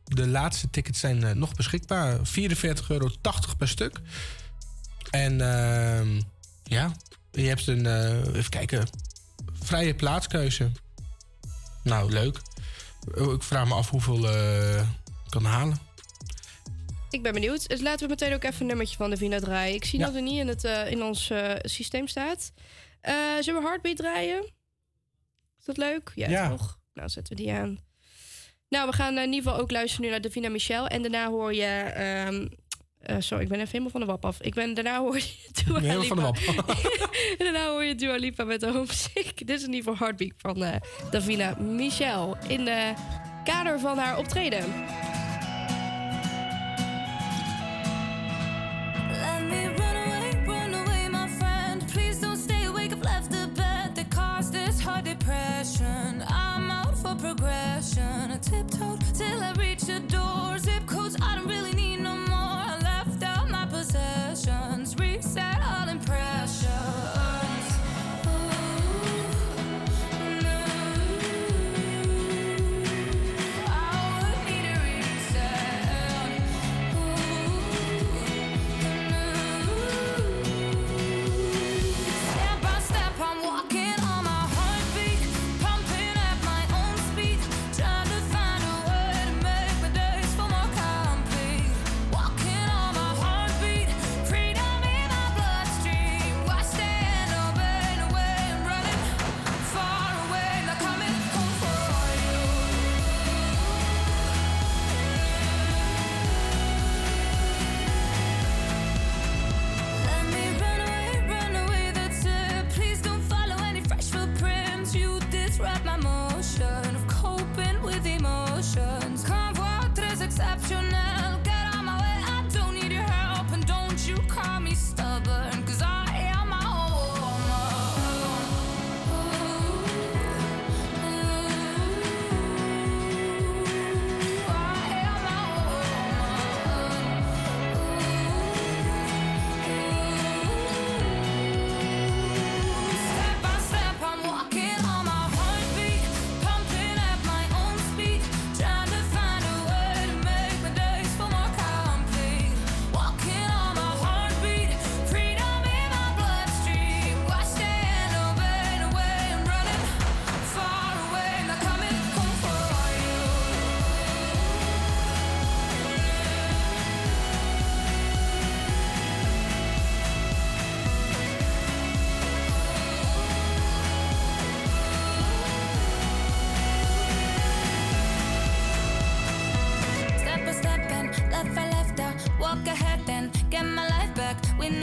de 0.04 0.26
laatste 0.26 0.70
tickets 0.70 1.00
zijn 1.00 1.24
eh, 1.24 1.34
nog 1.34 1.54
beschikbaar. 1.54 2.18
44,80 2.18 2.22
euro 2.88 3.10
per 3.58 3.68
stuk. 3.68 3.98
En 5.10 5.40
ehm, 5.40 6.20
ja, 6.64 6.92
je 7.30 7.46
hebt 7.48 7.66
een, 7.66 7.86
eh, 7.86 8.34
even 8.34 8.48
kijken, 8.50 8.86
vrije 9.62 9.94
plaatskeuze. 9.94 10.70
Nou, 11.84 12.12
leuk. 12.12 12.40
Oh, 13.18 13.32
Ik 13.32 13.42
vraag 13.42 13.66
me 13.68 13.74
af 13.74 13.90
hoeveel 13.90 14.28
eh, 14.28 14.78
ik 15.24 15.30
kan 15.30 15.44
halen. 15.44 15.78
Ik 17.10 17.22
ben 17.22 17.32
benieuwd. 17.32 17.68
Dus 17.68 17.80
laten 17.80 18.02
we 18.02 18.08
meteen 18.08 18.34
ook 18.34 18.42
even 18.44 18.60
een 18.60 18.66
nummertje 18.66 18.96
van 18.96 19.10
Davina 19.10 19.38
draaien. 19.38 19.74
Ik 19.74 19.84
zie 19.84 19.98
Ja. 19.98 20.04
dat 20.04 20.14
het 20.14 20.24
niet 20.24 20.38
in, 20.38 20.48
het, 20.48 20.64
eh, 20.64 20.90
in 20.90 21.02
ons 21.02 21.30
eh, 21.30 21.52
systeem 21.62 22.08
staat. 22.08 22.52
Eh, 23.00 23.14
zullen 23.40 23.60
we 23.62 23.66
Heartbeat 23.66 23.96
draaien? 23.96 24.42
Is 25.58 25.64
dat 25.64 25.76
leuk? 25.76 26.12
Ja, 26.14 26.28
Ja. 26.28 26.48
toch? 26.48 26.78
Nou, 26.94 27.08
zetten 27.08 27.36
we 27.36 27.42
die 27.42 27.52
aan. 27.52 27.78
Nou, 28.68 28.88
we 28.88 28.94
gaan 28.94 29.18
in 29.18 29.32
ieder 29.32 29.42
geval 29.42 29.58
ook 29.62 29.70
luisteren 29.70 30.04
nu 30.04 30.10
naar 30.10 30.20
Davina 30.20 30.48
Michel. 30.48 30.86
En 30.86 31.02
daarna 31.02 31.28
hoor 31.28 31.54
je... 31.54 31.64
ehm, 31.94 32.46
eh, 33.06 33.16
sorry, 33.18 33.42
ik 33.42 33.48
ben 33.48 33.58
even 33.58 33.70
helemaal 33.70 33.90
van 33.90 34.00
de 34.00 34.06
wap 34.06 34.24
af. 34.24 34.36
Ik 34.40 34.54
ben, 34.54 34.74
daarna 34.74 34.98
hoor 34.98 35.16
je 35.16 35.32
Dua 35.64 35.80
Helemaal 35.80 36.04
van 36.04 36.16
de 36.16 36.22
Lipa. 36.22 36.54
wap. 36.54 36.68
en 37.38 37.44
daarna 37.44 37.66
hoor 37.68 37.84
je 37.84 37.94
Dua 37.94 38.16
Lipa 38.16 38.44
met 38.44 38.60
de 38.60 38.70
Homesick. 38.70 39.46
Dit 39.46 39.50
is 39.50 39.62
in 39.64 39.72
ieder 39.72 39.90
geval 39.90 39.96
Heartbeat 40.06 40.32
van 40.36 40.62
eh, 40.64 40.74
Davina 41.10 41.54
Michel. 41.60 42.36
In 42.48 42.64
de 42.64 42.92
kader 43.44 43.80
van 43.80 43.98
haar 43.98 44.18
optreden. 44.18 44.64
Let 49.10 49.42
me 49.42 49.66
run 49.66 49.96
away, 49.96 50.30
run 50.46 50.74
away, 50.74 51.08
my 51.08 51.28
friend. 51.38 51.86
Please 51.92 52.20
don't 52.20 52.38
stay 52.38 52.66
awake. 52.66 52.92
I've 52.92 53.02
left 53.02 53.30
the 53.30 53.48
bed 53.54 53.94
that 53.94 54.08
caused 54.10 54.52
this 54.52 54.80
heart 54.80 55.04
depression. 55.04 56.22
I'm 56.28 56.70
out 56.70 56.96
for 56.98 57.14
progression. 57.16 58.30
I 58.32 58.38
tiptoed 58.38 59.00
till 59.14 59.40
I 59.42 59.52
reached 59.56 59.86
the 59.86 60.00
door. 60.08 60.53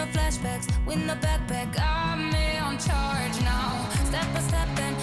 No 0.05 0.07
flashbacks, 0.07 0.67
with 0.85 0.97
no 1.05 1.13
backpack, 1.15 1.79
I'm 1.79 2.33
on 2.65 2.77
charge 2.79 3.39
now. 3.41 3.87
Step 4.05 4.25
by 4.33 4.39
step 4.39 4.67
and 4.79 5.00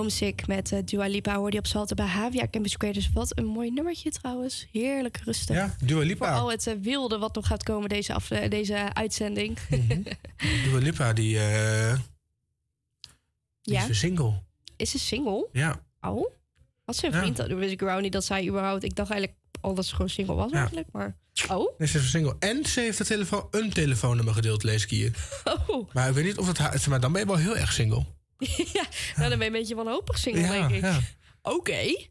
Homesick 0.00 0.46
met 0.46 0.72
eh, 0.72 0.78
Dua 0.84 1.06
Lipa 1.06 1.36
hoorde 1.36 1.60
je 1.62 1.78
op 1.90 1.98
Havia 1.98 2.46
Campus 2.50 2.76
Creators. 2.76 3.10
Wat 3.12 3.38
een 3.38 3.44
mooi 3.44 3.70
nummertje 3.70 4.10
trouwens. 4.10 4.66
Heerlijk 4.72 5.16
rustig. 5.24 5.56
Ja, 5.56 5.76
Dua 5.84 6.02
Lipa. 6.02 6.32
Voor 6.32 6.40
al 6.42 6.50
het 6.50 6.66
eh, 6.66 6.74
wilde 6.80 7.18
wat 7.18 7.34
nog 7.34 7.46
gaat 7.46 7.62
komen 7.62 7.88
deze, 7.88 8.14
af, 8.14 8.30
eh, 8.30 8.50
deze 8.50 8.94
uitzending. 8.94 9.58
Dua 10.64 10.78
Lipa, 10.78 11.12
die, 11.12 11.24
die 11.32 11.38
Ja? 13.74 13.82
is 13.82 13.88
een 13.88 13.94
single. 13.94 14.42
Is 14.76 14.90
ze 14.90 14.98
single? 14.98 15.48
Ja. 15.52 15.80
Oh? 16.00 16.30
Had 16.84 16.96
ze 16.96 17.06
een 17.06 17.12
Ja. 17.12 17.18
vriend? 17.20 17.36
Dat 17.36 17.48
wist 17.48 17.70
ik 17.72 17.76
überhaupt 17.76 18.02
niet 18.02 18.12
dat 18.12 18.24
zij 18.24 18.48
überhaupt... 18.48 18.82
Ik 18.84 18.94
dacht 18.96 19.10
eigenlijk 19.10 19.40
al 19.60 19.74
dat 19.74 19.86
ze 19.86 19.94
gewoon 19.94 20.10
single 20.10 20.34
was 20.34 20.50
Ja. 20.50 20.56
eigenlijk. 20.58 20.88
Maar... 20.92 21.16
Oh? 21.50 21.78
Nee, 21.78 21.88
ze 21.88 21.98
is 21.98 22.04
een 22.04 22.10
single. 22.10 22.36
En 22.38 22.64
ze 22.64 22.80
heeft 22.80 22.98
een, 22.98 23.06
telefoon, 23.06 23.46
een 23.50 23.72
telefoonnummer 23.72 24.34
gedeeld, 24.34 24.62
lees 24.62 24.82
ik 24.84 24.90
hier. 24.90 25.28
Oh. 25.66 25.94
Maar 25.94 26.08
ik 26.08 26.14
weet 26.14 26.24
niet 26.24 26.38
of 26.38 26.46
het 26.46 26.58
haar... 26.58 26.84
Maar 26.88 27.00
dan 27.00 27.12
ben 27.12 27.20
je 27.20 27.26
wel 27.26 27.36
heel 27.36 27.56
erg 27.56 27.72
single. 27.72 28.04
ja, 28.72 28.84
nou, 29.16 29.28
dan 29.28 29.38
ben 29.38 29.38
je 29.38 29.44
een 29.44 29.52
beetje 29.52 29.74
wanhopig 29.74 30.18
single, 30.18 30.40
Ja, 30.42 30.50
denk 30.50 30.70
ik. 30.70 30.80
ja. 30.80 31.00
Oké. 31.42 32.08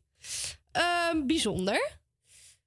Ehm, 0.72 1.26
bijzonder. 1.26 1.98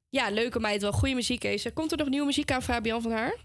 Ja, 0.09 0.31
leuke 0.31 0.61
meid 0.61 0.83
wel. 0.83 0.93
Goede 0.93 1.15
muziek, 1.15 1.41
Kees. 1.41 1.67
Komt 1.75 1.93
er 1.93 1.99
nog 1.99 2.09
nieuwe 2.09 2.27
muziek 2.27 2.51
aan 2.51 2.63
Fabian 2.63 3.03
van 3.03 3.11
haar? 3.13 3.37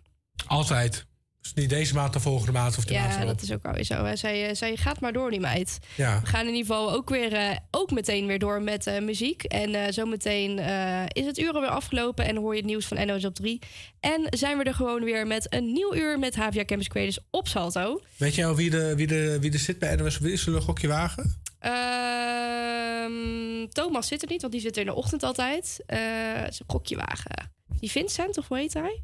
Altijd. 0.48 1.06
Dus 1.54 1.64
niet 1.64 1.70
deze 1.70 1.94
maand, 1.94 2.14
de 2.14 2.20
volgende 2.20 2.52
maand 2.52 2.78
of 2.78 2.86
de 2.86 2.94
maand 2.94 3.14
Ja, 3.14 3.26
dat 3.26 3.42
is 3.42 3.52
ook 3.52 3.66
alweer 3.66 3.84
zo. 3.84 4.04
hè. 4.04 4.16
Zij, 4.16 4.48
eh, 4.50 4.56
zij 4.56 4.76
gaat 4.76 5.00
maar 5.00 5.14
door, 5.14 5.32
die 5.32 5.40
meid. 5.40 5.80
Ja. 5.96 6.20
We 6.22 6.26
gaan 6.28 6.48
in 6.48 6.54
ieder 6.54 6.66
geval 6.76 6.92
ook, 6.94 7.10
weer, 7.10 7.34
eh, 7.34 7.56
ook 7.72 7.92
meteen 7.92 8.28
weer 8.28 8.40
door 8.40 8.62
met 8.62 8.88
eh, 8.88 9.02
muziek. 9.02 9.44
En 9.44 9.76
eh, 9.76 9.92
zometeen 9.92 10.60
is 11.08 11.26
het 11.26 11.38
uur 11.38 11.52
alweer 11.52 11.70
afgelopen 11.70 12.26
en 12.26 12.36
hoor 12.36 12.52
je 12.52 12.58
het 12.58 12.66
nieuws 12.70 12.86
van 12.86 13.08
NOS 13.08 13.26
op 13.26 13.36
3. 13.36 13.60
En 14.00 14.28
zijn 14.30 14.58
we 14.58 14.64
er 14.64 14.74
gewoon 14.74 15.04
weer 15.04 15.28
met 15.28 15.54
een 15.54 15.72
nieuw 15.72 15.96
uur 15.96 16.20
met 16.20 16.36
HVA 16.36 16.66
Campus 16.66 16.88
Creators 16.88 17.20
op 17.30 17.48
Salto. 17.48 18.02
Weet 18.18 18.36
jij 18.36 18.46
al 18.46 18.56
wie, 18.56 18.70
de, 18.70 18.96
wie, 18.96 19.08
de, 19.08 19.38
wie 19.40 19.52
er 19.52 19.60
zit 19.60 19.80
bij 19.80 19.96
NOS? 19.96 20.18
Wie 20.18 20.38
zullen 20.38 20.54
we 20.54 20.60
een 20.60 20.68
gokje 20.68 20.88
wagen? 20.88 21.42
Ehm, 21.60 23.68
Thomas 23.70 24.08
zit 24.08 24.22
er 24.22 24.30
niet, 24.30 24.42
want 24.42 24.54
die 24.54 24.62
zit 24.62 24.76
er 24.76 24.82
in 24.82 24.88
de 24.88 24.94
ochtend 24.96 25.24
altijd. 25.24 25.80
Een 25.86 26.52
gokje 26.68 26.96
wagen. 26.96 27.52
Die 27.80 27.92
Vincent, 27.92 28.38
of 28.38 28.48
hoe 28.48 28.58
heet 28.58 28.74
hij? 28.74 29.04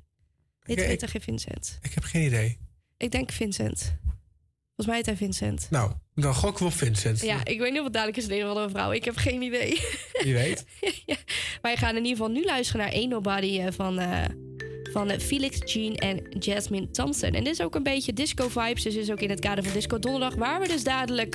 Heet, 0.64 0.78
Ik- 0.80 0.86
heet 0.86 1.02
hij 1.02 1.10
geen 1.10 1.22
Vincent? 1.22 1.80
Ik 1.82 1.94
heb 1.94 2.04
geen 2.04 2.26
idee. 2.26 2.58
Ik 2.98 3.12
denk 3.12 3.32
Vincent. 3.32 3.96
Volgens 4.76 4.88
mij 4.88 4.96
heet 4.96 5.06
hij 5.06 5.16
Vincent. 5.16 5.68
Nou, 5.70 5.92
dan 6.16 6.34
gokken 6.34 6.66
we 6.66 6.72
op 6.72 6.78
Vincent. 6.78 7.22
Ja, 7.22 7.46
ik 7.46 7.60
weet 7.60 7.70
niet 7.70 7.80
of 7.80 7.84
het 7.86 7.94
dadelijk 7.94 8.18
is 8.18 8.28
een 8.30 8.42
van 8.42 8.58
een 8.58 8.70
vrouw. 8.70 8.92
Ik 8.92 9.06
heb 9.06 9.16
geen 9.16 9.42
idee. 9.42 9.80
Wie 10.24 10.34
weet. 10.34 10.66
Wij 11.62 11.78
gaan 11.78 11.90
in 11.96 12.06
ieder 12.06 12.18
geval 12.18 12.32
nu 12.32 12.44
luisteren 12.46 12.82
naar 12.82 12.94
Ain't 12.96 13.10
Nobody 13.10 13.60
eh, 13.60 13.72
van, 13.72 14.00
eh, 14.00 14.26
van 14.92 15.10
eh, 15.10 15.20
Felix 15.20 15.74
Jean 15.74 15.96
en 15.96 16.26
Jasmine 16.40 16.90
Thompson. 16.92 17.30
En 17.32 17.44
dit 17.44 17.54
is 17.54 17.62
ook 17.62 17.76
een 17.76 17.84
beetje 17.84 18.14
disco 18.14 18.50
vibes. 18.50 18.84
Dus 18.84 18.96
is 18.96 19.12
ook 19.12 19.22
in 19.22 19.30
het 19.30 19.40
kader 19.40 19.64
van 19.64 19.74
Disco 19.74 20.00
Donderdag. 20.00 20.36
Waar 20.36 20.62
we 20.62 20.68
dus 20.68 20.84
dadelijk 20.84 21.32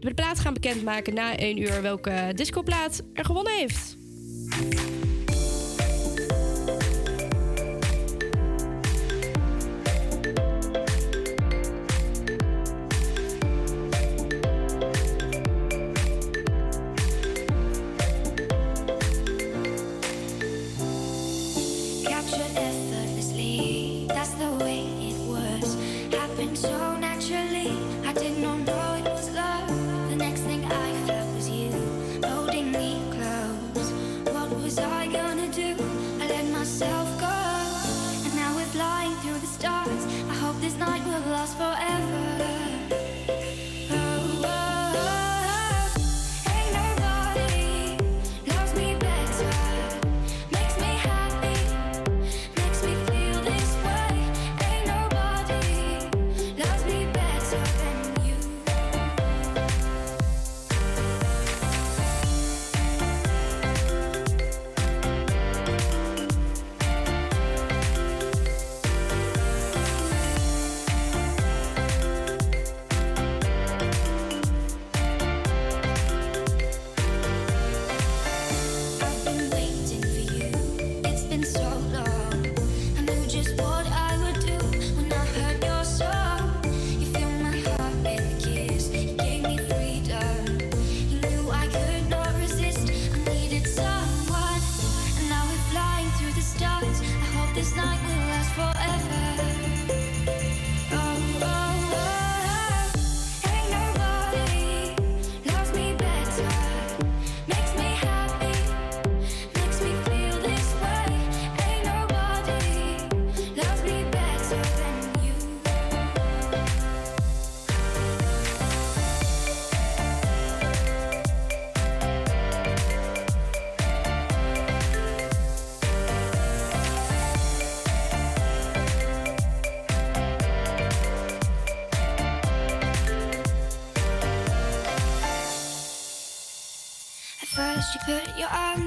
de 0.00 0.12
plaat 0.14 0.38
gaan 0.40 0.54
bekendmaken 0.54 1.14
na 1.14 1.36
1 1.36 1.58
uur 1.60 1.82
welke 1.82 2.32
discoplaat 2.34 3.02
er 3.14 3.24
gewonnen 3.24 3.52
heeft. 3.52 3.96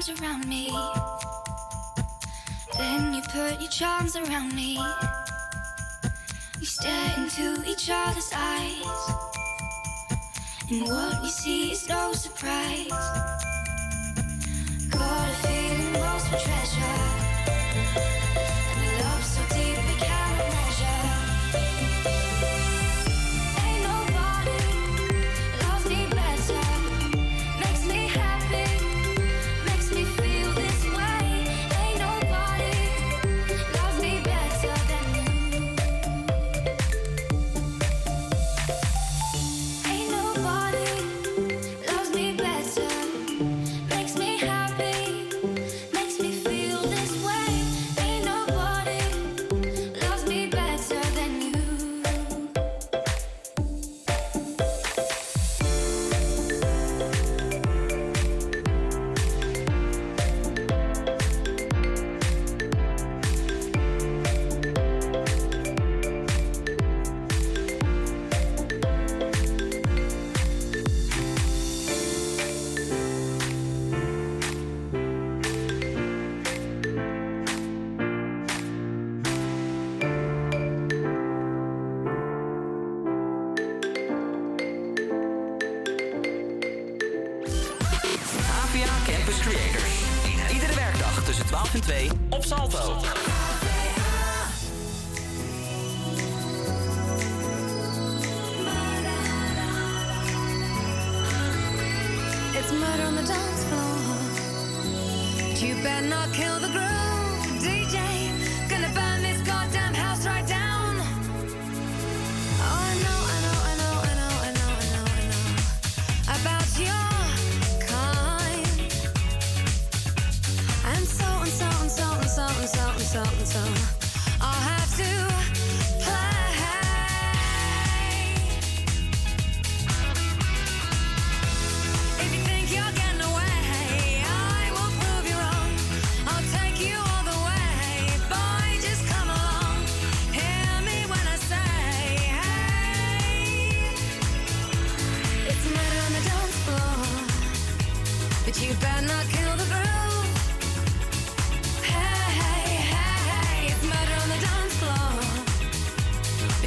arms 0.06 0.20
around 0.20 0.46
me. 0.46 0.70
Then 2.76 3.14
you 3.14 3.22
put 3.22 3.60
your 3.60 3.70
charms 3.70 4.16
around 4.16 4.54
me. 4.54 4.78
We 6.58 6.66
stare 6.66 7.14
into 7.16 7.62
each 7.66 7.88
other's 7.90 8.30
eyes. 8.34 8.82
And 10.70 10.82
what 10.88 11.22
we 11.22 11.28
see 11.28 11.72
is 11.72 11.88
no 11.88 12.12
surprise. 12.12 12.88
Got 14.90 15.28
a 15.28 15.34
feeling 15.46 15.94
lost 15.94 16.28
for 16.28 16.38
treasure. 16.38 17.24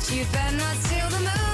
You 0.10 0.24
better 0.32 0.56
not 0.56 0.76
steal 0.78 1.10
the 1.10 1.20
moon. 1.20 1.47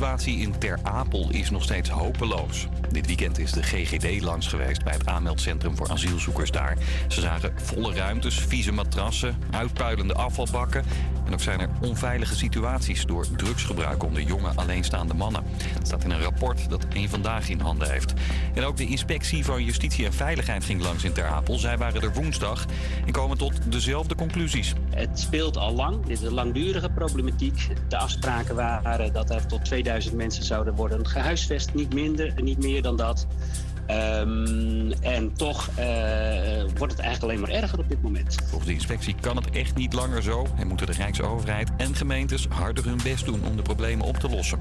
Situatie 0.00 0.38
in 0.38 0.58
Ter 0.58 0.78
Apel 0.82 1.28
is 1.30 1.50
nog 1.50 1.62
steeds 1.62 1.88
hopeloos. 1.88 2.66
Dit 2.90 3.06
weekend 3.06 3.38
is 3.38 3.52
de 3.52 3.62
GGD 3.62 4.22
langs 4.22 4.46
geweest 4.46 4.84
bij 4.84 4.92
het 4.92 5.06
aanmeldcentrum 5.06 5.76
voor 5.76 5.90
asielzoekers 5.90 6.50
daar. 6.50 6.76
Ze 7.08 7.20
zagen 7.20 7.52
volle 7.56 7.94
ruimtes, 7.94 8.38
vieze 8.38 8.72
matrassen, 8.72 9.36
uitpuilende 9.50 10.14
afvalbakken... 10.14 10.84
en 11.30 11.36
ook 11.36 11.42
zijn 11.42 11.60
er 11.60 11.68
onveilige 11.80 12.36
situaties 12.36 13.06
door 13.06 13.26
drugsgebruik 13.36 14.02
onder 14.02 14.22
jonge 14.22 14.52
alleenstaande 14.54 15.14
mannen. 15.14 15.42
Dat 15.74 15.86
staat 15.86 16.04
in 16.04 16.10
een 16.10 16.22
rapport 16.22 16.70
dat 16.70 16.86
één 16.92 17.08
Vandaag 17.08 17.48
in 17.48 17.60
handen 17.60 17.90
heeft. 17.90 18.12
En 18.54 18.64
ook 18.64 18.76
de 18.76 18.86
inspectie 18.86 19.44
van 19.44 19.64
Justitie 19.64 20.04
en 20.04 20.12
Veiligheid 20.12 20.64
ging 20.64 20.82
langs 20.82 21.04
in 21.04 21.12
Ter 21.12 21.26
Apel. 21.26 21.58
Zij 21.58 21.78
waren 21.78 22.02
er 22.02 22.12
woensdag 22.12 22.66
en 23.06 23.12
komen 23.12 23.38
tot 23.38 23.72
dezelfde 23.72 24.14
conclusies. 24.14 24.72
Het 24.90 25.18
speelt 25.18 25.56
al 25.56 25.74
lang. 25.74 26.06
Dit 26.06 26.18
is 26.18 26.22
een 26.22 26.32
langdurige 26.32 26.90
problematiek. 26.90 27.68
De 27.88 27.96
afspraken 27.96 28.54
waren 28.54 29.12
dat 29.12 29.30
er 29.30 29.46
tot 29.46 29.64
2000 29.64 30.14
mensen 30.14 30.44
zouden 30.44 30.74
worden 30.74 31.06
gehuisvest. 31.06 31.74
Niet 31.74 31.94
minder 31.94 32.32
niet 32.42 32.58
meer 32.58 32.82
dan 32.82 32.96
dat. 32.96 33.26
Ehm, 33.90 34.90
en 35.00 35.32
toch 35.32 35.68
eh, 35.76 35.86
wordt 36.76 36.92
het 36.92 37.02
eigenlijk 37.02 37.22
alleen 37.22 37.40
maar 37.40 37.62
erger 37.62 37.78
op 37.78 37.88
dit 37.88 38.02
moment. 38.02 38.34
Volgens 38.34 38.66
de 38.66 38.72
inspectie 38.72 39.14
kan 39.20 39.36
het 39.36 39.50
echt 39.50 39.76
niet 39.76 39.92
langer 39.92 40.22
zo 40.22 40.46
en 40.58 40.66
moeten 40.66 40.86
de 40.86 40.92
Rijksoverheid 40.92 41.70
en 41.76 41.94
gemeentes 41.94 42.46
harder 42.48 42.84
hun 42.84 42.98
best 43.02 43.24
doen 43.24 43.44
om 43.44 43.56
de 43.56 43.62
problemen 43.62 44.06
op 44.06 44.16
te 44.16 44.28
lossen. 44.28 44.58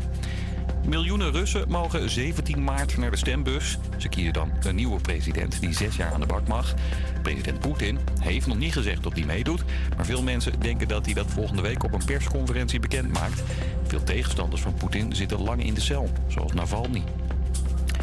Miljoenen 0.88 1.32
Russen 1.32 1.65
mogen 1.67 2.09
17 2.09 2.63
maart 2.63 2.97
naar 2.97 3.11
de 3.11 3.17
stembus. 3.17 3.77
Ze 3.97 4.09
kiezen 4.09 4.34
dan 4.34 4.51
een 4.61 4.75
nieuwe 4.75 5.01
president 5.01 5.61
die 5.61 5.73
zes 5.73 5.95
jaar 5.95 6.13
aan 6.13 6.19
de 6.19 6.25
bak 6.25 6.47
mag. 6.47 6.73
President 7.21 7.59
Poetin 7.59 7.99
heeft 8.19 8.47
nog 8.47 8.57
niet 8.57 8.73
gezegd 8.73 9.05
of 9.05 9.13
hij 9.13 9.25
meedoet. 9.25 9.63
Maar 9.95 10.05
veel 10.05 10.23
mensen 10.23 10.59
denken 10.59 10.88
dat 10.88 11.05
hij 11.05 11.13
dat 11.13 11.32
volgende 11.32 11.61
week 11.61 11.84
op 11.84 11.93
een 11.93 12.05
persconferentie 12.05 12.80
bekend 12.80 13.13
maakt. 13.13 13.43
Veel 13.88 14.03
tegenstanders 14.03 14.61
van 14.61 14.73
Poetin 14.73 15.15
zitten 15.15 15.41
lang 15.41 15.63
in 15.63 15.73
de 15.73 15.82
cel, 15.82 16.09
zoals 16.27 16.53
Navalny. 16.53 17.03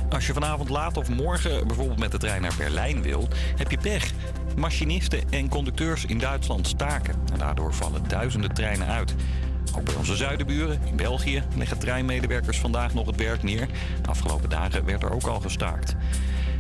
Als 0.09 0.27
je 0.27 0.33
vanavond 0.33 0.69
laat 0.69 0.97
of 0.97 1.09
morgen 1.09 1.67
bijvoorbeeld 1.67 1.99
met 1.99 2.11
de 2.11 2.19
trein 2.19 2.43
naar 2.43 2.55
Berlijn 2.59 3.03
wil, 3.03 3.29
heb 3.57 3.71
je 3.71 3.79
pech. 3.79 4.13
Machinisten 4.57 5.31
en 5.31 5.49
conducteurs 5.49 6.05
in 6.05 6.19
Duitsland 6.19 6.67
staken. 6.67 7.15
En 7.33 7.39
daardoor 7.39 7.75
vallen 7.75 8.09
duizenden 8.09 8.55
treinen 8.55 8.87
uit. 8.87 9.15
Ook 9.77 9.85
bij 9.85 9.95
onze 9.95 10.17
zuidenburen 10.17 10.81
in 10.85 10.97
België 10.97 11.43
leggen 11.57 11.79
treinmedewerkers 11.79 12.59
vandaag 12.59 12.95
nog 12.95 13.07
het 13.07 13.17
werk 13.17 13.43
neer. 13.43 13.69
De 14.03 14.09
afgelopen 14.09 14.51
dagen 14.51 14.85
werd 14.85 15.03
er 15.03 15.13
ook 15.13 15.27
al 15.27 15.41
gestaakt. 15.41 15.97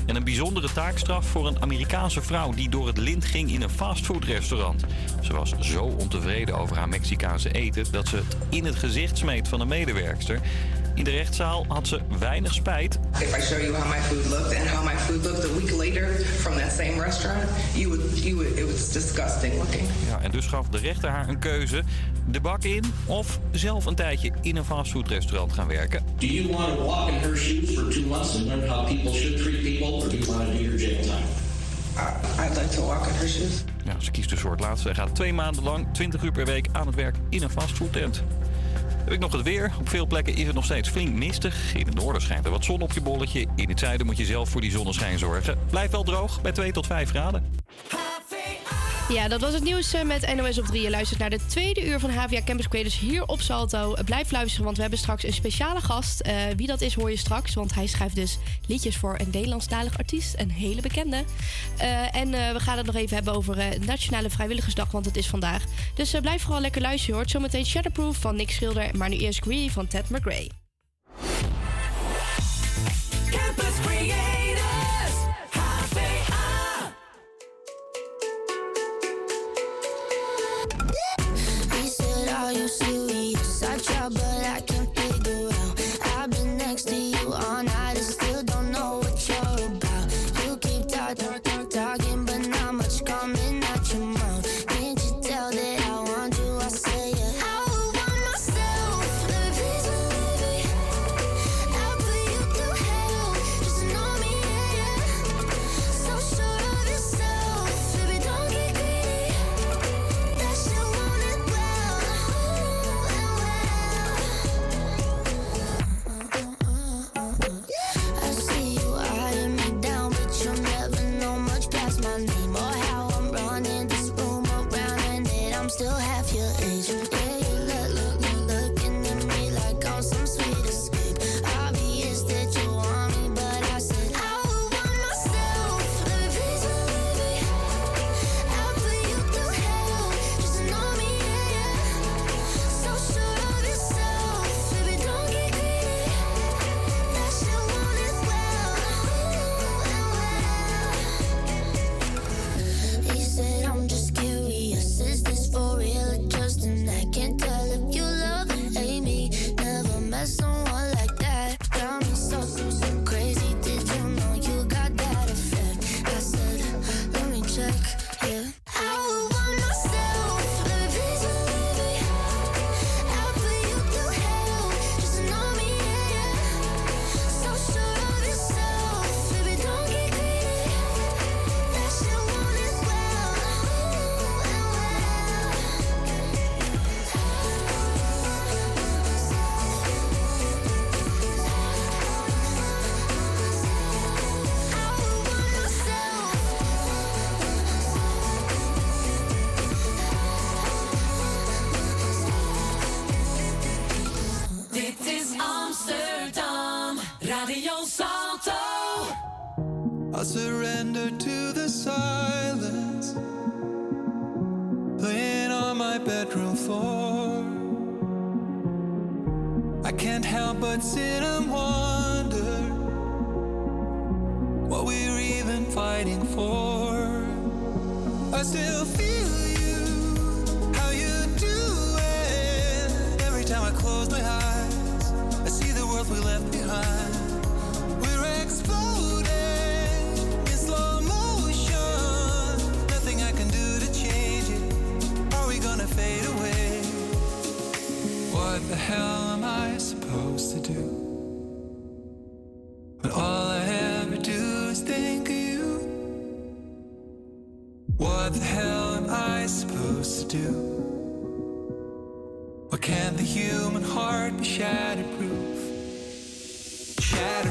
En 0.06 0.16
een 0.16 0.24
bijzondere 0.24 0.72
taakstraf 0.72 1.26
voor 1.26 1.46
een 1.46 1.62
Amerikaanse 1.62 2.22
vrouw 2.22 2.52
die 2.52 2.68
door 2.68 2.86
het 2.86 2.98
lint 2.98 3.24
ging 3.24 3.50
in 3.50 3.62
een 3.62 3.70
fastfoodrestaurant. 3.70 4.84
Ze 5.20 5.32
was 5.32 5.54
zo 5.60 5.84
ontevreden 5.84 6.58
over 6.58 6.76
haar 6.76 6.88
Mexicaanse 6.88 7.50
eten 7.50 7.84
dat 7.90 8.08
ze 8.08 8.16
het 8.16 8.36
in 8.48 8.64
het 8.64 8.76
gezicht 8.76 9.18
smeet 9.18 9.48
van 9.48 9.60
een 9.60 9.68
medewerkster. 9.68 10.40
In 10.96 11.04
de 11.04 11.10
rechtszaal 11.10 11.64
had 11.68 11.88
ze 11.88 12.00
weinig 12.18 12.54
spijt. 12.54 12.98
If 13.18 13.36
I 13.36 13.40
show 13.40 13.60
you 13.60 13.74
how 13.74 13.88
my 13.88 14.00
food 14.00 14.26
looked 14.26 14.56
and 14.58 14.68
how 14.68 14.84
my 14.84 14.96
food 14.96 15.24
looked 15.24 15.44
a 15.44 15.54
week 15.54 15.76
later 15.76 16.08
from 16.40 16.54
that 16.56 16.72
same 16.72 17.00
restaurant, 17.02 17.48
you 17.74 17.88
would, 17.88 18.18
you 18.24 18.34
would, 18.34 18.58
it 18.58 18.72
was 18.72 18.92
disgusting 18.92 19.54
looking. 19.54 19.88
Ja, 20.08 20.20
en 20.20 20.30
dus 20.30 20.46
gaf 20.46 20.68
de 20.68 20.78
rechter 20.78 21.10
haar 21.10 21.28
een 21.28 21.38
keuze. 21.38 21.82
De 22.26 22.40
bak 22.40 22.62
in 22.64 22.84
of 23.06 23.38
zelf 23.50 23.86
een 23.86 23.94
tijdje 23.94 24.32
in 24.40 24.56
een 24.56 24.64
fastfoodrestaurant 24.64 25.52
gaan 25.52 25.68
werken. 25.68 26.02
Do 26.18 26.26
you 26.26 26.52
want 26.52 26.76
to 26.76 26.84
walk 26.84 27.08
in 27.08 27.14
her 27.14 27.36
shoes 27.36 27.70
for 27.74 27.90
two 27.90 28.06
months 28.06 28.34
and 28.36 28.44
learn 28.44 28.68
how 28.68 28.86
people 28.86 29.12
should 29.12 29.36
treat 29.42 29.62
people, 29.62 29.92
or 29.92 30.08
do 30.08 30.16
you 30.16 30.26
want 30.26 30.46
to 30.46 30.52
do 30.52 30.62
your 30.62 30.78
jail 30.78 31.00
time? 31.00 31.26
I'd 32.38 32.56
like 32.56 32.68
to 32.68 32.86
walk 32.86 33.06
in 33.06 33.14
her 33.14 33.28
shoes. 33.28 33.64
Ja, 33.84 33.94
ze 33.98 34.10
kiest 34.10 34.28
dus 34.30 34.40
voor 34.40 34.50
het 34.50 34.60
laatste. 34.60 34.88
Hij 34.88 34.96
gaat 34.96 35.14
twee 35.14 35.32
maanden 35.32 35.62
lang, 35.62 35.86
20 35.92 36.22
uur 36.22 36.32
per 36.32 36.44
week 36.44 36.68
aan 36.72 36.86
het 36.86 36.94
werk 36.94 37.16
in 37.28 37.42
een 37.42 37.50
fastfoodtent. 37.50 38.22
Heb 39.06 39.14
ik 39.14 39.20
nog 39.20 39.32
het 39.32 39.42
weer. 39.42 39.72
Op 39.80 39.88
veel 39.88 40.06
plekken 40.06 40.34
is 40.34 40.46
het 40.46 40.54
nog 40.54 40.64
steeds 40.64 40.88
flink 40.88 41.14
mistig. 41.14 41.74
In 41.74 41.86
het 41.86 41.94
noorden 41.94 42.22
schijnt 42.22 42.44
er 42.44 42.50
wat 42.50 42.64
zon 42.64 42.80
op 42.80 42.92
je 42.92 43.00
bolletje. 43.00 43.46
In 43.56 43.68
het 43.68 43.78
zuiden 43.78 44.06
moet 44.06 44.16
je 44.16 44.24
zelf 44.24 44.48
voor 44.48 44.60
die 44.60 44.70
zonneschijn 44.70 45.18
zorgen. 45.18 45.58
Blijft 45.70 45.92
wel 45.92 46.02
droog 46.02 46.42
bij 46.42 46.52
2 46.52 46.72
tot 46.72 46.86
5 46.86 47.08
graden. 47.08 47.52
Ja, 49.08 49.28
dat 49.28 49.40
was 49.40 49.54
het 49.54 49.62
nieuws 49.62 49.92
eh, 49.92 50.02
met 50.02 50.34
NOS 50.34 50.58
op 50.58 50.64
3. 50.64 50.82
Je 50.82 50.90
luistert 50.90 51.20
naar 51.20 51.30
de 51.30 51.46
tweede 51.46 51.86
uur 51.86 52.00
van 52.00 52.10
HVA 52.10 52.42
Campus 52.44 52.68
Creators 52.68 52.98
hier 52.98 53.26
op 53.26 53.40
Salto. 53.40 53.94
Blijf 54.04 54.30
luisteren, 54.30 54.64
want 54.64 54.76
we 54.76 54.82
hebben 54.82 54.98
straks 55.00 55.24
een 55.24 55.32
speciale 55.32 55.80
gast. 55.80 56.20
Eh, 56.20 56.34
wie 56.56 56.66
dat 56.66 56.80
is, 56.80 56.94
hoor 56.94 57.10
je 57.10 57.16
straks. 57.16 57.54
Want 57.54 57.74
hij 57.74 57.86
schrijft 57.86 58.14
dus 58.14 58.38
liedjes 58.66 58.96
voor 58.96 59.14
een 59.18 59.30
Nederlandstalig 59.32 59.98
artiest. 59.98 60.34
Een 60.38 60.50
hele 60.50 60.80
bekende. 60.80 61.24
Eh, 61.76 62.16
en 62.16 62.30
we 62.30 62.60
gaan 62.60 62.76
het 62.76 62.86
nog 62.86 62.94
even 62.94 63.14
hebben 63.14 63.34
over 63.34 63.56
Nationale 63.86 64.30
Vrijwilligersdag, 64.30 64.90
want 64.90 65.04
het 65.04 65.16
is 65.16 65.26
vandaag. 65.26 65.64
Dus 65.94 66.14
blijf 66.20 66.42
vooral 66.42 66.60
lekker 66.60 66.80
luisteren. 66.80 67.14
Je 67.14 67.20
hoort 67.20 67.30
zometeen 67.30 67.66
Shatterproof 67.66 68.16
van 68.16 68.36
Nick 68.36 68.50
Schilder. 68.50 68.96
Maar 68.96 69.08
nu 69.08 69.16
eerst 69.16 69.42
Greedy 69.42 69.70
van 69.70 69.86
Ted 69.86 70.10
McRae. 70.10 70.65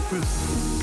Shatterproof. 0.05 0.74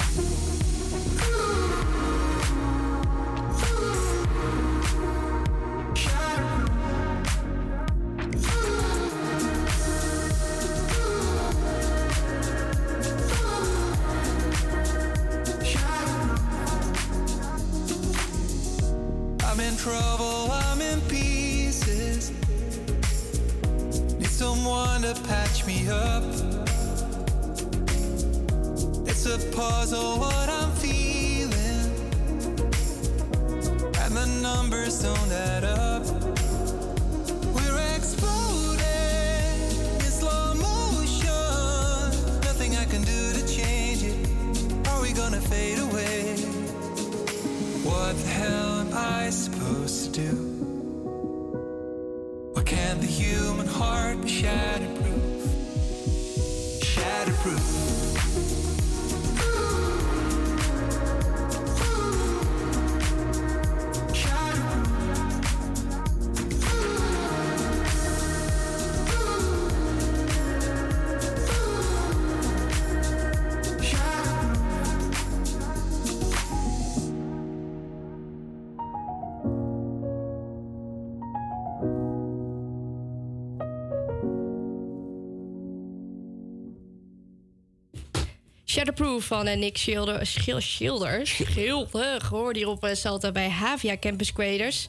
Shatterproof 88.83 89.25
van 89.25 89.47
eh, 89.47 89.59
Nick 89.59 89.77
Schilder, 89.77 90.27
Schil, 90.27 90.61
Schilder, 90.61 91.27
Schilder, 91.27 92.27
hoorde 92.31 92.59
hier 92.59 92.69
op 92.69 92.89
Salta 92.93 93.33
bij 93.33 93.49
Havia 93.49 93.97
Campus 94.01 94.33
Creators. 94.33 94.89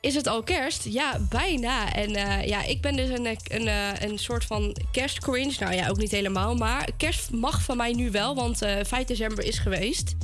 Is 0.00 0.14
het 0.14 0.26
al 0.26 0.42
kerst? 0.42 0.84
Ja, 0.84 1.18
bijna. 1.28 1.92
En 1.92 2.14
eh, 2.14 2.46
ja, 2.46 2.62
ik 2.64 2.80
ben 2.80 2.96
dus 2.96 3.08
een, 3.08 3.26
eh, 3.26 3.36
een, 3.44 3.68
een 4.10 4.18
soort 4.18 4.44
van 4.44 4.76
kerstcringe. 4.92 5.52
Nou 5.58 5.74
ja, 5.74 5.88
ook 5.88 5.96
niet 5.96 6.10
helemaal. 6.10 6.54
Maar 6.54 6.88
kerst 6.96 7.30
mag 7.30 7.62
van 7.62 7.76
mij 7.76 7.92
nu 7.92 8.10
wel, 8.10 8.34
want 8.34 8.62
eh 8.62 8.76
5 8.82 9.04
december 9.04 9.44
is 9.44 9.58
geweest. 9.58 10.14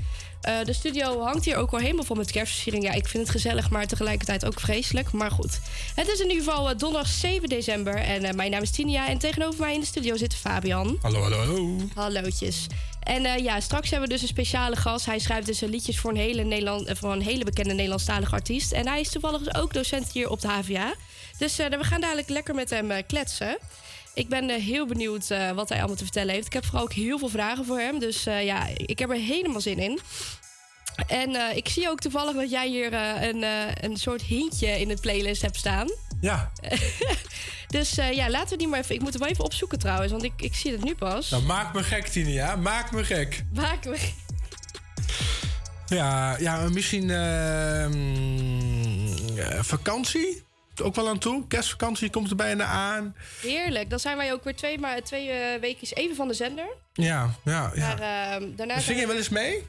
Eh, 0.47 0.64
de 0.64 0.73
studio 0.73 1.20
hangt 1.20 1.44
hier 1.44 1.56
ook 1.56 1.73
al 1.73 1.78
helemaal 1.78 2.05
vol 2.05 2.16
met 2.16 2.31
kerstversiering. 2.31 2.85
Ja, 2.85 2.93
ik 2.93 3.09
vind 3.09 3.23
het 3.23 3.32
gezellig, 3.32 3.70
maar 3.70 3.86
tegelijkertijd 3.86 4.44
ook 4.44 4.60
vreselijk. 4.60 5.12
Maar 5.12 5.31
goed. 5.31 5.60
Het 5.94 6.09
is 6.09 6.20
in 6.20 6.28
ieder 6.31 6.44
geval 6.44 6.70
eh, 6.70 6.78
donderdag 6.78 7.10
7 7.10 7.48
december. 7.48 7.97
En 7.97 8.24
eh, 8.24 8.35
mijn 8.35 8.51
naam 8.51 8.62
is 8.62 8.70
Tinia. 8.70 9.09
En 9.09 9.18
tegenover 9.18 9.60
mij 9.60 9.74
in 9.74 9.81
de 9.81 9.86
studio 9.86 10.16
zit 10.16 10.35
Fabian. 10.35 10.98
Hallo, 11.02 11.20
hallo, 11.20 11.36
hallo. 11.36 11.77
Hallootjes. 11.94 12.66
En 13.01 13.43
ja, 13.43 13.60
straks 13.60 13.90
hebben 13.90 14.09
we 14.09 14.14
dus 14.14 14.23
een 14.23 14.28
speciale 14.28 14.77
gast. 14.77 15.06
Hij 15.06 15.18
schrijft 15.18 15.47
dus 15.47 15.60
liedjes 15.60 15.98
voor 15.98 16.10
een 16.10 16.16
hele, 16.16 16.43
Nederland, 16.43 16.98
voor 16.98 17.12
een 17.12 17.23
hele 17.23 17.44
bekende 17.44 17.74
Nederlandstalige 17.74 18.35
artiest. 18.35 18.73
En 18.73 18.89
hij 18.89 19.01
is 19.01 19.09
toevallig 19.09 19.55
ook 19.55 19.74
docent 19.74 20.12
hier 20.12 20.28
op 20.28 20.40
de 20.40 20.48
HVA. 20.48 20.94
Dus 21.39 21.56
we 21.56 21.78
gaan 21.81 22.01
dadelijk 22.01 22.28
lekker 22.28 22.55
met 22.55 22.70
hem 22.70 23.06
kletsen. 23.06 23.59
Ik 24.16 24.28
ben 24.28 24.51
eh, 24.51 24.62
heel 24.62 24.86
benieuwd 24.86 25.30
eh, 25.30 25.51
wat 25.51 25.68
hij 25.68 25.78
allemaal 25.78 25.97
te 25.97 26.02
vertellen 26.02 26.34
heeft. 26.34 26.47
Ik 26.47 26.52
heb 26.52 26.64
vooral 26.64 26.82
ook 26.82 26.93
heel 26.93 27.18
veel 27.18 27.28
vragen 27.28 27.64
voor 27.64 27.78
hem. 27.78 27.98
Dus 27.98 28.26
eh, 28.26 28.44
ja, 28.44 28.66
ik 28.76 28.98
heb 28.98 29.10
er 29.10 29.16
helemaal 29.16 29.60
zin 29.60 29.78
in. 29.78 30.01
En 31.06 31.56
ik 31.56 31.68
zie 31.68 31.88
ook 31.88 32.01
toevallig 32.01 32.34
dat 32.34 32.51
jij 32.51 32.68
hier 32.68 32.93
een, 32.94 33.44
een 33.80 33.97
soort 33.97 34.22
hintje 34.22 34.80
in 34.80 34.88
de 34.88 34.97
playlist 35.01 35.43
hebt 35.43 35.56
staan. 35.56 35.88
Ja. 36.20 36.52
dus 37.76 37.94
ja, 37.94 38.30
laten 38.30 38.48
we 38.48 38.56
die 38.56 38.68
maar 38.68 38.78
even... 38.78 38.94
Ik 38.94 39.01
moet 39.01 39.12
hem 39.12 39.20
wel 39.20 39.30
even 39.30 39.44
opzoeken 39.44 39.78
trouwens, 39.78 40.12
want 40.12 40.24
ik, 40.24 40.32
ik 40.36 40.55
zie 40.55 40.72
het 40.72 40.84
nu 40.84 40.94
pas. 40.94 41.30
Nou, 41.30 41.43
maak 41.43 41.74
me 41.74 41.82
gek, 41.82 42.06
Tinia. 42.06 42.56
Maak 42.56 42.93
me 42.93 43.05
gek. 43.05 43.44
Maak 43.55 43.84
me... 43.84 43.98
Ja, 45.86 46.36
ja 46.38 46.68
misschien 46.68 47.10
ehm, 47.10 47.93
vakantie. 49.62 50.45
Ook 50.82 50.94
wel 50.94 51.08
aan 51.08 51.18
toe. 51.18 51.46
Kerstvakantie 51.46 52.10
komt 52.10 52.30
er 52.30 52.36
bijna 52.36 52.64
aan. 52.64 53.16
Heerlijk. 53.40 53.90
Dan 53.90 53.98
zijn 53.98 54.16
wij 54.16 54.32
ook 54.32 54.44
weer 54.44 54.56
twee, 54.56 54.78
maar, 54.78 55.02
twee 55.02 55.30
eh, 55.30 55.60
weekjes 55.60 55.94
even 55.94 56.16
van 56.16 56.28
de 56.28 56.34
zender. 56.34 56.66
Ja, 56.92 57.30
ja, 57.44 57.70
ja. 57.74 57.86
Maar 57.96 58.00
ehm, 58.00 58.48
daarna 58.56 58.80
Zing 58.80 58.94
je 58.96 59.02
we- 59.02 59.08
wel 59.08 59.16
eens 59.16 59.28
mee? 59.28 59.66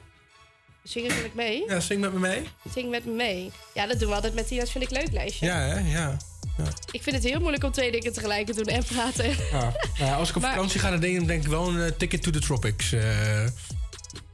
Zingen 0.82 1.14
wil 1.14 1.24
ik 1.24 1.34
mee? 1.34 1.64
Ja, 1.66 1.80
zing 1.80 2.00
met 2.00 2.12
me 2.12 2.18
mee. 2.18 2.48
Zing 2.74 2.90
met 2.90 3.04
me 3.04 3.12
mee. 3.12 3.50
Ja, 3.74 3.86
dat 3.86 3.98
doen 3.98 4.08
we 4.08 4.14
altijd 4.14 4.34
met 4.34 4.48
die 4.48 4.58
Dat 4.58 4.70
vind 4.70 4.84
ik 4.84 4.90
leuk 4.90 5.12
lijstje. 5.12 5.46
Ja, 5.46 5.58
hè? 5.58 5.78
Ja. 5.78 6.16
ja. 6.58 6.64
Ik 6.90 7.02
vind 7.02 7.16
het 7.16 7.24
heel 7.24 7.38
moeilijk 7.40 7.64
om 7.64 7.70
twee 7.72 7.90
dingen 7.90 8.12
tegelijk 8.12 8.46
te 8.46 8.54
doen 8.54 8.64
en 8.64 8.84
praten. 8.84 9.28
ja. 9.28 9.36
Nou 9.52 9.72
ja, 9.94 10.14
als 10.14 10.28
ik 10.30 10.36
op 10.36 10.42
Maar- 10.42 10.54
vakantie 10.54 10.80
ga, 10.80 10.90
dan 10.90 11.00
denk 11.00 11.20
ik, 11.20 11.26
denk 11.26 11.42
ik 11.42 11.48
wel 11.48 11.68
een 11.68 11.80
eh, 11.80 11.90
ticket 11.98 12.22
to 12.22 12.30
the 12.30 12.40
tropics. 12.40 12.92
eh. 12.92 13.46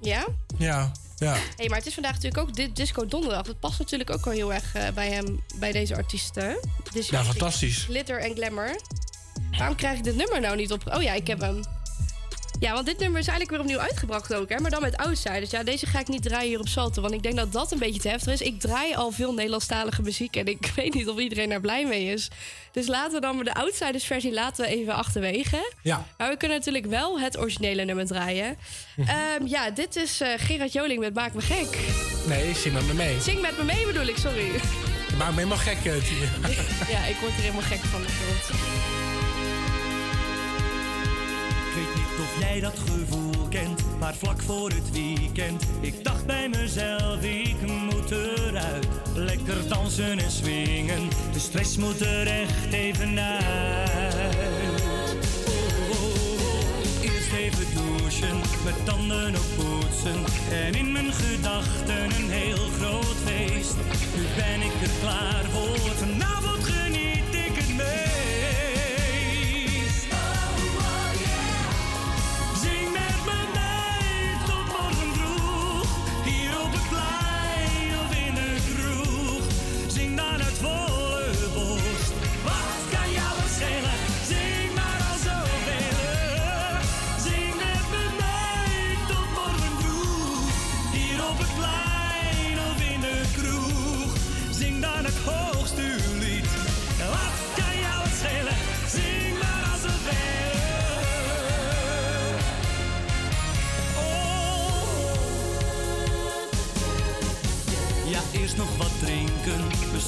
Ja? 0.01 0.26
ja, 0.59 0.92
ja. 1.16 1.36
hey, 1.57 1.69
maar 1.69 1.78
het 1.78 1.86
is 1.86 1.95
vandaag 1.95 2.12
natuurlijk 2.12 2.49
ook 2.49 2.55
dit 2.55 2.77
Disco 2.77 3.07
Donderdag. 3.07 3.43
Dat 3.43 3.61
past 3.61 3.78
natuurlijk 3.78 4.11
ook 4.11 4.24
wel 4.24 4.35
heel 4.35 4.53
erg 4.53 4.74
eh, 4.74 4.89
bij 4.95 5.11
hem, 5.11 5.45
bij 5.55 5.73
deze 5.73 5.97
artiesten. 5.97 6.59
Dus 6.93 7.09
Ja, 7.09 7.24
fantastisch. 7.24 7.82
Glitter 7.82 8.19
en 8.20 8.35
glamour. 8.35 8.81
Waarom 9.59 9.77
krijg 9.77 9.99
ik 9.99 10.05
dit 10.05 10.16
nummer 10.16 10.41
nou 10.41 10.57
niet 10.57 10.73
op? 10.73 10.93
Oh 10.95 11.03
ja, 11.03 11.12
ik 11.12 11.27
heb 11.27 11.41
hem. 11.41 11.61
Ja, 12.65 12.73
want 12.73 12.86
dit 12.86 12.99
nummer 12.99 13.20
is 13.20 13.27
eigenlijk 13.27 13.51
weer 13.51 13.61
opnieuw 13.61 13.89
uitgebracht 13.89 14.35
ook, 14.35 14.49
hè? 14.49 14.61
Maar 14.61 14.70
dan 14.70 14.82
met 14.82 14.97
Outsiders. 14.97 15.51
Ja, 15.51 15.62
deze 15.62 15.86
ga 15.86 15.99
ik 15.99 16.09
niet 16.09 16.23
draaien 16.23 16.49
hier 16.49 16.59
op 16.59 16.69
Salto, 16.69 17.03
want 17.03 17.15
ik 17.15 17.23
denk 17.23 17.36
dat 17.36 17.53
dat 17.53 17.73
een 17.73 17.78
beetje 17.78 18.01
te 18.01 18.09
heftig 18.09 18.32
is. 18.32 18.41
Ik 18.41 18.61
draai 18.61 18.95
al 18.95 19.11
veel 19.11 19.35
Nederlandstalige 19.35 20.03
muziek 20.03 20.36
en 20.36 20.47
ik 20.47 20.73
weet 20.77 20.95
niet 20.95 21.09
of 21.09 21.19
iedereen 21.19 21.49
daar 21.49 21.61
blij 21.61 21.86
mee 21.86 22.05
is. 22.05 22.31
Dus 22.73 22.86
laten 22.86 23.12
we 23.12 23.20
dan 23.20 23.35
maar 23.35 23.45
de 23.45 23.55
Outsiders 23.55 24.05
versie 24.05 24.32
laten 24.32 24.65
we 24.65 24.70
even 24.70 24.95
achterwege. 24.95 25.73
Ja. 25.82 26.07
Maar 26.16 26.28
we 26.28 26.36
kunnen 26.36 26.57
natuurlijk 26.57 26.86
wel 26.86 27.20
het 27.20 27.39
originele 27.39 27.85
nummer 27.85 28.07
draaien. 28.07 28.57
Ehm, 28.97 29.47
ja, 29.47 29.70
dit 29.70 29.97
is 29.97 30.20
eh, 30.20 30.28
Gerard 30.36 30.73
Joling 30.73 31.01
met 31.01 31.15
Maak 31.15 31.35
Me 31.35 31.41
Gek. 31.41 31.78
Nee, 32.27 32.55
zing 32.55 32.74
met 32.74 32.86
me 32.86 32.95
mee. 32.95 33.20
Zing 33.20 33.41
met 33.41 33.59
me 33.59 33.65
mee 33.65 33.86
bedoel 33.86 34.07
ik, 34.07 34.16
sorry. 34.16 34.53
Je 35.09 35.16
maakt 35.19 35.31
me 35.31 35.36
helemaal 35.36 35.59
gek, 35.59 35.85
eh, 35.85 36.91
ja, 36.95 37.05
ik 37.05 37.16
word 37.16 37.32
er 37.32 37.41
helemaal 37.41 37.62
gek 37.62 37.81
van. 37.81 38.03
Ik 38.03 38.94
jij 42.39 42.61
dat 42.61 42.78
gevoel 42.78 43.48
kent, 43.48 43.82
maar 43.98 44.15
vlak 44.15 44.43
voor 44.43 44.70
het 44.70 44.90
weekend. 44.93 45.65
Ik 45.81 46.05
dacht 46.05 46.27
bij 46.27 46.48
mezelf, 46.48 47.23
ik 47.23 47.56
moet 47.61 48.11
eruit. 48.11 48.86
Lekker 49.15 49.69
dansen 49.69 50.19
en 50.19 50.31
swingen, 50.31 51.09
de 51.32 51.39
stress 51.39 51.77
moet 51.77 52.01
er 52.01 52.27
echt 52.27 52.73
even 52.73 53.19
uit. 53.19 54.35
Oh. 55.90 57.02
Eerst 57.02 57.32
even 57.32 57.66
douchen, 57.74 58.40
mijn 58.65 58.85
tanden 58.85 59.35
op 59.35 59.47
poetsen. 59.56 60.24
En 60.52 60.74
in 60.74 60.93
mijn 60.93 61.12
gedachten 61.12 62.05
een 62.05 62.31
heel 62.31 62.69
groot 62.78 63.16
feest. 63.24 63.77
Nu 64.16 64.23
ben 64.36 64.62
ik 64.62 64.82
er 64.82 64.90
klaar 65.01 65.44
voor, 65.52 65.90
vanavond 65.94 66.65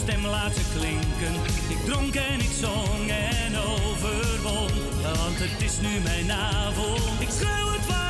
stem 0.03 0.27
laten 0.27 0.65
klinken. 0.75 1.35
Ik 1.69 1.85
dronk 1.85 2.15
en 2.15 2.41
ik 2.41 2.53
zong 2.61 3.11
en 3.11 3.57
overwon, 3.57 4.71
want 5.03 5.39
het 5.39 5.63
is 5.63 5.81
nu 5.81 6.01
mijn 6.01 6.33
avond. 6.33 7.21
Ik 7.21 7.29
schreeuw 7.31 7.73
het 7.73 7.87
waar. 7.87 8.06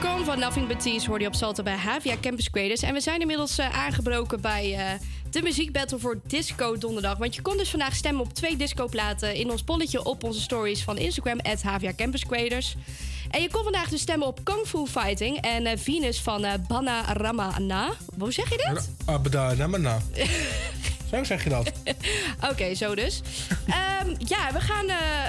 Overcome 0.00 0.24
van 0.24 0.38
Nothing 0.38 0.66
But 0.66 0.80
Thieves 0.80 1.06
hoorde 1.06 1.22
je 1.22 1.28
op 1.28 1.34
Salto 1.34 1.62
bij 1.62 1.76
Havia 1.76 2.16
Campus 2.20 2.50
Creators. 2.50 2.82
En 2.82 2.94
we 2.94 3.00
zijn 3.00 3.20
inmiddels 3.20 3.58
eh, 3.58 3.78
aangebroken 3.78 4.40
bij 4.40 4.74
eh, 4.74 5.00
de 5.30 5.42
muziekbattle 5.42 5.98
voor 5.98 6.20
Disco 6.26 6.78
Donderdag. 6.78 7.18
Want 7.18 7.34
je 7.34 7.42
kon 7.42 7.56
dus 7.56 7.70
vandaag 7.70 7.94
stemmen 7.94 8.22
op 8.22 8.34
twee 8.34 8.56
discoplaten 8.56 9.34
in 9.34 9.50
ons 9.50 9.62
polletje 9.62 10.04
op 10.04 10.24
onze 10.24 10.40
stories 10.40 10.82
van 10.82 10.98
Instagram, 10.98 11.40
at 11.40 11.62
Havia 11.62 11.92
Campus 11.96 12.26
Creators. 12.26 12.76
En 13.30 13.42
je 13.42 13.50
kon 13.50 13.62
vandaag 13.62 13.88
dus 13.88 14.00
stemmen 14.00 14.26
op 14.26 14.40
Kung 14.42 14.66
Fu 14.66 14.86
Fighting 14.86 15.40
en 15.40 15.66
eh, 15.66 15.78
Venus 15.78 16.20
van 16.20 16.46
Bana 16.68 17.12
Ramana. 17.12 17.90
Hoe 18.18 18.32
zeg 18.32 18.50
je 18.50 18.70
dit? 18.72 18.90
Abda, 19.04 19.54
namana. 19.54 19.98
Zo 21.10 21.24
zeg 21.24 21.44
je 21.44 21.50
dat. 21.50 21.72
Oké, 22.50 22.74
zo 22.74 22.94
dus. 22.94 23.20
Ehm, 23.66 24.14
ja, 24.18 24.52
we 24.52 24.60
gaan, 24.60 24.86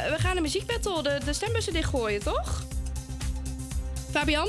we 0.09 0.15
gaan 0.17 0.35
de 0.35 0.41
muziekbattle, 0.41 1.03
de, 1.03 1.19
de 1.25 1.33
stembussen 1.33 1.73
dichtgooien, 1.73 2.23
toch? 2.23 2.63
Fabian? 4.11 4.47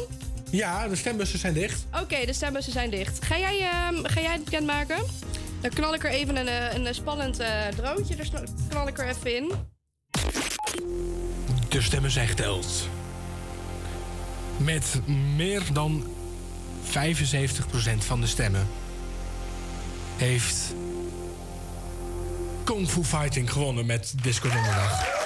Ja, 0.53 0.89
de 0.89 0.97
stembussen 0.97 1.39
zijn 1.39 1.55
dicht. 1.55 1.85
Oké, 2.01 2.27
de 2.27 2.33
stembussen 2.33 2.73
zijn 2.73 2.91
dicht. 2.91 3.25
Ga 3.25 3.39
jij, 3.39 3.61
ehm, 3.61 4.05
ga 4.05 4.21
jij 4.21 4.33
het 4.33 4.45
bekendmaken? 4.45 4.97
Dan 5.61 5.71
knal 5.71 5.95
ik 5.95 6.05
er 6.05 6.11
even 6.11 6.37
een, 6.37 6.49
eh, 6.49 6.75
een 6.75 6.95
spannend 6.95 7.39
eh 7.39 7.67
droontje. 7.77 8.17
Dus 8.17 8.31
knal 8.69 8.89
ik 8.89 8.99
er 8.99 9.09
even 9.09 9.37
in. 9.37 9.53
De 11.69 11.83
stemmen 11.83 12.11
zijn 12.11 12.29
geteld. 12.29 12.89
Met 14.57 15.01
meer 15.37 15.63
dan 15.73 16.07
75% 16.83 18.05
van 18.05 18.21
de 18.21 18.27
stemmen 18.27 18.69
heeft 20.17 20.75
Kung 22.65 22.89
Fu 22.89 23.05
Fighting 23.05 23.53
gewonnen 23.53 23.87
met 23.87 24.15
Disco 24.23 24.49
Donderdag. 24.49 25.22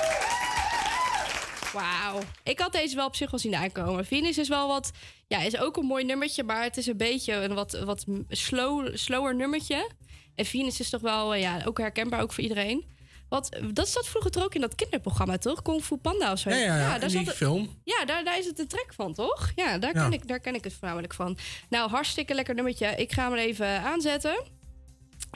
Ik 2.42 2.58
had 2.58 2.72
deze 2.72 2.96
wel 2.96 3.06
op 3.06 3.16
zich 3.16 3.30
wel 3.30 3.40
zien 3.40 3.54
aankomen. 3.54 4.06
Venus 4.06 4.38
is 4.38 4.48
wel 4.48 4.68
wat... 4.68 4.90
Ja, 5.26 5.42
is 5.42 5.58
ook 5.58 5.76
een 5.76 5.86
mooi 5.86 6.04
nummertje, 6.04 6.44
maar 6.44 6.62
het 6.62 6.76
is 6.76 6.86
een 6.86 6.96
beetje 6.96 7.32
een 7.32 7.54
wat, 7.54 7.78
wat 7.84 8.04
slow, 8.28 8.96
slower 8.96 9.34
nummertje. 9.34 9.90
En 10.34 10.44
Venus 10.44 10.80
is 10.80 10.90
toch 10.90 11.00
wel 11.00 11.34
eh, 11.34 11.40
ja, 11.40 11.62
ook 11.64 11.78
herkenbaar, 11.78 12.20
ook 12.20 12.32
voor 12.32 12.42
iedereen. 12.42 12.94
Wat, 13.28 13.58
dat 13.72 13.88
zat 13.88 14.08
vroeger 14.08 14.30
toch 14.30 14.44
ook 14.44 14.54
in 14.54 14.60
dat 14.60 14.74
kinderprogramma, 14.74 15.38
toch? 15.38 15.62
Kung 15.62 15.84
Fu 15.84 15.96
Panda 15.96 16.32
of 16.32 16.38
zo. 16.38 16.50
Ja, 16.50 16.56
ja, 16.56 16.78
ja, 16.78 16.98
daar 16.98 17.08
die 17.08 17.24
zat 17.24 17.34
film. 17.34 17.80
Ja, 17.84 18.04
daar, 18.04 18.24
daar 18.24 18.38
is 18.38 18.46
het 18.46 18.56
de 18.56 18.66
track 18.66 18.92
van, 18.94 19.14
toch? 19.14 19.52
Ja, 19.54 19.78
daar. 19.78 19.92
Ken 19.92 20.12
ik, 20.12 20.28
daar 20.28 20.40
ken 20.40 20.54
ik 20.54 20.64
het 20.64 20.72
voornamelijk 20.72 21.14
van. 21.14 21.38
Nou, 21.68 21.90
hartstikke 21.90 22.34
lekker 22.34 22.54
nummertje. 22.54 22.86
Ik 22.86 23.12
ga 23.12 23.30
hem 23.30 23.38
even 23.38 23.80
aanzetten. 23.82 24.44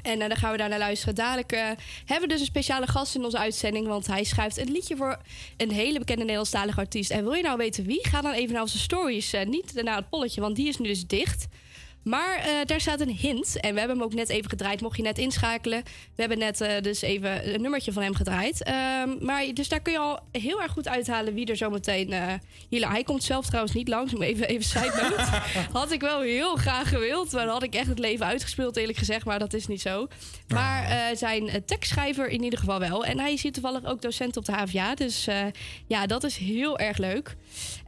En 0.03 0.21
eh, 0.21 0.29
dan 0.29 0.37
gaan 0.37 0.53
we 0.53 0.59
daar 0.59 0.69
naar 0.69 0.79
luisteren. 0.79 1.15
Dadelijk 1.15 1.53
eh, 1.53 1.71
hebben 2.05 2.29
we 2.29 2.35
dus 2.35 2.41
een 2.41 2.47
speciale 2.47 2.87
gast 2.87 3.15
in 3.15 3.25
onze 3.25 3.39
uitzending. 3.39 3.87
Want 3.87 4.07
hij 4.07 4.25
schrijft 4.25 4.59
een 4.59 4.73
liedje 4.73 4.97
voor 4.97 5.19
een 5.57 5.71
hele 5.71 5.99
bekende 5.99 6.21
Nederlandstalige 6.21 6.81
artiest. 6.81 7.11
En 7.11 7.25
wil 7.25 7.33
je 7.33 7.43
nou 7.43 7.57
weten 7.57 7.85
wie? 7.85 8.09
Ga 8.09 8.21
dan 8.21 8.33
even 8.33 8.53
naar 8.53 8.63
onze 8.63 8.79
stories. 8.79 9.33
eh, 9.33 9.47
niet 9.47 9.83
naar 9.83 9.97
het 9.97 10.09
polletje, 10.09 10.41
want 10.41 10.57
die 10.57 10.69
is 10.69 10.79
nu 10.79 10.87
dus 10.87 11.07
dicht. 11.07 11.47
Maar 12.03 12.35
eh, 12.37 12.53
daar 12.65 12.81
staat 12.81 13.01
een 13.01 13.17
hint. 13.17 13.61
En 13.61 13.73
we 13.73 13.79
hebben 13.79 13.97
hem 13.97 14.07
ook 14.07 14.15
net 14.15 14.29
even 14.29 14.51
gedraaid. 14.51 14.81
Mocht 14.81 14.97
je 14.97 15.03
net 15.03 15.19
inschakelen. 15.19 15.83
We 15.85 16.21
hebben 16.21 16.39
net 16.39 16.61
eh, 16.61 16.81
dus 16.81 17.03
even 17.03 17.55
een 17.55 17.61
nummertje 17.63 17.93
van 17.93 18.03
hem 18.03 18.15
gedraaid. 18.15 18.63
Ehm, 18.63 19.09
maar 19.21 19.45
dus 19.55 19.69
daar 19.69 19.81
kun 19.81 19.93
je 19.93 19.99
al 19.99 20.21
heel 20.33 20.63
erg 20.63 20.73
goed 20.73 20.89
uithalen 20.89 21.35
wie 21.35 21.47
er 21.47 21.57
zometeen 21.57 22.13
eh 22.13 22.35
hier... 22.69 22.89
Hij 22.91 23.03
komt 23.03 23.23
zelf 23.23 23.47
trouwens 23.47 23.75
niet 23.75 23.89
langs. 23.89 24.13
Maar 24.13 24.27
even, 24.27 24.49
even 24.49 24.65
side 24.65 25.15
had 25.73 25.93
ik 25.93 26.01
wel 26.01 26.21
heel 26.21 26.57
graag 26.57 26.89
gewild. 26.89 27.33
Maar 27.33 27.45
dan 27.45 27.53
had 27.53 27.63
ik 27.63 27.75
echt 27.75 27.87
het 27.87 27.99
leven 27.99 28.27
uitgespeeld 28.27 28.77
eerlijk 28.77 28.99
gezegd. 28.99 29.25
Maar 29.25 29.39
dat 29.39 29.55
is 29.55 29.67
niet 29.67 29.81
zo. 29.81 30.09
Maar 30.49 30.85
eh, 30.85 31.17
zijn 31.17 31.63
tekstschrijver 31.67 32.29
in 32.29 32.43
ieder 32.43 32.59
geval 32.59 32.79
wel. 32.79 33.05
En 33.05 33.19
hij 33.19 33.33
is 33.33 33.43
hier 33.43 33.53
toevallig 33.53 33.85
ook 33.85 34.03
docent 34.03 34.37
op 34.37 34.45
de 34.45 34.53
HVA. 34.53 34.95
Dus 34.95 35.29
ja, 35.87 36.07
dat 36.07 36.25
is 36.25 36.37
heel 36.37 36.79
erg 36.79 36.99
leuk. 36.99 37.37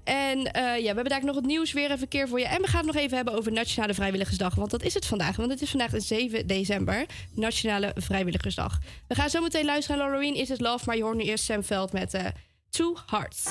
En 0.04 0.52
eh, 0.52 0.62
ja, 0.62 0.80
we 0.80 0.86
hebben 0.86 1.08
daar 1.08 1.24
nog 1.24 1.36
het 1.36 1.46
nieuws 1.46 1.72
weer 1.72 1.90
even 1.90 2.02
een 2.02 2.08
keer 2.08 2.28
voor 2.28 2.38
je. 2.38 2.46
En 2.46 2.60
we 2.60 2.66
gaan 2.66 2.86
het 2.86 2.94
nog 2.94 3.02
even 3.02 3.16
hebben 3.16 3.34
over 3.34 3.52
Nationale 3.52 3.94
Vrijwilligersdag. 3.94 4.54
Want 4.54 4.70
dat 4.70 4.82
is 4.82 4.94
het 4.94 5.06
vandaag. 5.06 5.36
Want 5.36 5.50
het 5.50 5.62
is 5.62 5.70
vandaag 5.70 5.90
7 5.96 6.46
december. 6.46 7.06
Nationale 7.34 7.92
Vrijwilligersdag. 7.94 8.78
We 9.08 9.14
gaan 9.14 9.30
zo 9.30 9.42
meteen 9.42 9.64
luisteren 9.64 10.00
naar 10.00 10.10
Loreen 10.10 10.34
Is 10.34 10.50
It 10.50 10.60
Love. 10.60 10.84
Maar 10.86 10.96
je 10.96 11.02
hoort 11.02 11.16
nu 11.16 11.22
eerst 11.22 11.44
Sam 11.44 11.64
Veld 11.64 11.92
met 11.92 12.14
eh, 12.14 12.24
Two 12.70 12.96
Hearts. 13.06 13.50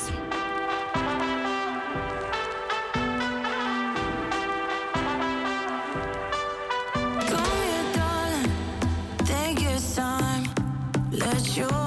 Let 11.11 11.80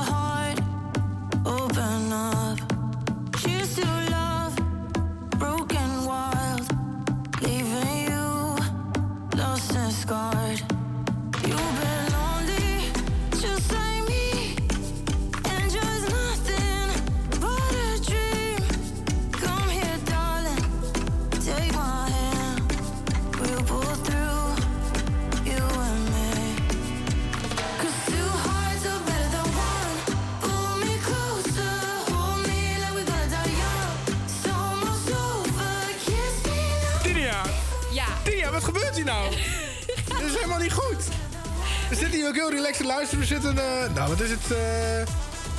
Ook 42.27 42.35
heel 42.35 42.51
relaxed 42.51 42.77
te 42.77 42.85
luisteren. 42.85 43.21
We 43.21 43.27
zitten, 43.27 43.59
eh, 43.59 43.95
nou 43.95 44.09
wat 44.09 44.21
is 44.21 44.31
het, 44.31 44.53
eh, 44.53 44.99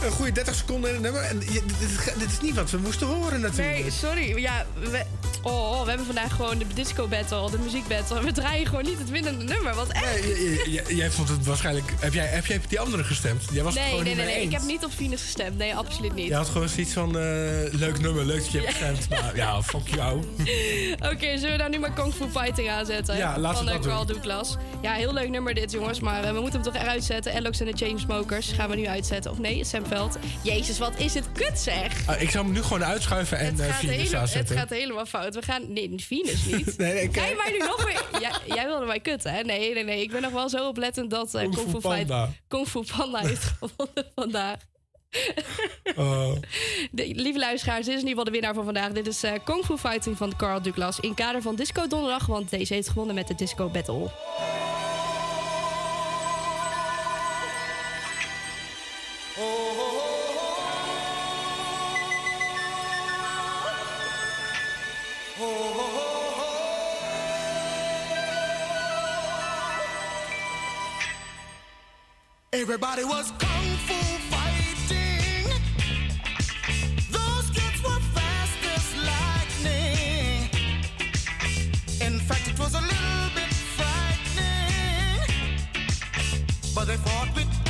een 0.05 0.11
goede 0.11 0.31
30 0.31 0.55
seconden 0.55 0.89
in 0.89 0.95
het 0.95 1.03
nummer. 1.03 1.21
En 1.21 1.39
dit, 1.39 1.63
dit 2.17 2.31
is 2.31 2.41
niet 2.41 2.55
wat 2.55 2.69
we 2.71 2.77
moesten 2.77 3.07
horen 3.07 3.41
natuurlijk. 3.41 3.77
Nee, 3.77 3.91
sorry. 3.91 4.37
Ja, 4.37 4.65
we, 4.79 5.05
oh, 5.45 5.81
we 5.83 5.87
hebben 5.87 6.05
vandaag 6.05 6.35
gewoon 6.35 6.57
de 6.57 6.65
disco 6.73 7.07
battle, 7.07 7.51
de 7.51 7.57
muziek 7.59 7.87
battle. 7.87 8.23
We 8.23 8.31
draaien 8.31 8.65
gewoon 8.67 8.83
niet 8.83 8.99
het 8.99 9.09
winnende 9.09 9.43
nummer. 9.43 9.75
Wat 9.75 9.87
echt? 9.89 10.23
Nee, 10.23 10.95
jij 10.95 11.11
vond 11.11 11.29
het 11.29 11.45
waarschijnlijk... 11.45 11.93
Heb 11.99 12.13
jij, 12.13 12.25
heb 12.25 12.45
jij 12.45 12.57
op 12.57 12.69
die 12.69 12.79
andere 12.79 13.03
gestemd? 13.03 13.43
Jij 13.51 13.63
was 13.63 13.73
het 13.73 13.81
Nee, 13.81 13.89
gewoon 13.91 14.05
nee, 14.05 14.15
niet 14.15 14.23
nee, 14.23 14.31
mee 14.33 14.43
nee. 14.45 14.53
Ik 14.53 14.59
heb 14.59 14.67
niet 14.69 14.85
op 14.85 14.91
Venus 14.95 15.21
gestemd. 15.21 15.57
Nee, 15.57 15.75
absoluut 15.75 16.15
niet. 16.15 16.27
Je 16.27 16.35
had 16.35 16.49
gewoon 16.49 16.69
zoiets 16.69 16.93
van, 16.93 17.07
eh, 17.07 17.21
leuk 17.71 17.99
nummer, 17.99 18.25
leuk 18.25 18.37
dat 18.43 18.51
je 18.51 18.57
hebt 18.59 18.69
gestemd. 18.71 19.09
Maar 19.09 19.35
ja, 19.35 19.61
fuck 19.63 19.87
jou. 19.95 20.17
Oké, 21.13 21.37
zullen 21.37 21.51
we 21.51 21.57
nou 21.57 21.69
nu 21.69 21.79
maar 21.79 21.93
Kung 21.93 22.13
Fu 22.13 22.25
Fighting 22.39 22.69
aanzetten? 22.69 23.17
Ja, 23.17 23.37
laten 23.37 23.57
Van 23.57 23.65
we 23.65 23.71
eh, 23.71 23.77
dat 23.77 23.87
Carl 23.87 24.05
doen. 24.05 24.15
Douglas. 24.15 24.55
Ja, 24.81 24.93
heel 24.93 25.13
leuk 25.13 25.29
nummer 25.29 25.53
dit, 25.53 25.71
jongens. 25.71 25.99
Maar 25.99 26.23
eh, 26.23 26.31
we 26.33 26.39
moeten 26.39 26.61
hem 26.61 26.71
toch 26.73 26.81
eruit 26.81 27.03
zetten. 27.03 27.33
Elox 27.35 27.59
en 27.59 27.65
de 27.65 27.73
Chainsmokers 27.75 28.51
gaan 28.51 28.69
we 28.69 28.75
nu 28.75 28.87
uitzetten. 28.87 29.31
Of 29.31 29.37
nee, 29.39 29.63
Sam 29.63 29.85
Veld. 29.85 30.17
Jezus, 30.41 30.77
wat 30.79 30.93
is 30.97 31.13
het 31.13 31.25
kut, 31.33 31.59
zeg. 31.59 31.91
Ah, 32.05 32.21
ik 32.21 32.29
zou 32.29 32.43
hem 32.45 32.53
nu 32.53 32.61
gewoon 32.61 32.83
uitschuiven 32.85 33.37
en 33.39 33.45
Het 33.45 33.75
Venus 33.75 33.95
hele- 33.95 34.03
het 34.03 34.13
aanzetten. 34.15 34.57
gaat 34.57 34.69
helemaal 34.69 35.05
fout. 35.05 35.34
We 35.35 35.41
gaan... 35.41 35.73
Nee, 35.73 35.93
Venus 35.97 36.45
niet. 36.45 36.77
Nee, 36.77 36.93
nee, 36.93 37.03
ik- 37.03 37.17
Ga 37.17 37.25
je 37.25 37.35
mij 37.35 37.51
nu 37.51 37.57
nog 37.57 37.83
weer... 38.11 38.21
Ja, 38.21 38.39
jij 38.55 38.65
wilde 38.65 38.85
mij 38.85 38.99
kutten, 38.99 39.33
hè? 39.33 39.41
Nee, 39.41 39.73
nee, 39.73 39.83
nee. 39.83 40.01
Ik 40.01 40.11
ben 40.11 40.21
nog 40.21 40.31
wel 40.31 40.49
zo 40.49 40.67
oplettend 40.67 41.09
dat 41.09 41.33
eh, 41.33 41.41
Kung 41.41 41.55
Kung, 41.55 41.69
Fu 41.69 41.79
Fight... 41.81 42.07
Panda. 42.07 42.29
Kung 42.47 42.67
Fu 42.67 42.83
Panda 42.97 43.19
heeft 43.19 43.43
gewonnen 43.59 44.11
vandaag. 44.15 44.57
Oh. 45.95 46.31
De, 46.91 47.11
lieve 47.15 47.39
luisteraars, 47.39 47.85
dit 47.85 47.95
is 47.95 48.01
in 48.01 48.07
ieder 48.07 48.09
geval 48.09 48.23
de 48.23 48.31
winnaar 48.31 48.53
van 48.53 48.63
vandaag. 48.63 48.91
Dit 48.91 49.07
is 49.07 49.23
eh 49.23 49.31
Kung 49.43 49.65
Fu 49.65 49.77
Fighting 49.77 50.17
van 50.17 50.35
Carl 50.35 50.61
Douglas. 50.61 50.99
In 50.99 51.13
kader 51.13 51.41
van 51.41 51.55
Disco 51.55 51.87
Donderdag, 51.87 52.25
want 52.25 52.49
deze 52.49 52.73
heeft 52.73 52.89
gewonnen 52.89 53.15
met 53.15 53.27
de 53.27 53.35
Disco 53.35 53.69
Battle. 53.69 54.09
Everybody 72.53 73.03
was 73.03 73.31
kung 73.37 73.75
fu 73.85 73.95
fighting. 74.31 75.51
Those 77.11 77.49
kids 77.49 77.83
were 77.83 77.99
fast 78.15 78.63
as 78.75 78.95
lightning. 79.03 80.49
In 81.99 82.19
fact, 82.21 82.47
it 82.47 82.57
was 82.57 82.73
a 82.75 82.79
little 82.79 83.29
bit 83.35 83.53
frightening. 83.75 85.19
But 86.73 86.85
they 86.85 86.95
fought 86.95 87.35
with 87.35 87.64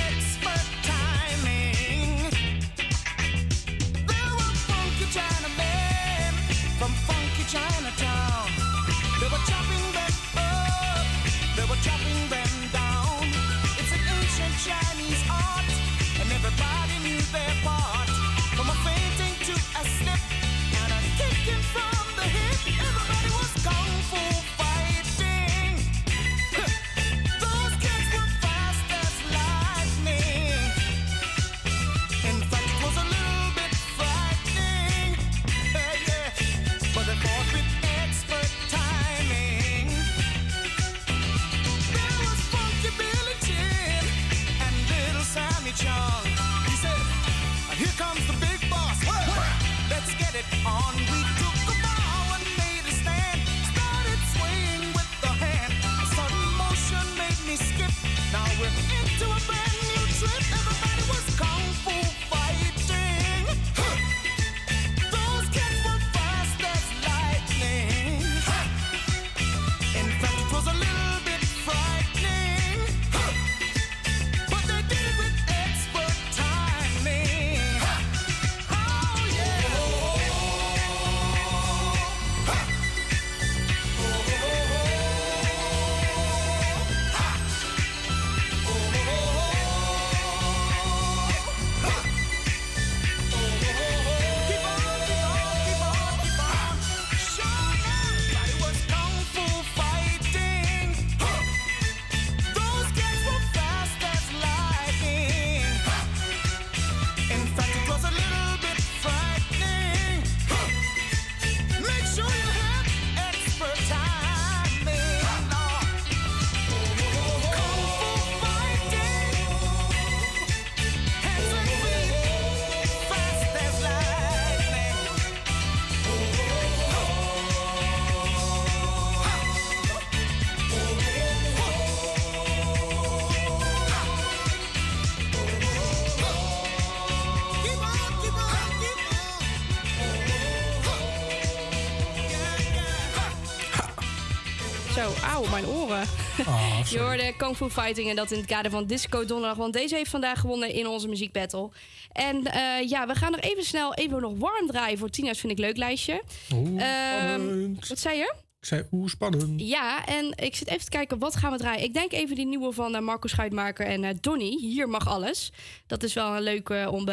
Oh, 146.85 146.91
je 146.91 146.99
hoorde 146.99 147.33
Kung 147.37 147.55
Fu 147.55 147.69
Fighting 147.69 148.09
en 148.09 148.15
dat 148.15 148.31
in 148.31 148.37
het 148.37 148.47
kader 148.47 148.71
van 148.71 148.85
Disco 148.85 149.25
Donderdag. 149.25 149.57
Want 149.57 149.73
deze 149.73 149.95
heeft 149.95 150.09
vandaag 150.09 150.39
gewonnen 150.39 150.69
in 150.73 150.87
onze 150.87 151.07
muziekbattle. 151.07 151.69
En 152.11 152.43
eh, 152.43 152.89
ja, 152.89 153.07
we 153.07 153.15
gaan 153.15 153.31
nog 153.31 153.39
even 153.41 153.63
snel 153.63 153.93
even 153.93 154.21
nog 154.21 154.33
warm 154.37 154.67
draaien 154.67 154.97
voor 154.97 155.09
Tina's 155.09 155.39
Vind 155.39 155.51
ik 155.51 155.59
Leuk 155.59 155.77
lijstje. 155.77 156.21
Oeh, 156.53 156.81
Ehm, 156.81 157.39
spannend. 157.41 157.87
wat 157.87 157.99
zei 157.99 158.17
je? 158.17 158.33
Ik 158.59 158.65
zei, 158.71 158.87
oeh, 158.91 159.09
spannend. 159.09 159.61
Ja, 159.61 160.05
en 160.05 160.33
ik 160.35 160.55
zit 160.55 160.67
even 160.67 160.83
te 160.83 160.89
kijken, 160.89 161.19
wat 161.19 161.35
gaan 161.35 161.51
we 161.51 161.57
draaien? 161.57 161.83
Ik 161.83 161.93
denk 161.93 162.11
even 162.11 162.35
die 162.35 162.45
nieuwe 162.45 162.71
van 162.73 162.95
eh, 162.95 163.01
Marco 163.01 163.27
Schuitmaker 163.27 163.85
en 163.85 164.03
eh, 164.03 164.15
Donny. 164.21 164.57
Hier 164.59 164.89
mag 164.89 165.07
alles. 165.07 165.51
Dat 165.87 166.03
is 166.03 166.13
wel 166.13 166.35
een 166.35 166.41
leuke 166.43 166.87
om 166.91 167.03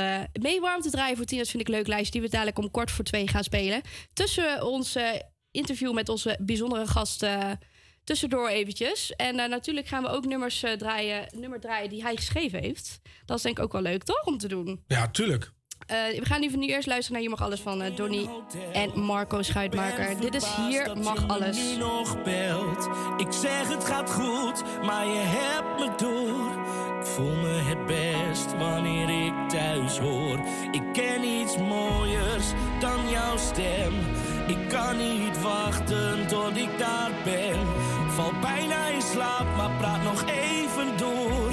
mee 0.41 0.61
warm 0.61 0.81
te 0.81 0.91
draaien 0.91 1.17
voor 1.17 1.27
Tina's 1.27 1.51
Vind 1.51 1.63
ik 1.63 1.69
Leuk 1.69 1.87
lijstje. 1.87 2.13
Die 2.13 2.21
we 2.21 2.29
dadelijk 2.29 2.59
om 2.59 2.71
kwart 2.71 2.91
voor 2.91 3.05
twee 3.05 3.29
gaan 3.29 3.45
spelen. 3.45 3.81
Tussen 4.13 4.67
ons 4.67 4.97
interview 5.51 5.93
met 5.93 6.09
onze 6.09 6.39
bijzondere 6.41 6.87
gast 6.87 7.23
eh, 7.23 7.51
tussendoor 8.05 8.49
eventjes. 8.49 9.13
En 9.17 9.39
eh, 9.39 9.49
natuurlijk 9.49 9.87
gaan 9.87 10.03
we 10.03 10.09
ook 10.09 10.25
nummers 10.25 10.63
eh, 10.63 10.73
draaien, 10.73 11.27
nummer 11.35 11.61
draaien 11.61 11.91
die 11.91 12.03
hij 12.03 12.17
geschreven 12.17 12.61
heeft. 12.61 13.01
Dat 13.25 13.37
is 13.37 13.43
denk 13.43 13.59
ik 13.59 13.65
ook 13.65 13.73
wel 13.73 13.83
leuk, 13.83 14.03
toch? 14.03 14.25
Om 14.25 14.39
te 14.39 14.49
doen. 14.49 14.85
Ja, 14.87 15.09
tuurlijk. 15.09 15.53
Eh, 15.87 15.97
we 16.19 16.25
gaan 16.25 16.41
nu, 16.41 16.49
nu 16.57 16.67
eerst 16.67 16.87
luisteren 16.87 17.13
naar 17.13 17.21
Hier 17.21 17.31
mag 17.31 17.43
alles 17.43 17.61
van 17.61 17.95
Donny 17.95 18.29
en 18.73 19.01
Marco 19.01 19.43
Schuitmaker. 19.43 20.21
Dit 20.21 20.35
is 20.35 20.45
Hier 20.57 20.97
mag 20.99 21.29
alles. 21.29 21.57
nu 21.57 21.77
nog 21.77 22.23
belt. 22.23 22.89
Ik 23.17 23.33
zeg 23.33 23.69
het 23.69 23.85
gaat 23.85 24.11
goed, 24.11 24.63
maar 24.83 25.07
je 25.07 25.23
hebt 25.25 25.79
me 25.79 25.95
door. 25.97 26.61
Ik 27.01 27.09
voel 27.09 27.35
me 27.35 27.49
het 27.49 27.87
best 27.87 28.57
wanneer 28.57 29.27
ik 29.27 29.49
thuis 29.49 29.99
hoor. 29.99 30.39
Ik 30.71 30.83
ken 30.93 31.25
iets 31.25 31.57
mooiers 31.57 32.47
dan 32.81 33.09
jouw 33.09 33.37
stem. 33.37 33.93
Ik 34.47 34.69
kan 34.69 34.97
niet 34.97 35.43
wachten 35.43 36.27
tot 36.27 36.57
ik 36.57 36.79
daar 36.79 37.11
ben. 37.25 37.59
Val 38.09 38.33
bijna 38.41 38.87
in 38.87 39.03
slaap, 39.03 39.57
maar 39.57 39.71
praat 39.79 40.03
nog 40.03 40.25
even 40.27 40.97
door. 40.97 41.51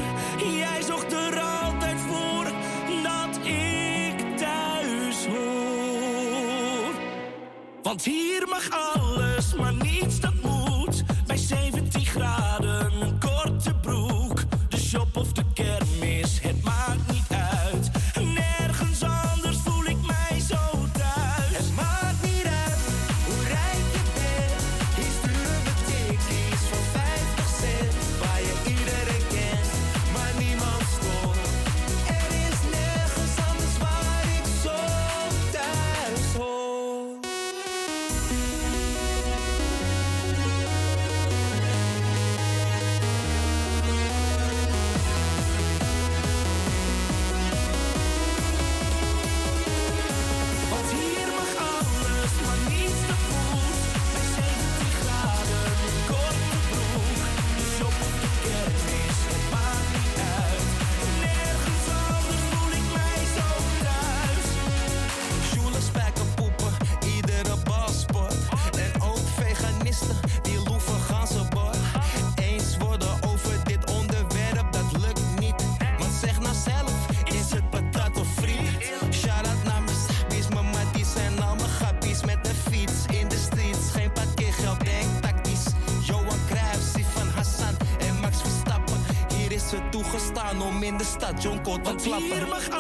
Jij 0.58 0.82
zocht 0.82 1.14
er 1.14 1.40
altijd 1.40 2.00
voor 2.00 2.44
dat 3.04 3.46
ik 3.46 4.38
thuis 4.38 5.26
hoor. 5.26 6.94
Want 7.84 8.04
hier 8.04 8.48
mag 8.48 8.70
alles, 8.96 9.56
maar 9.56 9.74
niets 9.74 10.19
klappen. 92.04 92.79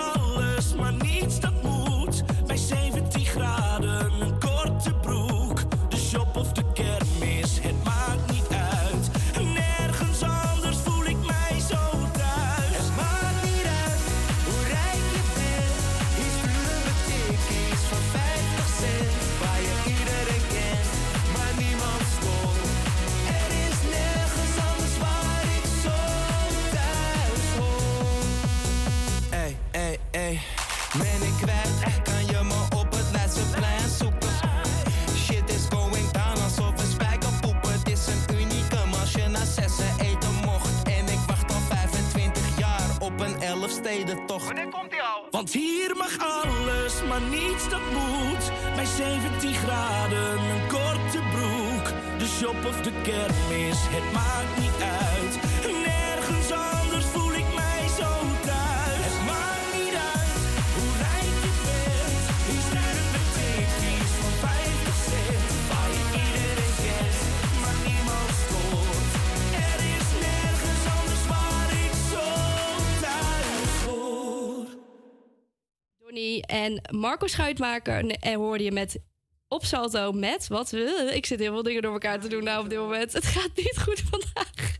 Marco 76.91 77.27
Schuitmaker 77.27 78.05
en 78.05 78.33
hoorde 78.33 78.63
je 78.63 78.71
met 78.71 78.99
op 79.47 79.65
salto 79.65 80.11
met 80.11 80.47
wat 80.47 80.69
we. 80.69 81.11
Ik 81.13 81.25
zit 81.25 81.39
heel 81.39 81.53
veel 81.53 81.63
dingen 81.63 81.81
door 81.81 81.93
elkaar 81.93 82.19
te 82.19 82.27
doen 82.27 82.43
nou 82.43 82.63
op 82.63 82.69
dit 82.69 82.79
moment. 82.79 83.13
Het 83.13 83.25
gaat 83.25 83.55
niet 83.55 83.79
goed 83.79 84.03
vandaag. 84.09 84.77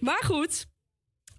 Maar 0.00 0.22
goed. 0.24 0.66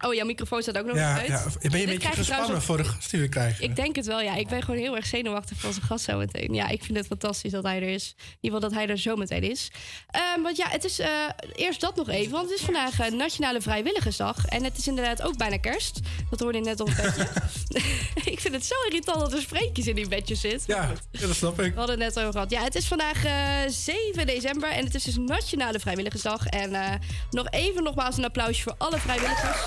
Oh, 0.05 0.13
jouw 0.13 0.25
microfoon 0.25 0.61
staat 0.61 0.77
ook 0.77 0.85
nog 0.85 0.95
Ja, 0.95 1.17
uit. 1.17 1.27
ja. 1.27 1.43
Ben 1.61 1.79
je 1.79 1.87
een 1.87 1.93
beetje 1.93 2.11
gespannen 2.11 2.61
voor 2.61 2.77
de 2.77 2.83
gast 2.83 3.11
die 3.11 3.19
we 3.19 3.29
krijgen? 3.29 3.63
Ik 3.63 3.75
denk 3.75 3.95
het 3.95 4.05
wel, 4.05 4.21
ja. 4.21 4.35
Ik 4.35 4.47
ben 4.47 4.63
gewoon 4.63 4.79
heel 4.79 4.95
erg 4.95 5.05
zenuwachtig 5.05 5.57
voor 5.57 5.67
onze 5.69 5.81
gast 5.81 6.05
zo 6.05 6.17
meteen. 6.17 6.53
Ja, 6.53 6.67
ik 6.67 6.83
vind 6.83 6.97
het 6.97 7.07
fantastisch 7.07 7.51
dat 7.51 7.63
hij 7.63 7.75
er 7.75 7.87
is. 7.89 8.13
In 8.17 8.23
ieder 8.41 8.59
geval 8.59 8.59
dat 8.59 8.71
hij 8.73 8.87
er 8.87 8.97
zo 8.97 9.15
meteen 9.15 9.43
is. 9.43 9.71
Ehm, 10.09 10.41
want 10.41 10.57
ja, 10.57 10.67
het 10.69 10.83
is 10.83 10.99
eh, 10.99 11.09
eerst 11.55 11.81
dat 11.81 11.95
nog 11.95 12.09
even. 12.09 12.31
Want 12.31 12.49
het 12.49 12.59
is 12.59 12.65
vandaag 12.65 12.99
eh, 12.99 13.11
Nationale 13.11 13.61
Vrijwilligersdag. 13.61 14.45
En 14.45 14.63
het 14.63 14.77
is 14.77 14.87
inderdaad 14.87 15.21
ook 15.21 15.37
bijna 15.37 15.57
kerst. 15.57 15.99
Dat 16.29 16.39
hoorde 16.39 16.57
je 16.57 16.63
net 16.63 16.79
op 16.79 16.87
het 16.91 16.95
bedje. 17.05 17.27
ik 18.33 18.39
vind 18.39 18.53
het 18.53 18.65
zo 18.65 18.75
irritant 18.87 19.19
dat 19.19 19.33
er 19.33 19.41
spreekjes 19.41 19.87
in 19.87 19.95
die 19.95 20.07
bedjes 20.07 20.39
zitten. 20.39 20.75
Ja, 20.75 20.91
ja, 21.11 21.27
dat 21.27 21.35
snap 21.35 21.61
ik. 21.61 21.71
We 21.73 21.77
hadden 21.79 21.99
het 22.01 22.13
net 22.15 22.19
over 22.19 22.31
gehad. 22.33 22.49
Ja, 22.49 22.63
het 22.63 22.75
is 22.75 22.85
vandaag 22.87 23.25
eh, 23.25 23.33
7 23.67 24.25
december 24.27 24.69
en 24.71 24.85
het 24.85 24.95
is 24.95 25.03
dus 25.03 25.17
Nationale 25.17 25.79
Vrijwilligersdag. 25.79 26.45
En 26.45 26.73
eh, 26.75 26.93
nog 27.31 27.47
even 27.49 27.83
nogmaals 27.83 28.17
een 28.17 28.25
applausje 28.25 28.61
voor 28.63 28.75
alle 28.77 28.97
vrijwilligers. 28.99 29.57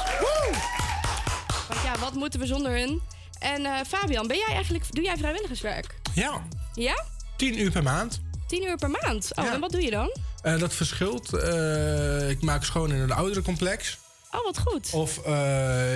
Want 1.69 1.83
ja, 1.85 1.99
wat 2.01 2.15
moeten 2.15 2.41
we 2.41 2.47
zonder 2.47 2.73
hun? 2.79 3.01
En 3.39 3.65
eh, 3.67 3.73
Fabian, 3.89 4.27
ben 4.27 4.37
jij 4.37 4.55
eigenlijk, 4.55 4.85
doe 4.95 5.05
jij 5.05 5.17
vrijwilligerswerk? 5.17 5.95
Ja, 6.15 6.43
Ja? 6.75 7.05
10 7.37 7.61
uur 7.61 7.71
per 7.71 7.83
maand. 7.83 8.21
10 8.47 8.65
uur 8.65 8.77
per 8.77 8.91
maand. 8.91 9.31
Oh, 9.35 9.45
Ja. 9.45 9.53
en 9.53 9.61
wat 9.61 9.71
doe 9.73 9.83
je 9.83 9.91
dan? 9.91 10.17
Eh, 10.43 10.59
dat 10.59 10.75
verschilt. 10.75 11.33
Eh, 11.33 12.31
ik 12.31 12.43
maak 12.43 12.65
schoon 12.65 12.93
in 12.93 13.01
een 13.01 13.13
ouderencomplex. 13.13 13.99
Oh, 14.33 14.45
wat 14.45 14.59
goed. 14.59 14.91
Of 14.93 15.17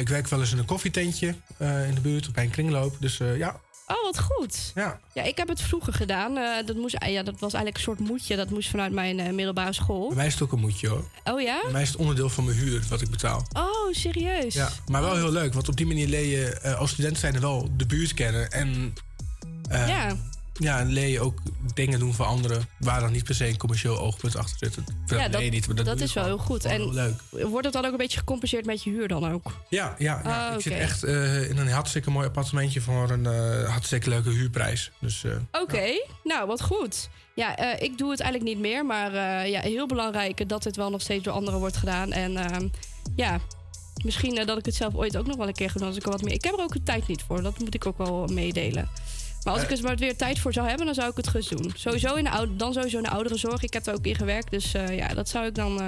ik 0.01 0.09
werk 0.09 0.28
wel 0.28 0.40
eens 0.40 0.52
in 0.52 0.59
een 0.59 0.65
koffietentje 0.65 1.27
in 1.59 1.94
de 1.94 2.01
buurt, 2.02 2.32
bij 2.32 2.44
een 2.44 2.51
kringloop. 2.51 2.97
Dus 3.01 3.16
ja, 3.16 3.61
Oh, 3.91 4.03
wat 4.03 4.21
goed. 4.21 4.73
Ja. 4.75 5.01
Ja, 5.12 5.23
ik 5.23 5.37
heb 5.37 5.49
het 5.49 5.61
vroeger 5.62 5.93
gedaan. 5.93 6.37
Eh, 6.37 6.67
dat, 6.67 6.77
moest, 6.77 6.97
ja, 7.07 7.23
dat 7.23 7.35
was 7.39 7.53
eigenlijk 7.53 7.77
een 7.77 7.83
soort 7.83 7.99
moedje. 8.09 8.37
Dat 8.37 8.51
moest 8.51 8.69
vanuit 8.71 8.93
mijn 8.93 9.21
eh, 9.21 9.33
middelbare 9.33 9.73
school. 9.73 10.07
Bij 10.07 10.17
mij 10.17 10.27
is 10.27 10.33
het 10.33 10.43
ook 10.43 10.53
een 10.53 10.59
moedje 10.61 10.89
hoor. 10.89 11.05
Oh 11.25 11.41
ja? 11.41 11.61
Bij 11.62 11.73
mij 11.73 11.83
is 11.83 11.89
het 11.89 11.97
onderdeel 11.97 12.29
van 12.29 12.45
mijn 12.45 12.57
huur 12.57 12.83
wat 12.89 13.01
ik 13.01 13.11
betaal. 13.11 13.47
Oh, 13.53 13.93
serieus? 13.93 14.55
Ja, 14.55 14.69
maar 14.87 15.03
wel 15.03 15.17
heel 15.17 15.31
leuk, 15.33 15.55
want 15.55 15.69
op 15.69 15.77
die 15.77 15.87
manier 15.87 16.07
leer 16.09 16.25
je 16.27 16.51
eh, 16.61 16.79
als 16.79 16.91
student 16.91 17.19
zijn 17.19 17.35
er 17.35 17.41
wel 17.41 17.69
de 17.77 17.87
buurt 17.87 18.15
kennen. 18.15 18.51
En 18.51 18.95
eh, 19.69 19.89
Ja. 19.89 20.17
Ja, 20.61 20.78
en 20.78 20.93
leer 20.93 21.09
je 21.09 21.20
ook 21.20 21.39
dingen 21.74 21.99
doen 21.99 22.15
voor 22.15 22.24
anderen 22.24 22.69
waar 22.78 23.01
dan 23.01 23.12
niet 23.12 23.24
per 23.24 23.35
se 23.35 23.49
een 23.49 23.57
commercieel 23.57 23.99
oogpunt 23.99 24.37
achter 24.37 24.57
zit. 24.59 24.85
Ja, 25.07 25.28
dat, 25.28 25.41
niet, 25.41 25.66
maar 25.66 25.85
dat, 25.85 26.01
is 26.01 26.12
wel 26.12 26.24
heel 26.24 26.39
goed. 26.39 26.65
En 26.65 26.81
heel 26.81 26.93
leuk. 26.93 27.20
wordt 27.31 27.65
het 27.65 27.74
dan 27.74 27.85
ook 27.85 27.93
een 27.93 27.97
beetje 27.97 28.19
gecompenseerd 28.19 28.66
met 28.66 28.82
je 28.82 28.91
huur 28.91 29.09
dan 29.09 29.32
ook? 29.32 29.57
Ja, 29.69 29.95
ja, 29.99 30.20
ja. 30.24 30.49
Ah, 30.49 30.55
ik 30.55 30.61
zit 30.61 30.73
echt 30.73 31.05
eh, 31.05 31.49
in 31.51 31.57
een 31.57 31.69
hartstikke 31.69 32.11
mooi 32.11 32.27
appartementje 32.27 32.81
voor 32.81 33.11
een 33.11 33.27
eh, 33.27 33.70
hartstikke 33.70 34.09
leuke 34.09 34.31
huurprijs. 34.31 34.91
Dus 34.99 35.24
eh, 35.24 35.62
Oké, 35.62 36.05
nou 36.24 36.47
wat 36.47 36.62
goed. 36.62 37.09
Ja, 37.35 37.78
ik 37.78 37.99
doe 37.99 38.11
het 38.11 38.20
eigenlijk 38.20 38.53
niet 38.53 38.62
meer, 38.62 38.87
maar 38.87 39.12
ja, 39.49 39.61
heel 39.61 39.87
belangrijk 39.87 40.49
dat 40.49 40.62
dit 40.62 40.77
wel 40.77 40.91
nog 40.91 41.01
steeds 41.01 41.24
door 41.24 41.32
anderen 41.32 41.61
wordt 41.61 41.77
gedaan. 41.77 42.12
En 42.12 42.37
ehm, 42.37 42.69
ja, 43.16 43.39
misschien 44.05 44.47
dat 44.47 44.59
ik 44.59 44.65
het 44.65 44.74
zelf 44.74 44.95
ooit 44.95 45.16
ook 45.16 45.27
nog 45.27 45.37
wel 45.37 45.49
een 45.49 45.55
keer 45.55 45.70
ga 45.70 45.78
doen 45.78 45.89
als 45.89 45.97
ik 45.97 46.05
er 46.05 46.11
wat 46.11 46.23
meer. 46.23 46.32
Ik 46.32 46.45
heb 46.45 46.55
er 46.55 46.62
ook 46.62 46.73
de 46.73 46.82
tijd 46.82 47.07
niet 47.07 47.23
voor, 47.23 47.43
dat 47.43 47.59
moet 47.59 47.74
ik 47.74 47.87
ook 47.87 47.99
wel 47.99 48.27
meedelen. 48.27 48.89
Maar 49.45 49.55
als 49.55 49.62
ik 49.62 49.71
er 49.71 49.83
maar 49.83 49.97
weer 49.97 50.17
tijd 50.17 50.39
voor 50.39 50.53
zou 50.53 50.69
hebben, 50.69 50.87
dan 50.87 50.95
zou 50.95 51.11
ik 51.11 51.17
het 51.17 51.29
gaan 51.29 51.43
doen. 51.49 51.73
Sowieso 51.75 52.15
in 52.15 52.25
de 52.25 52.31
oude, 52.31 52.57
dan 52.57 52.73
sowieso 52.73 52.97
in 52.97 53.03
de 53.03 53.11
ouderenzorg. 53.11 53.62
Ik 53.62 53.73
heb 53.73 53.87
er 53.87 53.95
ook 53.95 54.07
in 54.07 54.15
gewerkt, 54.15 54.51
dus 54.51 54.75
eh, 54.75 54.97
ja, 54.97 55.09
dat 55.09 55.29
zou 55.29 55.47
ik 55.47 55.55
dan 55.55 55.81
eh, 55.81 55.87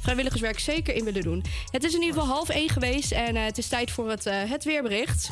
vrijwilligerswerk 0.00 0.58
zeker 0.58 0.94
in 0.94 1.04
willen 1.04 1.22
doen. 1.22 1.44
Het 1.70 1.84
is 1.84 1.94
in 1.94 2.00
ieder 2.00 2.14
geval 2.14 2.34
half 2.34 2.48
één 2.48 2.68
geweest 2.68 3.12
en 3.12 3.36
eh, 3.36 3.44
het 3.44 3.58
is 3.58 3.68
tijd 3.68 3.90
voor 3.90 4.10
het, 4.10 4.24
het 4.24 4.64
weerbericht. 4.64 5.30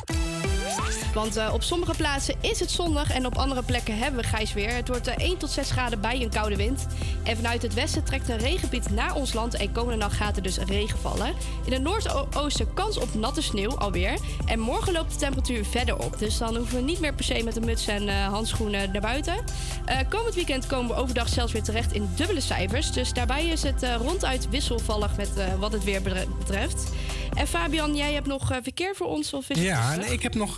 Want 1.13 1.35
eh, 1.37 1.53
op 1.53 1.63
sommige 1.63 1.93
plaatsen 1.97 2.35
is 2.41 2.59
het 2.59 2.71
zonnig 2.71 3.11
en 3.11 3.25
op 3.25 3.37
andere 3.37 3.63
plekken 3.63 3.97
hebben 3.97 4.21
we 4.21 4.27
grijs 4.27 4.53
weer. 4.53 4.75
Het 4.75 4.87
wordt 4.87 5.07
eh, 5.07 5.17
1 5.17 5.37
tot 5.37 5.49
6 5.49 5.71
graden 5.71 6.01
bij 6.01 6.21
een 6.21 6.29
koude 6.29 6.55
wind. 6.55 6.87
En 7.23 7.35
vanuit 7.35 7.61
het 7.61 7.73
westen 7.73 8.03
trekt 8.03 8.29
een 8.29 8.37
regengebied 8.37 8.89
naar 8.89 9.15
ons 9.15 9.33
land 9.33 9.53
en 9.53 9.71
komende 9.71 9.97
nacht 9.97 10.15
gaat 10.15 10.35
er 10.35 10.43
dus 10.43 10.57
regen 10.57 10.99
vallen. 10.99 11.33
In 11.65 11.73
het 11.73 11.81
noordoosten 11.81 12.73
kans 12.73 12.97
op 12.97 13.13
natte 13.13 13.41
sneeuw 13.41 13.77
alweer. 13.77 14.17
En 14.45 14.59
morgen 14.59 14.93
loopt 14.93 15.11
de 15.11 15.17
temperatuur 15.17 15.65
verder 15.65 15.97
op. 15.97 16.19
Dus 16.19 16.37
dan 16.37 16.55
hoeven 16.55 16.75
we 16.75 16.83
niet 16.83 16.99
meer 16.99 17.13
per 17.13 17.25
se 17.25 17.43
met 17.43 17.55
een 17.55 17.65
muts 17.65 17.87
en 17.87 18.07
eh, 18.07 18.27
handschoenen 18.27 18.91
naar 18.91 19.01
buiten. 19.01 19.35
Komend 20.09 20.35
weekend 20.35 20.67
komen 20.67 20.95
we 20.95 21.01
overdag 21.01 21.29
zelfs 21.29 21.51
weer 21.51 21.63
terecht 21.63 21.93
in 21.93 22.09
dubbele 22.15 22.41
cijfers. 22.41 22.91
Dus 22.91 23.13
daarbij 23.13 23.45
is 23.45 23.63
het 23.63 23.85
ronduit 23.97 24.49
wisselvallig 24.49 25.17
met 25.17 25.29
wat 25.59 25.71
het 25.71 25.83
weer 25.83 26.01
betreft. 26.37 26.91
En 27.33 27.47
Fabian, 27.47 27.95
jij 27.95 28.13
hebt 28.13 28.27
nog 28.27 28.51
verkeer 28.61 28.95
voor 28.95 29.07
ons? 29.07 29.33
Of 29.33 29.49
is 29.49 29.61
Ja, 29.61 29.95
nee, 29.95 30.09
ik 30.09 30.21
heb 30.21 30.35
nog 30.35 30.57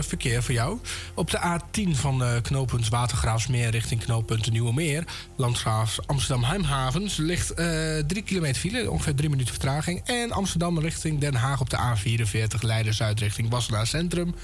verkeer 0.00 0.42
voor 0.42 0.54
jou. 0.54 0.78
Op 1.14 1.30
de 1.30 1.38
A10 1.60 1.90
van 1.90 2.22
eh, 2.24 2.42
knooppunt 2.42 2.88
Watergraafsmeer 2.88 3.70
richting 3.70 4.00
knooppunt 4.04 4.44
de 4.44 4.50
Nieuwe 4.50 4.72
Meer... 4.72 5.04
Landgraafs 5.36 6.06
Amsterdam-Heimhavens 6.06 7.16
ligt 7.16 7.50
eh 7.54 7.66
3 8.06 8.22
kilometer 8.22 8.60
file, 8.60 8.90
ongeveer 8.90 9.14
3 9.14 9.30
minuten 9.30 9.52
vertraging. 9.52 10.00
En 10.04 10.32
Amsterdam 10.32 10.78
richting 10.78 11.20
Den 11.20 11.34
Haag 11.34 11.60
op 11.60 11.70
de 11.70 11.76
A44 11.76 12.60
Leiden-Zuid 12.60 13.20
richting 13.20 13.50
Wassenaar 13.50 13.86
Centrum. 13.86 14.34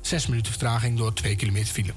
6 0.00 0.26
minuten 0.26 0.50
vertraging 0.50 0.98
door 0.98 1.12
2 1.14 1.36
kilometer 1.36 1.72
file. 1.72 1.92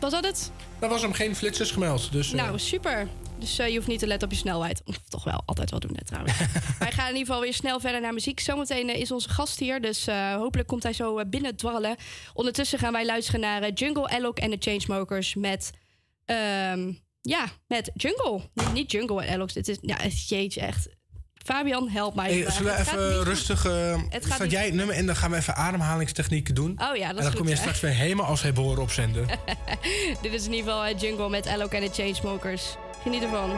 Was 0.00 0.10
dat 0.12 0.24
het? 0.24 0.50
Daar 0.78 0.90
was 0.90 1.02
hem 1.02 1.12
geen 1.12 1.36
flitsers 1.36 1.70
gemeld, 1.70 2.12
dus... 2.12 2.32
eh, 2.32 2.34
Nou, 2.44 2.58
super. 2.58 3.08
Dus 3.42 3.58
eh, 3.58 3.68
je 3.68 3.76
hoeft 3.76 3.86
niet 3.88 3.98
te 3.98 4.06
letten 4.06 4.28
op 4.28 4.34
je 4.34 4.40
snelheid. 4.40 4.82
Of 4.84 4.98
toch 5.08 5.24
wel, 5.24 5.42
altijd 5.46 5.70
wel 5.70 5.80
doen 5.80 5.92
net 5.92 6.06
trouwens. 6.06 6.38
Wij 6.78 6.92
gaan 6.92 7.08
in 7.08 7.16
ieder 7.16 7.26
geval 7.26 7.40
weer 7.40 7.54
snel 7.54 7.80
verder 7.80 8.00
naar 8.00 8.12
muziek. 8.12 8.40
Zometeen 8.40 8.88
eh, 8.88 9.00
is 9.00 9.12
onze 9.12 9.28
gast 9.28 9.58
hier, 9.58 9.80
dus 9.80 10.06
eh, 10.06 10.34
hopelijk 10.34 10.68
komt 10.68 10.82
hij 10.82 10.92
zo 10.92 11.26
binnen 11.26 11.56
dwarrelen. 11.56 11.96
Ondertussen 12.34 12.78
gaan 12.78 12.92
wij 12.92 13.06
luisteren 13.06 13.40
naar 13.40 13.70
Jungle, 13.70 14.08
Alok 14.08 14.38
en 14.38 14.50
de 14.50 14.56
Chainsmokers 14.60 15.34
met... 15.34 15.70
ehm, 16.24 16.92
ja, 17.20 17.46
met 17.66 17.90
Jungle. 17.94 18.40
Niet, 18.54 18.72
niet 18.72 18.92
Jungle 18.92 19.24
en 19.24 19.34
Alok, 19.34 19.52
dit 19.52 19.68
is... 19.68 19.78
Ja, 19.80 19.96
jeetje, 20.26 20.60
echt. 20.60 20.88
Fabian, 21.44 21.88
help 21.88 22.14
mij. 22.14 22.32
Hey, 22.32 22.50
zullen 22.50 22.74
we 22.74 22.80
even 22.80 23.24
rustig... 23.24 23.60
staat 24.20 24.40
niet- 24.40 24.50
jij 24.50 24.64
het 24.64 24.74
nummer 24.74 24.94
in, 24.94 25.06
dan 25.06 25.16
gaan 25.16 25.30
we 25.30 25.36
even 25.36 25.54
ademhalingstechnieken 25.54 26.54
doen. 26.54 26.70
Oh 26.70 26.96
ja, 26.96 27.08
dat 27.08 27.08
en 27.08 27.14
dan 27.14 27.24
goed, 27.24 27.34
kom 27.34 27.48
je 27.48 27.54
hè? 27.54 27.60
straks 27.60 27.80
weer 27.80 27.90
helemaal 27.90 28.26
als 28.26 28.42
hij 28.42 28.52
behoren 28.52 28.82
opzenden. 28.82 29.26
Dit 30.22 30.32
is 30.32 30.44
in 30.44 30.52
ieder 30.52 30.72
geval 30.72 30.84
eh, 30.84 31.00
Jungle 31.00 31.28
met 31.28 31.46
Alok 31.46 31.72
en 31.72 31.80
de 31.80 31.90
Chainsmokers. 31.92 32.76
Geniet 33.04 33.22
ervan. 33.22 33.50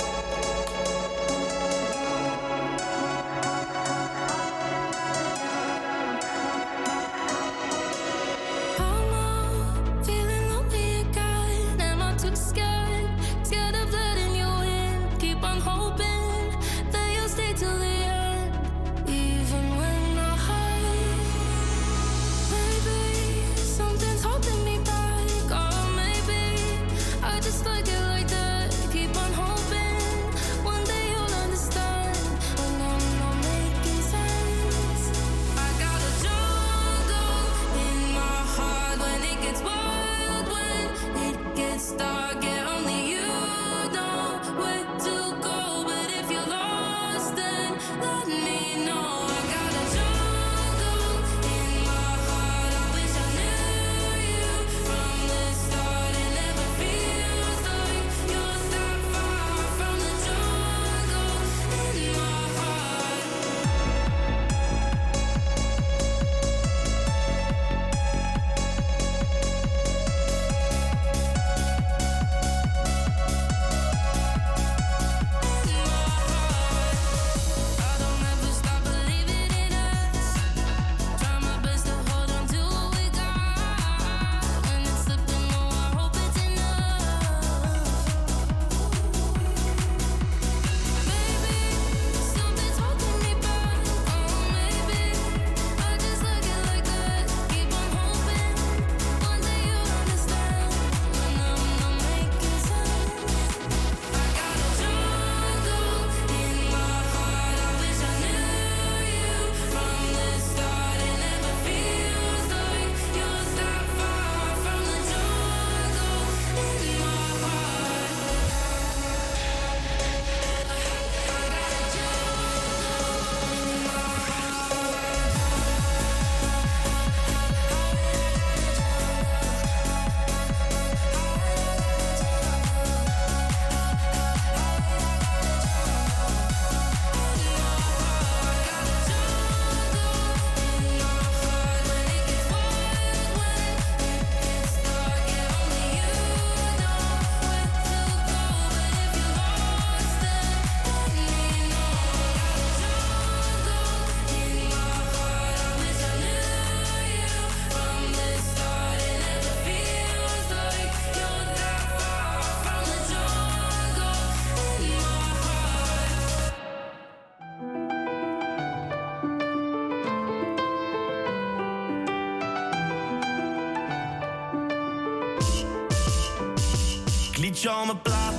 Je 177.64 177.70
al 177.70 177.84
mijn 177.84 178.02
plaat 178.02 178.34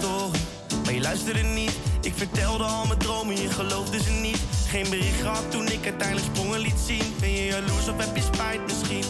maar 0.83 0.93
je 0.93 1.01
luisterde 1.01 1.41
niet. 1.41 1.71
Ik 2.01 2.13
vertelde 2.15 2.63
al 2.63 2.85
mijn 2.85 2.99
dromen, 2.99 3.41
je 3.41 3.49
geloofde 3.49 4.01
ze 4.01 4.09
niet. 4.09 4.39
Geen 4.67 4.89
bericht 4.89 5.21
gehad 5.21 5.51
toen 5.51 5.67
ik 5.67 5.83
uiteindelijk 5.83 6.27
sprongen 6.33 6.59
liet 6.59 6.79
zien. 6.85 7.15
Ben 7.19 7.31
je 7.31 7.45
jaloers 7.45 7.87
of 7.87 7.97
heb 7.97 8.15
je 8.15 8.21
spijt 8.21 8.61
misschien? 8.61 9.03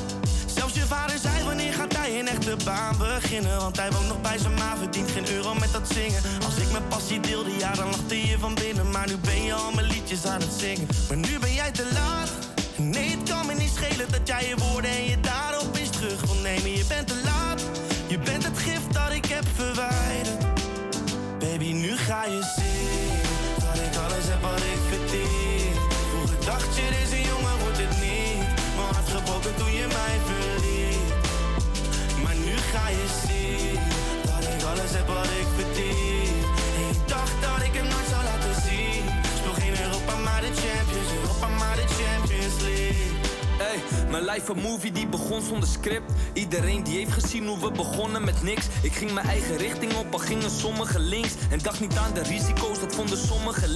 Zelfs 0.46 0.74
je 0.74 0.82
vader 0.82 1.18
zei 1.18 1.44
wanneer 1.44 1.74
gaat 1.74 1.98
hij 1.98 2.20
een 2.20 2.28
echte 2.28 2.56
baan 2.64 2.98
beginnen 2.98 3.60
Want 3.60 3.78
hij 3.78 3.92
woont 3.92 4.08
nog 4.08 4.22
bij 4.22 4.38
zijn 4.38 4.54
ma, 4.54 4.78
verdient 4.78 5.12
geen 5.12 5.30
euro 5.32 5.54
met 5.54 5.72
dat 5.72 5.88
zingen 5.94 6.22
Als 6.46 6.56
ik 6.56 6.72
mijn 6.72 6.88
passie 6.88 7.20
deelde, 7.20 7.58
ja 7.58 7.74
dan 7.74 7.90
lachte 7.90 8.28
je 8.28 8.40
van 8.40 8.54
binnen 8.54 8.92
Maar 8.92 9.08
nu 9.08 9.18
ben 9.18 9.44
je 9.44 9.54
al 9.54 9.72
mijn 9.72 9.88
liedjes 9.88 10.26
aan 10.26 10.42
het 10.42 10.54
zingen 10.58 10.88
Maar 11.08 11.18
nu 11.18 11.40
ben 11.40 11.54
jij 11.54 11.72
te 11.72 11.88
laat 11.94 12.30
Nee, 12.76 13.10
het 13.10 13.30
kan 13.30 13.46
me 13.46 13.54
niet 13.54 13.72
schelen 13.76 14.12
dat 14.12 14.28
jij 14.28 14.48
je 14.48 14.56
woorden 14.58 14.92
en 14.92 15.04
je 15.04 15.20
daden 15.20 15.60
opeens 15.62 15.90
terug 15.90 16.22
wil 16.22 16.42
nemen 16.42 16.72
Je 16.72 16.86
bent 16.88 17.08
te 17.08 17.22
laat, 17.24 17.62
je 18.08 18.20
bent 18.20 18.44
het 18.44 18.58
gift 18.58 18.94
dat 18.94 19.12
ik 19.12 19.26
heb 19.26 19.44
verwijderd 19.56 19.75
je 29.54 29.88
mij 29.88 30.18
verliet 30.26 31.14
Maar 32.24 32.36
nu 32.36 32.56
ga 32.72 32.90
je 32.90 33.08
zien 33.28 33.80
Dat 34.26 34.44
ik 34.54 34.64
alles 34.64 34.92
heb 34.92 35.08
wat 35.08 35.26
ik 35.26 35.48
verdien 35.56 36.34
En 36.78 36.90
ik 36.90 37.08
dacht 37.08 37.42
dat 37.42 37.62
ik 37.68 37.74
het 37.74 37.90
nooit 37.92 38.08
zou 38.10 38.24
laten 38.24 38.62
zien 38.62 39.04
Speel 39.38 39.54
geen 39.54 39.76
Europa, 39.86 40.16
maar 40.16 40.42
de 40.42 40.52
Champions 40.64 41.10
Europa, 41.22 41.48
maar 41.48 41.76
de 41.76 41.88
Champions 42.00 42.62
League 42.62 43.14
Hey, 43.58 43.80
mijn 44.10 44.26
life 44.26 44.52
een 44.52 44.62
movie 44.62 44.92
die 44.92 45.08
begon 45.08 45.42
zonder 45.42 45.70
script. 45.70 46.12
Iedereen 46.34 46.84
die 46.84 46.98
heeft 46.98 47.12
gezien 47.12 47.48
hoe 47.48 47.60
we 47.60 47.72
begonnen 47.72 48.24
met 48.24 48.44
niks. 48.44 48.68
Ik 48.82 48.94
ging 48.94 49.12
mijn 49.12 49.28
eigen 49.28 49.58
richting 49.58 49.94
op, 49.94 50.14
al 50.14 50.20
gingen 50.20 50.52
sommigen 50.52 51.02
links. 51.02 51.34
En 51.50 51.60
dacht 51.60 51.80
niet 51.80 51.98
aan 51.98 52.14
de 52.14 52.24
risico's, 52.24 52.80
dat 52.80 52.96
vonden 52.96 53.18
sommigen 53.18 53.70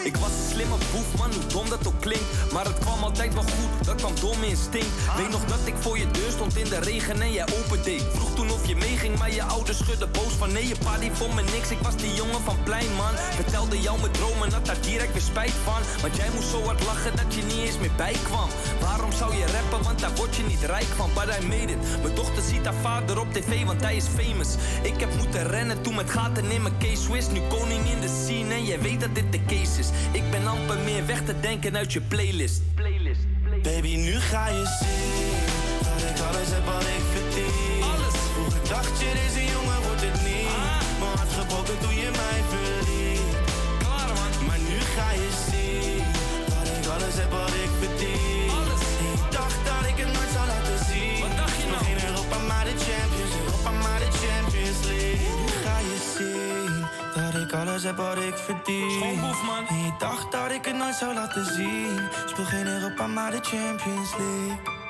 Ik 0.00 0.16
was 0.16 0.30
een 0.30 0.50
slimme 0.50 0.76
boef, 0.92 1.18
man, 1.18 1.32
hoe 1.32 1.46
dom 1.46 1.68
dat 1.68 1.86
ook 1.86 2.00
klinkt. 2.00 2.52
Maar 2.52 2.64
het 2.64 2.78
kwam 2.78 3.02
altijd 3.02 3.34
wel 3.34 3.42
goed, 3.42 3.86
dat 3.86 3.94
kwam 3.94 4.14
door 4.20 4.38
mijn 4.38 4.50
instinct. 4.50 4.92
Weet 5.16 5.30
nog 5.30 5.44
dat 5.44 5.58
ik 5.64 5.74
voor 5.80 5.98
je 5.98 6.10
deur 6.10 6.30
stond 6.30 6.56
in 6.56 6.68
de 6.68 6.78
regen 6.78 7.20
en 7.20 7.32
jij 7.32 7.46
opendeed. 7.60 8.04
Vroeg 8.12 8.34
toen 8.34 8.50
of 8.50 8.66
je 8.66 8.76
meeging, 8.76 9.18
maar 9.18 9.32
je 9.32 9.42
ouders 9.42 9.78
schudden 9.78 10.10
boos 10.10 10.32
van 10.38 10.52
nee, 10.52 10.68
je 10.68 10.76
pa 10.84 10.98
die 10.98 11.10
vond 11.12 11.34
me 11.34 11.42
niks. 11.42 11.70
Ik 11.70 11.78
was 11.78 11.96
die 11.96 12.14
jongen 12.14 12.42
van 12.44 12.56
plein, 12.62 12.94
man. 12.96 13.14
Vertelde 13.16 13.80
jou 13.80 14.00
mijn 14.00 14.12
dromen, 14.12 14.52
had 14.52 14.66
daar 14.66 14.80
direct 14.80 15.12
weer 15.12 15.22
spijt 15.22 15.54
van. 15.64 15.80
Want 16.00 16.16
jij 16.16 16.30
moest 16.34 16.48
zo 16.48 16.62
hard 16.64 16.84
lachen 16.84 17.16
dat 17.16 17.34
je 17.34 17.42
niet 17.42 17.66
eens 17.66 17.78
meer 17.78 17.96
bijkwam. 17.96 18.48
Waarom 18.80 19.12
zou 19.12 19.36
je 19.36 19.46
rappen, 19.46 19.82
want 19.82 19.98
daar 19.98 20.14
word 20.14 20.36
je 20.36 20.42
niet 20.42 20.62
rijk 20.62 20.90
van. 20.96 21.10
But 21.14 21.38
I 21.40 21.46
made 21.46 21.72
it. 21.72 22.02
Mijn 22.02 22.14
dochter 22.14 22.42
ziet 22.42 22.64
haar 22.64 22.80
vader 22.82 23.20
op 23.20 23.32
tv, 23.32 23.64
want 23.64 23.80
hij 23.80 23.96
is 23.96 24.06
famous. 24.18 24.48
Ik 24.82 25.00
heb 25.00 25.14
moeten 25.16 25.46
rennen 25.46 25.82
toen 25.82 25.94
met 25.94 26.10
gaten 26.10 26.50
in 26.50 26.62
mijn 26.62 26.78
case 26.78 27.02
Swiss. 27.02 27.28
Nu 27.28 27.40
koning 27.48 27.90
in 27.90 28.00
de 28.00 28.24
scene 28.24 28.54
en 28.54 28.64
jij 28.64 28.80
weet 28.80 29.00
dat 29.00 29.14
dit 29.14 29.32
de 29.32 29.44
case 29.46 29.78
is. 29.78 29.81
Ik 30.12 30.30
ben 30.30 30.46
amper 30.46 30.78
meer 30.78 31.06
weg 31.06 31.24
te 31.24 31.40
denken 31.40 31.76
uit 31.76 31.92
je 31.92 32.00
playlist. 32.00 32.62
Baby, 33.62 33.96
nu 33.96 34.14
ga 34.14 34.48
je 34.48 34.64
zien 34.80 35.32
Dat 35.86 36.02
ik 36.10 36.18
alles 36.28 36.48
heb 36.48 36.64
wat 36.64 36.82
ik 36.82 37.04
verdien. 37.14 37.82
Alles. 37.82 38.14
Vroeger 38.32 38.68
dacht 38.68 39.00
je, 39.00 39.10
deze 39.22 39.44
jongen 39.52 39.82
wordt 39.82 40.00
het 40.00 40.18
niet. 40.28 40.48
Mijn 41.00 41.16
hart 41.16 41.32
gebroken 41.32 41.78
toen 41.78 41.94
je 41.94 42.10
mij 42.22 42.40
verliet. 42.52 43.36
Klaar 43.78 44.08
man. 44.18 44.46
Maar 44.46 44.58
nu 44.70 44.78
ga 44.96 45.10
je 45.22 45.30
zien 45.50 46.04
Dat 46.52 46.66
ik 46.76 46.86
alles 46.94 47.14
heb 47.14 47.30
wat 47.30 47.48
ik 47.64 47.70
verdien 47.80 48.31
alles 57.68 57.82
heb 57.82 57.96
wat 57.96 58.16
ik 58.16 58.34
verdien. 58.34 58.90
Schoonboef, 58.90 59.42
man. 59.42 59.66
En 59.68 59.76
je 59.76 59.92
dacht 59.98 60.32
dat 60.32 60.50
ik 60.50 60.64
het 60.64 60.76
nooit 60.76 60.94
zou 60.94 61.14
laten 61.14 61.44
zien. 61.44 62.00
Speel 62.26 62.44
geen 62.44 62.66
Europa, 62.66 63.06
maar 63.06 63.30
de 63.30 63.40
Champions 63.40 64.16
League 64.16 64.81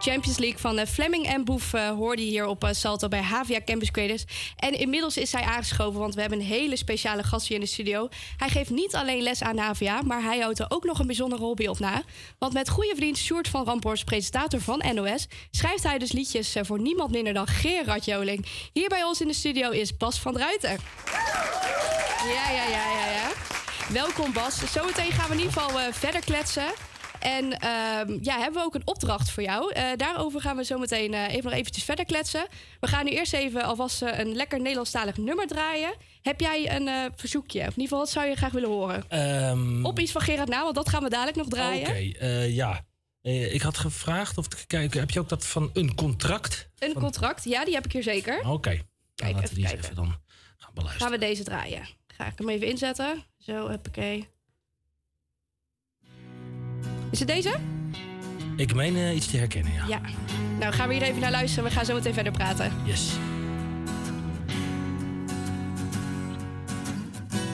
Champions 0.00 0.38
League 0.38 0.58
van 0.58 0.78
eh, 0.78 0.86
Fleming 0.86 1.26
en 1.26 1.44
Boef 1.44 1.72
eh, 1.72 1.88
hoorde 1.88 2.22
hier 2.22 2.46
op 2.46 2.64
eh, 2.64 2.72
Salto 2.72 3.08
bij 3.08 3.20
Havia 3.20 3.60
Campus 3.64 3.90
Creators. 3.90 4.24
En 4.56 4.78
inmiddels 4.78 5.16
is 5.16 5.32
hij 5.32 5.42
aangeschoven, 5.42 6.00
want 6.00 6.14
we 6.14 6.20
hebben 6.20 6.38
een 6.38 6.44
hele 6.44 6.76
speciale 6.76 7.22
gast 7.22 7.46
hier 7.46 7.56
in 7.56 7.62
de 7.62 7.68
studio. 7.68 8.08
Hij 8.36 8.48
geeft 8.48 8.70
niet 8.70 8.94
alleen 8.94 9.22
les 9.22 9.42
aan 9.42 9.58
Havia, 9.58 10.02
maar 10.02 10.22
hij 10.22 10.38
houdt 10.38 10.58
er 10.58 10.66
ook 10.68 10.84
nog 10.84 10.98
een 10.98 11.06
bijzondere 11.06 11.42
hobby 11.42 11.66
op 11.66 11.78
na. 11.78 12.02
Want 12.38 12.52
met 12.52 12.68
goede 12.68 12.94
vriend 12.96 13.18
Sjoerd 13.18 13.48
van 13.48 13.64
Ramphorst, 13.64 14.04
presentator 14.04 14.60
van 14.60 14.82
NOS, 14.94 15.26
schrijft 15.50 15.82
hij 15.82 15.98
dus 15.98 16.12
liedjes 16.12 16.56
voor 16.60 16.80
niemand 16.80 17.10
minder 17.10 17.32
dan 17.32 17.46
Gerard 17.46 18.04
Joling. 18.04 18.46
Hier 18.72 18.88
bij 18.88 19.04
ons 19.04 19.20
in 19.20 19.28
de 19.28 19.34
studio 19.34 19.70
is 19.70 19.96
Bas 19.96 20.20
van 20.20 20.32
Druiten. 20.32 20.78
Ja, 22.26 22.50
ja, 22.50 22.64
ja, 22.68 22.90
ja, 22.90 23.10
ja. 23.10 23.28
Welkom 23.92 24.32
Bas. 24.32 24.72
Zometeen 24.72 25.12
gaan 25.12 25.28
we 25.28 25.34
in 25.34 25.40
ieder 25.40 25.52
geval 25.52 25.92
verder 25.92 26.20
kletsen. 26.20 26.89
En 27.20 27.52
ehm, 27.58 28.18
ja, 28.22 28.38
hebben 28.38 28.60
we 28.60 28.66
ook 28.66 28.74
een 28.74 28.86
opdracht 28.86 29.30
voor 29.30 29.42
jou. 29.42 29.72
Eh, 29.72 29.84
daarover 29.96 30.40
gaan 30.40 30.56
we 30.56 30.64
zo 30.64 30.78
meteen 30.78 31.14
eh, 31.14 31.28
even 31.28 31.44
nog 31.44 31.52
eventjes 31.52 31.84
verder 31.84 32.04
kletsen. 32.04 32.46
We 32.80 32.86
gaan 32.86 33.04
nu 33.04 33.10
eerst 33.10 33.32
even 33.32 33.62
alvast 33.62 34.02
eh, 34.02 34.18
een 34.18 34.34
lekker 34.34 34.58
Nederlandstalig 34.58 35.16
nummer 35.16 35.46
draaien. 35.46 35.94
Heb 36.22 36.40
jij 36.40 36.76
een 36.76 37.12
verzoekje? 37.16 37.58
Of 37.60 37.64
in 37.66 37.70
ieder 37.70 37.82
geval, 37.82 37.98
wat 37.98 38.10
zou 38.10 38.26
je 38.26 38.34
graag 38.34 38.52
willen 38.52 38.68
horen? 38.68 39.04
Ehm, 39.08 39.84
Op 39.84 39.98
iets 39.98 40.12
van 40.12 40.20
Gerard 40.20 40.48
Na, 40.48 40.62
want 40.62 40.74
dat 40.74 40.88
gaan 40.88 41.02
we 41.02 41.08
dadelijk 41.08 41.36
nog 41.36 41.48
draaien. 41.48 41.88
Oké, 41.88 42.28
ja. 42.44 42.84
Ik 43.22 43.62
had 43.62 43.78
gevraagd 43.78 44.38
of 44.38 44.48
te 44.48 44.66
kijken, 44.66 45.00
heb 45.00 45.10
je 45.10 45.20
ook 45.20 45.28
dat 45.28 45.46
van 45.46 45.70
een 45.72 45.94
contract? 45.94 46.68
Een 46.78 46.92
contract, 46.92 47.44
ja, 47.44 47.64
die 47.64 47.74
heb 47.74 47.84
ik 47.84 47.92
hier 47.92 48.02
zeker. 48.02 48.48
Oké, 48.48 48.60
Kijk, 48.60 48.84
dan 49.14 49.32
laten 49.32 49.48
we 49.48 49.54
die 49.54 49.64
eens 49.64 49.72
even 49.72 49.94
dan 49.94 50.16
gaan 50.56 50.70
beluisteren. 50.74 51.10
Gaan 51.10 51.20
we 51.20 51.26
deze 51.26 51.42
draaien. 51.42 51.86
Ga 52.06 52.26
ik 52.26 52.32
hem 52.38 52.48
even 52.48 52.66
inzetten. 52.66 53.24
Zo, 53.38 53.68
huppakee. 53.68 54.28
Is 57.10 57.18
het 57.18 57.28
deze? 57.28 57.54
Ik 58.56 58.74
meen 58.74 58.96
eh, 58.96 59.16
iets 59.16 59.26
te 59.26 59.36
herkennen, 59.36 59.72
ja. 59.72 59.84
Ja. 59.88 60.00
Nou, 60.58 60.72
gaan 60.72 60.88
we 60.88 60.94
hier 60.94 61.02
even 61.02 61.20
naar 61.20 61.30
luisteren. 61.30 61.64
We 61.64 61.70
gaan 61.70 61.84
zo 61.84 61.94
meteen 61.94 62.14
verder 62.14 62.32
praten. 62.32 62.72
Yes. 62.84 63.10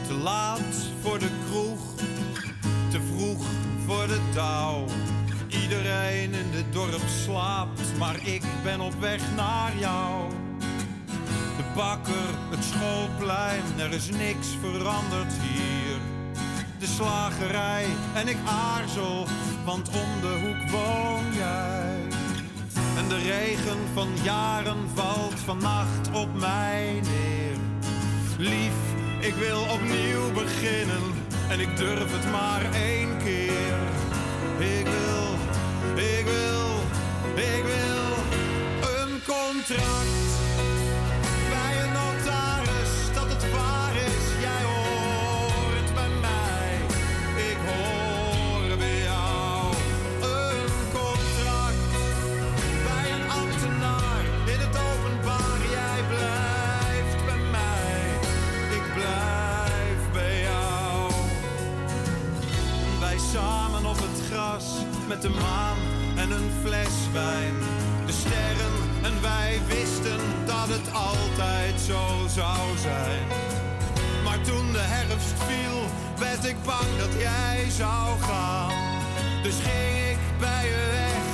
Te 0.06 0.12
laat 0.12 0.90
voor 1.02 1.18
de 1.18 1.28
kroeg, 1.50 1.94
te 2.90 3.00
vroeg 3.12 3.46
voor 3.86 4.06
de 4.06 4.20
touw. 4.34 4.84
Iedereen 5.62 6.34
in 6.34 6.50
dit 6.52 6.72
dorp 6.72 7.02
slaapt, 7.24 7.98
maar 7.98 8.16
ik 8.26 8.42
ben 8.62 8.80
op 8.80 9.00
weg 9.00 9.20
naar 9.36 9.72
jou. 9.78 10.30
De 11.56 11.64
bakker, 11.74 12.28
het 12.50 12.64
schoolplein, 12.64 13.62
er 13.78 13.92
is 13.92 14.08
niks 14.10 14.46
veranderd 14.60 15.32
hier. 15.32 15.85
De 16.78 16.86
slagerij 16.86 17.86
en 18.14 18.28
ik 18.28 18.36
aarzel, 18.44 19.26
want 19.64 19.88
om 19.88 20.20
de 20.20 20.38
hoek 20.42 20.70
woon 20.70 21.32
jij. 21.34 22.00
En 22.96 23.08
de 23.08 23.16
regen 23.16 23.78
van 23.94 24.08
jaren 24.22 24.88
valt 24.94 25.40
vannacht 25.44 26.10
op 26.12 26.34
mij 26.34 27.00
neer. 27.02 27.56
Lief, 28.38 28.74
ik 29.20 29.34
wil 29.34 29.60
opnieuw 29.60 30.32
beginnen 30.32 31.02
en 31.48 31.60
ik 31.60 31.76
durf 31.76 32.12
het 32.12 32.30
maar 32.30 32.72
één 32.72 33.16
keer. 33.18 33.78
Ik 34.58 34.84
wil, 34.84 35.26
ik 36.04 36.24
wil, 36.24 36.68
ik 37.34 37.64
wil 37.64 38.14
een 38.90 39.20
contract 39.26 40.15
met 65.22 65.32
de 65.32 65.40
maan 65.40 65.76
en 66.16 66.30
een 66.30 66.50
fles 66.64 66.94
wijn. 67.12 67.54
De 68.06 68.12
sterren 68.12 68.76
en 69.02 69.22
wij 69.22 69.60
wisten 69.66 70.20
dat 70.46 70.68
het 70.68 70.92
altijd 70.92 71.80
zo 71.80 72.02
zou 72.34 72.78
zijn. 72.78 73.26
Maar 74.24 74.40
toen 74.40 74.72
de 74.72 74.84
herfst 74.96 75.34
viel, 75.48 75.78
werd 76.18 76.44
ik 76.44 76.56
bang 76.64 76.90
dat 76.98 77.12
jij 77.18 77.64
zou 77.70 78.20
gaan. 78.20 78.72
Dus 79.42 79.54
ging 79.54 80.10
ik 80.12 80.18
bij 80.38 80.64
je 80.64 80.84
weg 80.98 81.24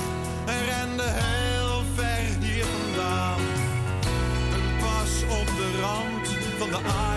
en 0.55 0.65
rende 0.65 1.07
heel 1.07 1.83
ver 1.95 2.45
hier 2.45 2.65
vandaan. 2.65 3.41
En 4.55 4.63
pas 4.79 5.11
op 5.39 5.47
de 5.59 5.69
rand 5.81 6.27
van 6.57 6.69
de 6.69 6.89
aarde 6.89 7.12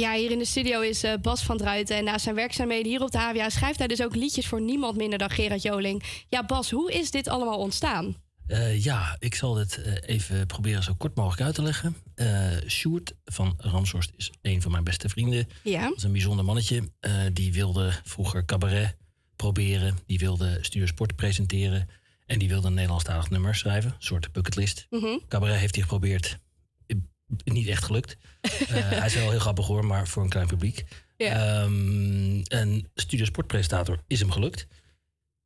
Ja, 0.00 0.14
hier 0.14 0.30
in 0.30 0.38
de 0.38 0.44
studio 0.44 0.80
is 0.80 1.02
eh, 1.02 1.12
Bas 1.22 1.42
van 1.42 1.56
Druiten. 1.56 1.96
En 1.96 2.04
naast 2.04 2.24
zijn 2.24 2.34
werkzaamheden 2.34 2.86
hier 2.86 3.02
op 3.02 3.10
de 3.10 3.18
HWA 3.18 3.48
schrijft 3.48 3.78
hij 3.78 3.88
dus 3.88 4.02
ook 4.02 4.14
liedjes 4.14 4.46
voor 4.46 4.60
niemand 4.60 4.96
minder 4.96 5.18
dan 5.18 5.30
Gerard 5.30 5.62
Joling. 5.62 6.02
Ja, 6.28 6.44
Bas, 6.46 6.70
hoe 6.70 6.92
is 6.92 7.10
dit 7.10 7.28
allemaal 7.28 7.58
ontstaan? 7.58 8.16
Eh, 8.46 8.84
ja, 8.84 9.16
ik 9.18 9.34
zal 9.34 9.54
dit 9.54 9.82
eh, 9.82 9.94
even 10.06 10.46
proberen 10.46 10.82
zo 10.82 10.94
kort 10.94 11.16
mogelijk 11.16 11.42
uit 11.42 11.54
te 11.54 11.62
leggen. 11.62 11.96
Eh 12.14 12.50
Sjoerd 12.68 13.12
van 13.24 13.54
Ramshorst 13.56 14.12
is 14.16 14.30
een 14.42 14.62
van 14.62 14.70
mijn 14.70 14.84
beste 14.84 15.08
vrienden. 15.08 15.48
Ja. 15.62 15.82
Dat 15.88 15.96
is 15.96 16.02
een 16.02 16.12
bijzonder 16.12 16.44
mannetje. 16.44 16.82
Die 17.32 17.52
wilde 17.52 17.92
vroeger 18.04 18.44
cabaret 18.44 18.96
proberen. 19.36 19.98
Die 20.06 20.18
wilde 20.18 20.58
Studio 20.60 20.86
Sport 20.86 21.16
presenteren. 21.16 21.88
En 22.26 22.38
die 22.38 22.48
wilde 22.48 22.66
een 22.66 22.74
Nederlandstalig 22.74 23.30
nummer 23.30 23.54
schrijven. 23.54 23.90
Een 23.90 23.96
soort 23.98 24.32
bucketlist. 24.32 24.86
Mhm. 24.90 25.18
Cabaret 25.28 25.58
heeft 25.58 25.74
hij 25.74 25.82
geprobeerd. 25.82 26.38
Niet 27.44 27.68
echt 27.68 27.84
gelukt. 27.84 28.16
Eh, 28.40 28.50
hij 29.00 29.06
is 29.06 29.14
wel 29.14 29.30
heel 29.30 29.38
grappig 29.40 29.66
hoor, 29.66 29.84
maar 29.86 30.08
voor 30.08 30.22
een 30.22 30.28
klein 30.28 30.46
publiek. 30.46 30.84
Ehm, 31.16 32.40
een 32.44 32.88
Studio 32.94 33.24
Sport 33.24 33.46
presentator 33.46 34.02
is 34.06 34.20
hem 34.20 34.30
gelukt. 34.30 34.66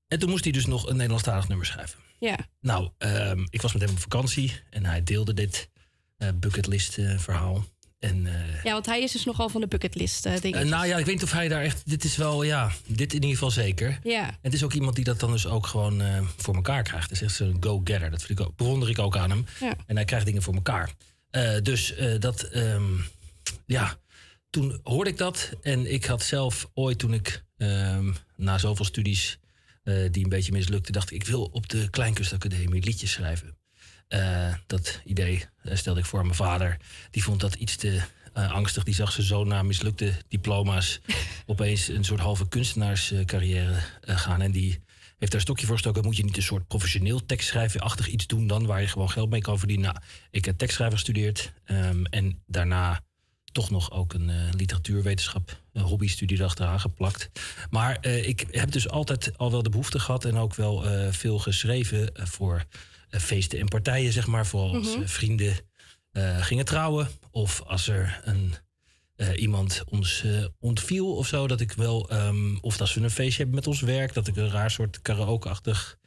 En 0.09 0.19
toen 0.19 0.31
moest 0.31 0.45
hij 0.45 0.53
dus 0.53 0.67
nog 0.67 0.87
een 0.89 0.95
Nederlandstalig 0.97 1.49
nummer 1.49 1.67
schrijven. 1.67 1.99
Ja. 2.19 2.37
Nou, 2.61 2.91
ehm, 2.99 3.45
ik 3.51 3.63
was 3.63 3.73
met 3.73 3.83
hem 3.83 3.91
op 3.91 3.99
vakantie 3.99 4.53
en 4.71 4.85
hij 4.85 5.03
deelde 5.03 5.35
dit 5.35 5.69
eh, 6.17 6.29
bucketlist 6.35 6.99
eh, 6.99 7.19
verhaal. 7.19 7.65
En, 7.99 8.27
Ja, 8.63 8.73
want 8.73 8.87
hij 8.87 9.03
is 9.03 9.13
dus 9.13 9.25
nogal 9.25 9.49
van 9.49 9.61
de 9.61 9.67
bucketlist 9.67 10.43
dingen. 10.43 10.61
eh, 10.61 10.69
nou 10.69 10.87
ja, 10.87 10.97
ik 10.99 11.05
weet 11.05 11.15
niet 11.15 11.25
of 11.25 11.33
hij 11.33 11.49
daar 11.49 11.63
echt. 11.63 11.83
Dit 11.91 12.05
is 12.05 12.17
wel, 12.17 12.43
ja, 12.43 12.71
dit 12.87 13.09
in 13.09 13.15
ieder 13.15 13.31
geval 13.31 13.51
zeker. 13.51 13.99
Ja. 14.03 14.39
Het 14.43 14.53
is 14.55 14.65
ook 14.65 14.73
iemand 14.73 14.97
die 14.97 15.05
dat 15.05 15.21
dan 15.21 15.31
dus 15.31 15.47
ook 15.47 15.67
gewoon 15.67 16.03
voor 16.37 16.55
elkaar 16.55 16.83
krijgt. 16.83 17.11
Het 17.11 17.21
is 17.21 17.23
echt 17.27 17.35
zo'n 17.35 17.57
go-getter. 17.61 18.11
Dat 18.11 18.23
vind 18.23 18.39
ik 18.39 18.47
ook, 18.47 18.57
bewonder 18.57 18.89
ik 18.91 18.99
ook 18.99 19.17
aan 19.17 19.31
hem. 19.31 19.47
Ja. 19.61 19.75
En 19.87 19.97
hij 19.97 20.05
krijgt 20.05 20.27
dingen 20.27 20.43
voor 20.43 20.55
elkaar. 20.55 20.93
Eh, 21.35 21.63
dus 21.63 21.95
eh, 21.95 22.21
dat, 22.21 22.43
ehm, 22.43 22.97
ja, 23.67 23.97
toen 24.51 24.81
hoorde 24.83 25.11
ik 25.11 25.19
dat. 25.19 25.51
En 25.63 25.93
ik 25.93 26.05
had 26.05 26.23
zelf 26.23 26.71
ooit, 26.75 26.99
toen 26.99 27.15
ik 27.15 27.45
ehm, 27.57 28.13
na 28.37 28.59
zoveel 28.59 28.85
studies 28.85 29.39
eh, 29.83 29.95
die 30.11 30.25
een 30.25 30.29
beetje 30.29 30.53
mislukte, 30.53 30.93
dacht 30.93 31.11
ik, 31.11 31.21
ik 31.21 31.27
wil 31.27 31.45
op 31.53 31.69
de 31.69 31.91
Kleinkunstacademie 31.91 32.85
liedjes 32.85 33.11
schrijven. 33.11 33.57
Dat 34.67 35.01
idee 35.05 35.45
stelde 35.65 36.01
ik 36.01 36.07
voor 36.07 36.23
mijn 36.23 36.35
vader. 36.35 36.77
Die 37.11 37.23
vond 37.23 37.41
dat 37.41 37.55
iets 37.55 37.77
te 37.77 38.01
angstig. 38.33 38.85
Die 38.85 38.95
zag 38.95 39.13
ze 39.13 39.23
zo 39.23 39.45
na 39.45 39.63
mislukte 39.63 40.15
diploma's 40.29 41.01
opeens 41.47 41.89
een 41.89 42.05
soort 42.05 42.21
halve 42.21 42.49
kunstenaarscarrière 42.49 43.79
gaan. 44.01 44.43
En 44.43 44.51
die 44.51 44.81
heeft 45.19 45.33
daar 45.33 45.41
een 45.41 45.41
stokje 45.47 45.67
voor 45.67 45.75
gestoken. 45.75 46.05
Moet 46.05 46.17
je 46.17 46.25
niet 46.25 46.37
een 46.37 46.43
soort 46.43 46.67
professioneel 46.67 47.27
tekstschrijven-achtig 47.27 48.09
iets 48.09 48.27
doen 48.27 48.47
dan, 48.47 48.67
waar 48.67 48.81
je 48.81 48.87
gewoon 48.87 49.11
geld 49.11 49.31
mee 49.31 49.41
kan 49.41 49.59
verdienen? 49.59 49.93
Nou, 49.93 50.05
ik 50.31 50.45
heb 50.45 50.59
tekstschrijver 50.59 50.99
gestudeerd 50.99 51.53
ehm, 51.65 52.05
en 52.05 52.43
daarna 52.47 53.01
toch 53.53 53.71
nog 53.71 53.91
ook 53.91 54.13
een 54.15 54.31
eh, 54.31 54.37
literatuurwetenschap 54.57 55.63
een 55.73 55.83
hobbystudie 55.83 56.39
erachteraan 56.39 56.81
geplakt. 56.81 57.31
Maar 57.71 57.97
eh, 58.01 58.29
ik 58.29 58.47
heb 58.51 58.71
dus 58.71 58.89
altijd 58.89 59.39
al 59.39 59.51
wel 59.51 59.63
de 59.63 59.71
behoefte 59.71 59.99
gehad 59.99 60.25
en 60.25 60.37
ook 60.37 60.55
wel 60.55 60.87
eh, 60.87 61.13
veel 61.13 61.39
geschreven 61.39 62.11
voor 62.15 62.65
feesten 63.11 63.59
en 63.59 63.69
partijen, 63.69 64.13
zeg 64.13 64.27
maar. 64.27 64.47
Vooral 64.47 64.75
als 64.75 64.97
Mhm. 64.97 65.07
vrienden 65.07 65.57
gingen 66.41 66.65
trouwen 66.65 67.09
of 67.31 67.63
als 67.67 67.89
er 67.89 68.21
een, 68.25 68.55
eh, 69.17 69.41
iemand 69.41 69.83
ons 69.89 70.23
eh, 70.25 70.45
ontviel 70.59 71.17
of 71.17 71.27
zo. 71.27 71.47
Dat 71.47 71.61
ik 71.61 71.73
wel, 71.73 72.11
ehm, 72.11 72.57
of 72.61 72.81
als 72.81 72.95
we 72.95 73.01
een 73.01 73.11
feestje 73.11 73.37
hebben 73.37 73.55
met 73.55 73.67
ons 73.67 73.81
werk, 73.81 74.15
dat 74.15 74.27
ik 74.27 74.37
een 74.37 74.51
raar 74.51 74.71
soort 74.71 75.03
karaoke-achtig 75.03 75.99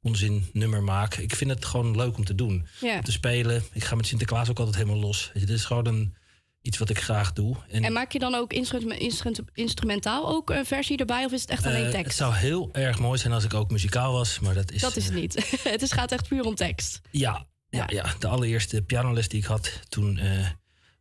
onzin 0.00 0.44
nummer 0.52 0.82
maak. 0.82 1.14
Ik 1.14 1.34
vind 1.34 1.50
het 1.50 1.64
gewoon 1.64 1.96
leuk 1.96 2.16
om 2.16 2.24
te 2.24 2.34
doen. 2.34 2.66
Ja. 2.80 2.94
Om 2.96 3.02
te 3.04 3.12
spelen. 3.12 3.62
Ik 3.72 3.84
ga 3.84 3.94
met 3.94 4.06
Sinterklaas 4.06 4.50
ook 4.50 4.58
altijd 4.58 4.76
helemaal 4.76 5.00
los. 5.00 5.30
Dit 5.34 5.48
is 5.50 5.64
gewoon 5.64 5.86
een, 5.86 6.14
iets 6.62 6.78
wat 6.78 6.90
ik 6.90 6.98
graag 7.00 7.32
doe. 7.32 7.56
En, 7.68 7.92
maak 7.92 8.12
je 8.12 8.18
dan 8.18 8.34
ook 8.34 8.52
instru- 8.52 8.90
instru- 8.94 9.44
instrumentaal 9.52 10.28
ook 10.28 10.50
een 10.50 10.64
versie 10.66 10.96
erbij? 10.96 11.24
Of 11.24 11.32
is 11.32 11.40
het 11.40 11.50
echt 11.50 11.66
alleen 11.66 11.84
Eh, 11.84 11.90
tekst? 11.90 12.04
Het 12.06 12.14
zou 12.16 12.34
heel 12.34 12.68
erg 12.72 12.98
mooi 12.98 13.18
zijn 13.18 13.32
als 13.32 13.44
ik 13.44 13.54
ook 13.54 13.70
muzikaal 13.70 14.12
was, 14.12 14.38
maar 14.38 14.54
dat 14.54 14.70
is... 14.70 14.80
dat 14.80 14.96
is 14.96 15.04
het 15.04 15.14
eh, 15.14 15.20
niet. 15.20 15.50
het 15.62 15.82
is, 15.82 15.92
gaat 15.92 16.12
echt 16.12 16.28
puur 16.28 16.44
om 16.44 16.54
tekst. 16.54 17.00
ja, 17.10 17.46
ja, 17.68 17.84
ja, 17.88 18.14
de 18.18 18.26
allereerste 18.26 18.82
pianoles 18.82 19.28
die 19.28 19.38
ik 19.40 19.46
had, 19.46 19.80
toen 19.88 20.18
eh, 20.18 20.46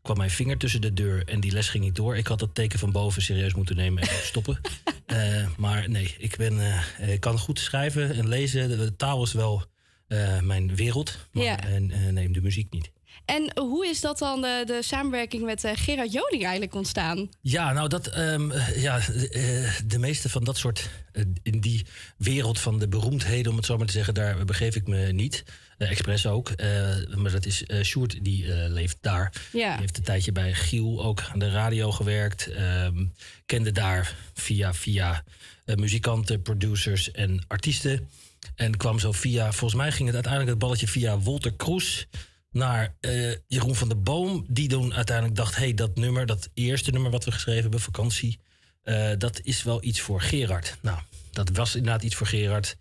kwam 0.01 0.17
mijn 0.17 0.29
vinger 0.29 0.57
tussen 0.57 0.81
de 0.81 0.93
deur 0.93 1.27
en 1.27 1.39
die 1.39 1.51
les 1.51 1.69
ging 1.69 1.83
niet 1.83 1.95
door. 1.95 2.17
Ik 2.17 2.27
had 2.27 2.39
dat 2.39 2.55
teken 2.55 2.79
van 2.79 2.91
boven 2.91 3.21
serieus 3.21 3.53
moeten 3.53 3.75
nemen 3.75 4.03
en 4.03 4.23
stoppen. 4.23 4.59
Eh, 5.05 5.47
maar 5.57 5.89
nee, 5.89 6.15
ik, 6.17 6.37
ben, 6.37 6.59
eh, 6.99 7.13
ik 7.13 7.19
kan 7.19 7.37
goed 7.39 7.59
schrijven 7.59 8.13
en 8.15 8.27
lezen. 8.27 8.69
De, 8.69 8.77
de 8.77 8.95
taal 8.95 9.23
is 9.23 9.33
wel 9.33 9.63
eh, 10.07 10.39
mijn 10.41 10.75
wereld, 10.75 11.27
maar 11.31 11.43
Ja. 11.43 11.63
en, 11.63 11.91
eh, 11.91 11.99
nee, 12.07 12.31
de 12.31 12.41
muziek 12.41 12.71
niet. 12.71 12.91
En 13.25 13.51
hoe 13.59 13.87
is 13.87 14.01
dat 14.01 14.17
dan 14.17 14.41
de, 14.41 14.63
de 14.65 14.81
samenwerking 14.81 15.43
met 15.43 15.63
eh, 15.63 15.71
Gerard 15.75 16.11
Joling 16.13 16.41
eigenlijk 16.43 16.75
ontstaan? 16.75 17.29
Ja, 17.41 17.73
nou 17.73 17.87
dat, 17.89 18.07
ehm, 18.07 18.51
eh, 18.51 18.81
ja, 18.81 18.97
eh, 18.97 19.73
de 19.85 19.97
meeste 19.99 20.29
van 20.29 20.43
dat 20.43 20.57
soort, 20.57 20.89
eh, 21.11 21.23
in 21.43 21.59
die 21.59 21.85
wereld 22.17 22.59
van 22.59 22.79
de 22.79 22.87
beroemdheden, 22.87 23.51
om 23.51 23.57
het 23.57 23.65
zo 23.65 23.77
maar 23.77 23.85
te 23.87 23.93
zeggen, 23.93 24.13
daar 24.13 24.45
begeef 24.45 24.75
ik 24.75 24.87
me 24.87 25.11
niet. 25.11 25.43
Eh 25.77 25.89
Express 25.89 26.25
ook, 26.25 26.49
eh, 26.49 26.67
maar 27.15 27.31
dat 27.31 27.45
is 27.45 27.65
eh 27.65 27.83
Sjoerd, 27.83 28.23
die 28.23 28.53
eh, 28.53 28.69
leeft 28.69 28.97
daar. 29.01 29.33
Ja. 29.51 29.71
Die 29.71 29.79
heeft 29.79 29.97
een 29.97 30.03
tijdje 30.03 30.31
bij 30.31 30.53
Giel 30.53 31.03
ook 31.03 31.21
aan 31.31 31.39
de 31.39 31.49
radio 31.49 31.91
gewerkt. 31.91 32.47
ehm, 32.47 33.05
kende 33.45 33.71
daar 33.71 34.15
via, 34.33 34.73
via 34.73 35.23
eh, 35.65 35.75
muzikanten, 35.75 36.41
producers 36.41 37.11
en 37.11 37.43
artiesten. 37.47 38.09
En 38.55 38.77
kwam 38.77 38.99
zo 38.99 39.11
via, 39.11 39.51
volgens 39.51 39.81
mij 39.81 39.91
ging 39.91 40.05
het 40.05 40.13
uiteindelijk 40.13 40.51
het 40.51 40.61
balletje 40.61 40.87
via 40.87 41.19
Wolter 41.19 41.53
Kroes 41.53 42.07
naar 42.51 42.95
eh, 42.99 43.31
Jeroen 43.47 43.75
van 43.75 43.87
der 43.87 44.01
Boom. 44.01 44.45
Die 44.49 44.67
toen 44.69 44.93
uiteindelijk 44.93 45.35
dacht, 45.37 45.55
hey, 45.55 45.73
dat 45.73 45.95
nummer, 45.95 46.25
dat 46.25 46.49
eerste 46.53 46.91
nummer 46.91 47.11
wat 47.11 47.25
we 47.25 47.31
geschreven 47.31 47.61
hebben, 47.61 47.79
vakantie, 47.79 48.39
eh, 48.83 49.09
dat 49.17 49.39
is 49.43 49.63
wel 49.63 49.83
iets 49.83 50.01
voor 50.01 50.21
Gerard. 50.21 50.77
Nou, 50.81 50.99
dat 51.31 51.49
was 51.49 51.75
inderdaad 51.75 52.03
iets 52.03 52.15
voor 52.15 52.27
Gerard. 52.27 52.77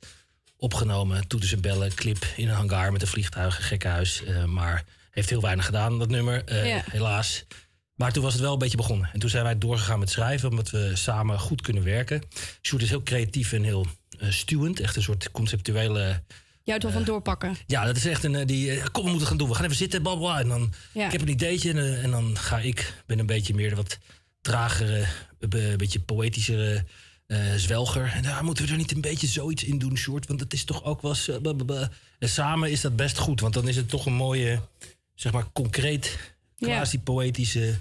Opgenomen, 0.57 1.27
toeters 1.29 1.53
en 1.53 1.61
bellen, 1.61 1.95
clip 1.95 2.25
in 2.37 2.49
een 2.49 2.55
hangar 2.55 2.93
met 2.93 3.03
een 3.03 3.09
vliegtuig, 3.09 3.59
een 3.59 3.65
gekkenhuis. 3.65 4.25
eh, 4.25 4.45
maar 4.45 4.85
heeft 5.11 5.31
heel 5.31 5.41
weinig 5.41 5.65
gedaan, 5.65 5.99
dat 5.99 6.09
nummer, 6.09 6.67
Ja. 6.67 6.83
helaas. 6.91 7.45
Maar 7.95 8.13
toen 8.13 8.23
was 8.23 8.33
het 8.33 8.43
wel 8.43 8.53
een 8.53 8.59
beetje 8.59 8.77
begonnen. 8.77 9.11
En 9.13 9.21
toen 9.21 9.31
zijn 9.31 9.45
wij 9.45 9.59
doorgegaan 9.59 9.99
met 9.99 10.11
schrijven, 10.11 10.49
omdat 10.51 10.71
we 10.71 10.91
samen 10.95 11.39
goed 11.39 11.61
kunnen 11.61 11.85
werken. 11.85 12.23
Sjoerd 12.63 12.83
is 12.83 12.89
heel 12.89 13.03
creatief 13.03 13.53
en 13.53 13.63
heel 13.63 13.87
stuwend. 14.29 14.81
Echt 14.81 14.97
een 14.97 15.03
soort 15.03 15.31
conceptuele... 15.31 16.23
Houdt 16.65 16.82
wel 16.85 16.93
van 16.93 17.05
doorpakken. 17.05 17.57
Ja, 17.66 17.85
dat 17.85 17.97
is 17.97 18.07
echt 18.07 18.24
een... 18.24 18.35
eh, 18.35 18.47
die, 18.47 18.70
eh, 18.70 18.87
kom, 18.93 19.05
we 19.05 19.11
moeten 19.11 19.28
gaan 19.28 19.37
doen. 19.37 19.49
We 19.49 19.55
gaan 19.55 19.65
even 19.65 19.77
zitten, 19.77 20.03
bla, 20.03 20.15
bla. 20.16 20.41
En 20.41 20.49
dan, 20.49 20.73
Ja. 20.93 21.07
ik 21.07 21.12
heb 21.12 21.20
een 21.20 21.28
ideetje 21.28 21.70
en, 21.70 21.77
eh, 21.78 22.05
en 22.05 22.11
dan 22.11 22.39
ga 22.39 22.59
ik... 22.59 22.95
ben 23.07 23.19
een 23.19 23.27
beetje 23.27 23.55
meer 23.55 23.69
de 23.70 23.77
wat 23.77 23.99
tragere, 24.41 25.05
een 25.39 25.77
beetje 25.77 26.01
poëtischere 26.01 26.85
eh, 27.27 27.39
zwelger. 27.57 28.12
En 28.15 28.23
daar 28.23 28.45
moeten 28.45 28.65
we 28.65 28.70
er 28.70 28.77
niet 28.77 28.93
een 28.93 29.01
beetje 29.01 29.27
zoiets 29.27 29.65
in 29.65 29.78
doen, 29.78 29.97
Sjoerd? 29.97 30.27
Want 30.27 30.41
het 30.41 30.53
is 30.53 30.65
toch 30.65 30.85
ook 30.85 31.03
wel... 31.03 31.15
eh, 31.27 31.37
bla. 31.57 31.91
En 32.19 32.28
samen 32.28 32.70
is 32.70 32.81
dat 32.81 32.97
best 32.97 33.19
goed, 33.19 33.41
want 33.41 33.55
dan 33.55 33.69
is 33.69 33.77
het 33.77 33.89
toch 33.89 34.07
een 34.07 34.12
mooie... 34.15 34.61
zeg 35.15 35.32
maar 35.32 35.47
concreet, 35.53 36.19
quasi-poëtische... 36.59 37.74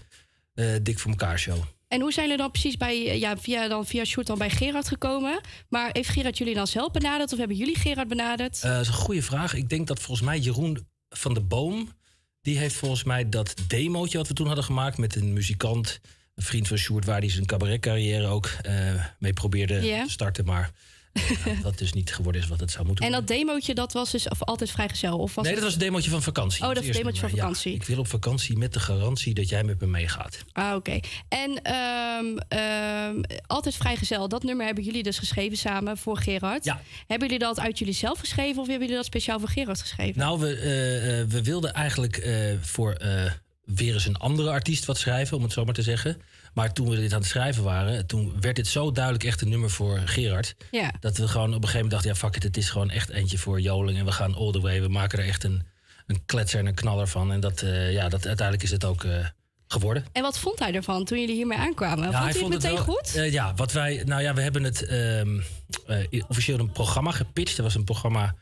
eh, 0.53 0.65
dik 0.81 0.99
voor 0.99 1.11
elkaar 1.11 1.39
show. 1.39 1.63
En 1.89 2.01
hoe 2.01 2.13
zijn 2.13 2.25
jullie 2.25 2.41
dan 2.41 2.51
precies 2.51 2.77
bij, 2.77 3.09
eh, 3.09 3.19
ja, 3.19 3.37
via, 3.37 3.67
dan, 3.67 3.85
via 3.85 4.05
Sjoerd 4.05 4.27
dan 4.27 4.37
bij 4.37 4.49
Gerard 4.49 4.87
gekomen? 4.87 5.41
Maar 5.69 5.89
heeft 5.91 6.09
Gerard 6.09 6.37
jullie 6.37 6.53
dan 6.53 6.67
zelf 6.67 6.91
benaderd 6.91 7.31
of 7.31 7.37
hebben 7.37 7.57
jullie 7.57 7.77
Gerard 7.77 8.07
benaderd? 8.07 8.61
Eh, 8.63 8.71
dat 8.71 8.81
is 8.81 8.87
een 8.87 8.93
goede 8.93 9.21
vraag. 9.21 9.53
Ik 9.53 9.69
denk 9.69 9.87
dat 9.87 9.99
volgens 9.99 10.27
mij 10.27 10.39
Jeroen 10.39 10.87
van 11.09 11.33
de 11.33 11.41
Boom... 11.41 11.91
die 12.41 12.57
heeft 12.57 12.75
volgens 12.75 13.03
mij 13.03 13.29
dat 13.29 13.53
demootje 13.67 14.17
wat 14.17 14.27
we 14.27 14.33
toen 14.33 14.45
hadden 14.47 14.63
gemaakt... 14.63 14.97
met 14.97 15.15
een 15.15 15.33
muzikant, 15.33 15.99
een 16.35 16.43
vriend 16.43 16.67
van 16.67 16.77
Sjoerd... 16.77 17.05
waar 17.05 17.19
hij 17.19 17.29
zijn 17.29 17.45
cabaretcarrière 17.45 18.27
ook 18.27 18.45
eh, 18.45 19.05
mee 19.19 19.33
probeerde 19.33 19.79
te 19.79 20.03
starten. 20.07 20.45
Maar 20.45 20.71
Ja, 21.45 21.61
wat 21.63 21.77
dus 21.77 21.93
niet 21.93 22.13
geworden 22.13 22.41
is 22.41 22.47
wat 22.47 22.59
het 22.59 22.71
zou 22.71 22.85
moeten 22.85 23.05
En 23.05 23.11
dat 23.11 23.27
demootje, 23.27 23.73
dat 23.73 23.93
was 23.93 24.11
dus 24.11 24.27
of 24.27 24.43
altijd 24.43 24.71
vrijgezel? 24.71 25.17
Of 25.17 25.35
was 25.35 25.43
nee, 25.45 25.53
het- 25.53 25.61
dat 25.63 25.71
was 25.71 25.81
een 25.81 25.87
demootje 25.87 26.09
van 26.09 26.21
vakantie. 26.21 26.61
Oh, 26.61 26.67
dat 26.67 26.77
Het 26.77 26.77
was 26.77 26.85
eerste 26.87 27.01
demootje 27.03 27.21
van. 27.27 27.35
Ja, 27.35 27.41
vakantie. 27.41 27.73
ik 27.73 27.83
wil 27.83 27.97
op 27.99 28.07
vakantie 28.07 28.57
met 28.57 28.73
de 28.73 28.79
garantie 28.79 29.33
dat 29.33 29.49
jij 29.49 29.63
met 29.63 29.79
me 29.79 29.87
meegaat. 29.87 30.37
Ah, 30.51 30.75
oké. 30.75 30.99
En 31.29 31.61
ehm, 31.61 32.37
ehm, 32.47 33.21
altijd 33.47 33.75
vrijgezel, 33.75 34.27
dat 34.27 34.43
nummer 34.43 34.65
hebben 34.65 34.83
jullie 34.83 35.03
dus 35.03 35.17
geschreven 35.19 35.57
samen 35.57 35.97
voor 35.97 36.17
Gerard. 36.17 36.63
Ja. 36.65 36.81
Hebben 37.07 37.27
jullie 37.27 37.43
dat 37.45 37.59
uit 37.59 37.79
jullie 37.79 37.93
zelf 37.93 38.19
geschreven 38.19 38.61
of 38.61 38.67
hebben 38.67 38.81
jullie 38.81 38.95
dat 39.01 39.05
speciaal 39.05 39.39
voor 39.39 39.49
Gerard 39.49 39.81
geschreven? 39.81 40.19
Nou, 40.19 40.39
we, 40.39 40.55
eh, 40.55 41.19
eh, 41.21 41.27
we 41.27 41.43
wilden 41.43 41.73
eigenlijk 41.73 42.17
eh, 42.17 42.33
voor 42.61 42.97
weer 43.65 43.93
eens 43.93 44.05
een 44.05 44.17
andere 44.17 44.49
artiest 44.49 44.85
wat 44.85 44.97
schrijven, 44.97 45.37
om 45.37 45.43
het 45.43 45.51
zo 45.51 45.65
maar 45.65 45.73
te 45.73 45.81
zeggen. 45.81 46.21
Maar 46.53 46.73
toen 46.73 46.89
we 46.89 46.95
dit 46.95 47.13
aan 47.13 47.19
het 47.19 47.27
schrijven 47.29 47.63
waren, 47.63 48.05
toen 48.05 48.33
werd 48.41 48.55
dit 48.55 48.67
zo 48.67 48.91
duidelijk 48.91 49.23
echt 49.23 49.41
een 49.41 49.49
nummer 49.49 49.69
voor 49.69 49.97
Gerard. 50.05 50.55
Ja. 50.71 50.91
Dat 50.99 51.17
we 51.17 51.27
gewoon 51.27 51.47
op 51.47 51.53
een 51.53 51.69
gegeven 51.69 51.75
moment 51.75 51.91
dachten, 51.91 52.09
ja 52.09 52.15
fuck 52.15 52.35
it, 52.35 52.43
het 52.43 52.57
is 52.57 52.69
gewoon 52.69 52.89
echt 52.89 53.09
eentje 53.09 53.37
voor 53.37 53.59
Joling. 53.61 53.97
En 53.97 54.05
we 54.05 54.11
gaan 54.11 54.35
all 54.35 54.51
the 54.51 54.59
way, 54.59 54.81
we 54.81 54.87
maken 54.87 55.19
er 55.19 55.25
echt 55.27 55.43
een, 55.43 55.63
een 56.07 56.25
kletser 56.25 56.59
en 56.59 56.65
een 56.65 56.73
knaller 56.73 57.07
van. 57.07 57.31
En 57.31 57.39
dat, 57.39 57.61
eh, 57.61 57.91
ja, 57.91 58.09
dat, 58.09 58.25
uiteindelijk 58.27 58.63
is 58.63 58.71
het 58.71 58.85
ook 58.85 59.03
eh, 59.03 59.25
geworden. 59.67 60.05
En 60.11 60.21
wat 60.21 60.39
vond 60.39 60.59
hij 60.59 60.73
ervan 60.73 61.05
toen 61.05 61.19
jullie 61.19 61.35
hiermee 61.35 61.57
aankwamen? 61.57 62.11
Ja, 62.11 62.11
vond 62.11 62.23
hij 62.23 62.31
hij 62.31 62.41
het 62.41 62.49
meteen 62.49 62.73
wel- 62.75 62.83
goed? 62.83 63.15
eh, 63.15 63.31
ja, 63.31 63.53
wat 63.55 63.71
wij, 63.71 64.01
nou 64.05 64.21
ja, 64.21 64.33
we 64.33 64.41
hebben 64.41 64.63
het 64.63 64.85
ehm, 64.85 65.39
eh, 65.87 66.21
officieel 66.27 66.59
een 66.59 66.71
programma 66.71 67.11
gepitcht. 67.11 67.57
Er 67.57 67.63
was 67.63 67.75
een 67.75 67.83
programma 67.83 68.35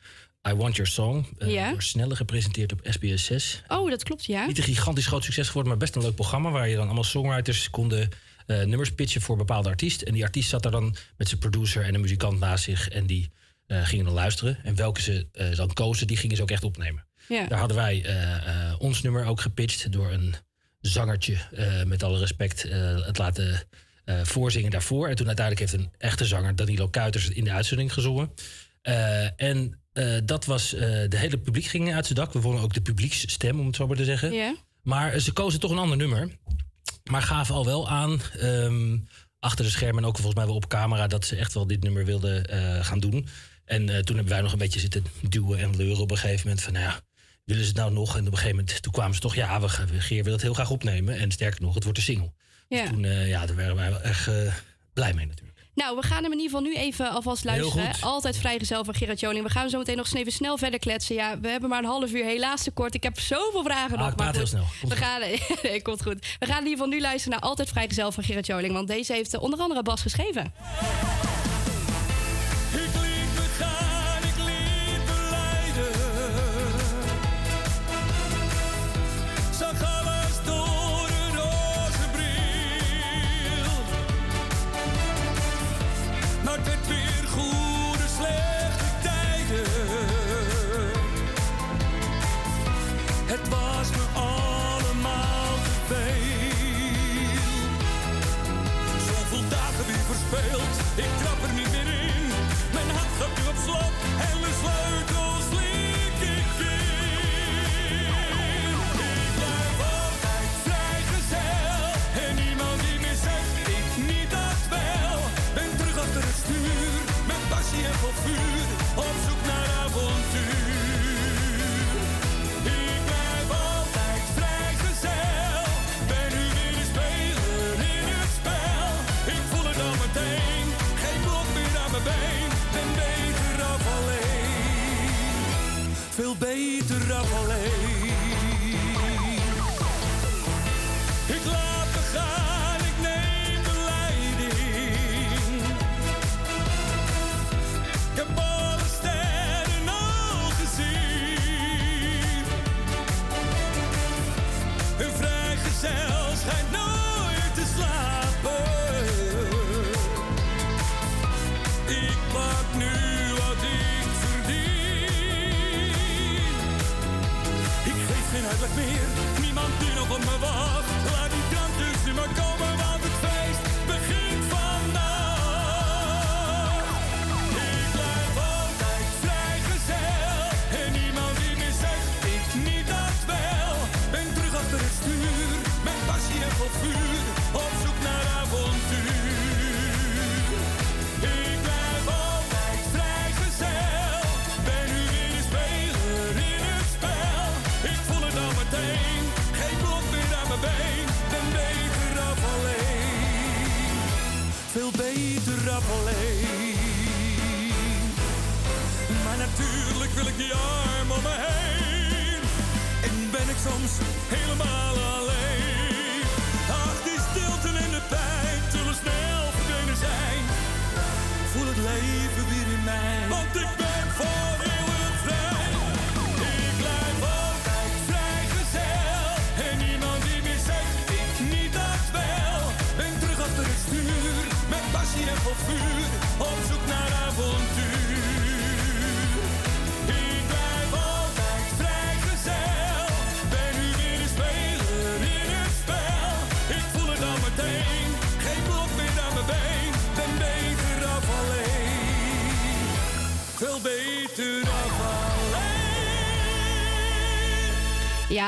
I 0.49 0.53
Want 0.53 0.75
Your 0.75 0.91
Song. 0.91 1.25
eh, 1.37 1.51
Ja. 1.51 1.69
Door 1.71 1.81
Snelle 1.81 2.15
gepresenteerd 2.15 2.71
op 2.71 2.79
SBS 2.83 3.25
6. 3.25 3.63
Oh, 3.67 3.89
dat 3.89 4.03
klopt, 4.03 4.25
ja. 4.25 4.45
Niet 4.45 4.57
een 4.57 4.63
gigantisch 4.63 5.07
groot 5.07 5.23
succes 5.23 5.47
geworden, 5.47 5.71
maar 5.71 5.79
best 5.81 5.95
een 5.95 6.01
leuk 6.01 6.15
programma. 6.15 6.49
Waar 6.49 6.69
je 6.69 6.75
dan 6.75 6.85
allemaal 6.85 7.03
songwriters 7.03 7.69
konden 7.69 8.09
eh, 8.45 8.57
nummers 8.63 8.91
pitchen 8.93 9.21
voor 9.21 9.31
een 9.39 9.45
bepaalde 9.45 9.69
artiest. 9.69 10.01
En 10.01 10.13
die 10.13 10.23
artiest 10.23 10.49
zat 10.49 10.63
daar 10.63 10.71
dan 10.71 10.95
met 11.17 11.27
zijn 11.27 11.39
producer 11.39 11.83
en 11.83 11.93
een 11.93 12.01
muzikant 12.01 12.39
naast 12.39 12.63
zich. 12.63 12.89
En 12.89 13.05
die 13.05 13.31
eh, 13.67 13.85
gingen 13.85 14.05
dan 14.05 14.13
luisteren. 14.13 14.57
En 14.63 14.75
welke 14.75 15.01
ze 15.01 15.27
eh, 15.31 15.55
dan 15.55 15.73
kozen, 15.73 16.07
die 16.07 16.17
gingen 16.17 16.35
ze 16.35 16.41
ook 16.41 16.51
echt 16.51 16.63
opnemen. 16.63 17.05
Ja. 17.27 17.45
Daar 17.47 17.59
hadden 17.59 17.77
wij 17.77 18.03
eh, 18.05 18.33
eh, 18.69 18.75
ons 18.79 19.01
nummer 19.01 19.25
ook 19.25 19.41
gepitcht 19.41 19.91
door 19.91 20.11
een 20.11 20.35
zangertje, 20.81 21.37
eh, 21.55 21.83
met 21.83 22.03
alle 22.03 22.19
respect, 22.19 22.63
eh, 22.63 23.05
het 23.05 23.17
laten 23.17 23.63
eh, 24.05 24.19
voorzingen 24.23 24.71
daarvoor. 24.71 25.07
En 25.07 25.15
toen 25.15 25.27
uiteindelijk 25.27 25.71
heeft 25.71 25.83
een 25.83 25.91
echte 25.97 26.25
zanger, 26.25 26.55
Danilo 26.55 26.87
Kuiters, 26.87 27.29
in 27.29 27.43
de 27.43 27.51
uitzending 27.51 27.93
gezongen. 27.93 28.31
Eh, 28.87 29.41
en 29.41 29.79
eh, 29.93 30.17
dat 30.23 30.45
was, 30.45 30.73
eh, 30.73 30.79
de 30.81 31.17
hele 31.17 31.37
publiek 31.37 31.65
ging 31.65 31.93
uit 31.93 32.05
zijn 32.05 32.19
dak. 32.19 32.33
We 32.33 32.41
wonnen 32.41 32.63
ook 32.63 32.73
de 32.73 32.81
publieksstem, 32.81 33.59
om 33.59 33.65
het 33.65 33.75
zo 33.75 33.87
maar 33.87 33.97
te 33.97 34.05
zeggen. 34.05 34.55
Maar 34.81 35.19
ze 35.19 35.31
kozen 35.31 35.59
toch 35.59 35.71
een 35.71 35.77
ander 35.77 35.97
nummer. 35.97 36.29
Maar 37.03 37.21
gaven 37.21 37.55
al 37.55 37.65
wel 37.65 37.89
aan, 37.89 38.21
ehm, 38.39 38.97
achter 39.39 39.65
de 39.65 39.71
schermen 39.71 40.03
en 40.03 40.09
ook 40.09 40.15
volgens 40.15 40.35
mij 40.35 40.45
wel 40.45 40.55
op 40.55 40.67
camera, 40.67 41.07
dat 41.07 41.25
ze 41.25 41.35
echt 41.35 41.53
wel 41.53 41.67
dit 41.67 41.83
nummer 41.83 42.05
wilden 42.05 42.45
gaan 42.83 42.99
doen. 42.99 43.27
En 43.65 43.85
toen 43.85 44.15
hebben 44.15 44.33
wij 44.33 44.41
nog 44.41 44.51
een 44.51 44.57
beetje 44.57 44.79
zitten 44.79 45.05
duwen 45.29 45.59
en 45.59 45.75
leuren 45.75 46.01
op 46.01 46.11
een 46.11 46.17
gegeven 46.17 46.47
moment. 46.47 46.63
Van 46.63 46.73
nou 46.73 46.85
ja, 46.85 47.01
willen 47.45 47.63
ze 47.63 47.69
het 47.69 47.77
nou 47.77 47.93
nog? 47.93 48.15
En 48.15 48.19
op 48.21 48.25
een 48.25 48.37
gegeven 48.37 48.55
moment, 48.57 48.81
toen 48.81 48.91
kwamen 48.91 49.15
ze 49.15 49.21
toch, 49.21 49.35
ja, 49.35 49.61
we, 49.61 49.69
Geer 49.99 50.23
wil 50.23 50.33
het 50.33 50.41
heel 50.41 50.53
graag 50.53 50.69
opnemen. 50.69 51.17
En 51.17 51.31
sterker 51.31 51.61
nog, 51.61 51.73
het 51.73 51.83
wordt 51.83 51.97
een 51.97 52.05
single. 52.05 52.33
Dus 52.67 52.89
toen, 52.89 53.03
ja, 53.07 53.45
daar 53.45 53.55
waren 53.55 53.75
wij 53.75 53.89
wel 53.89 54.01
echt 54.01 54.27
eh, 54.27 54.53
blij 54.93 55.13
mee 55.13 55.25
natuurlijk. 55.25 55.46
Nou, 55.77 55.95
we 55.95 56.03
gaan 56.03 56.23
hem 56.23 56.31
in 56.31 56.39
ieder 56.39 56.57
geval 56.57 56.71
nu 56.71 56.75
even 56.75 57.09
alvast 57.11 57.43
luisteren. 57.43 57.91
Altijd 58.01 58.37
vrijgezel 58.37 58.83
van 58.83 58.93
Gerard 58.93 59.19
Joling. 59.19 59.43
We 59.45 59.51
gaan 59.51 59.69
zo 59.69 59.77
meteen 59.77 59.95
nog 59.97 60.05
eens 60.05 60.15
even 60.15 60.31
snel 60.31 60.57
verder 60.57 60.79
kletsen. 60.79 61.15
Ja, 61.15 61.39
we 61.39 61.47
hebben 61.49 61.69
maar 61.69 61.79
een 61.79 61.85
half 61.89 62.11
uur, 62.11 62.23
helaas 62.23 62.63
te 62.63 62.71
kort. 62.71 62.93
Ik 62.95 63.03
heb 63.03 63.19
zoveel 63.19 63.63
vragen 63.63 63.97
Ah, 63.97 64.03
nog. 64.03 64.11
ik 64.11 64.17
maar 64.17 64.35
heel 64.35 64.45
snel. 64.47 64.63
Komt 64.81 64.93
we 64.93 64.99
gaan, 64.99 65.21
nee, 65.63 65.81
komt 65.81 66.03
goed. 66.03 66.25
We 66.39 66.45
gaan 66.45 66.57
in 66.57 66.63
ieder 66.67 66.77
geval 66.77 66.87
nu 66.87 67.01
luisteren 67.01 67.39
naar 67.39 67.49
Altijd 67.49 67.69
vrijgezel 67.69 68.11
van 68.11 68.23
Gerard 68.23 68.45
Joling. 68.45 68.73
Want 68.73 68.87
deze 68.87 69.13
heeft 69.13 69.33
eh, 69.33 69.41
onder 69.41 69.59
andere 69.59 69.83
Bas 69.83 70.01
geschreven. 70.01 70.53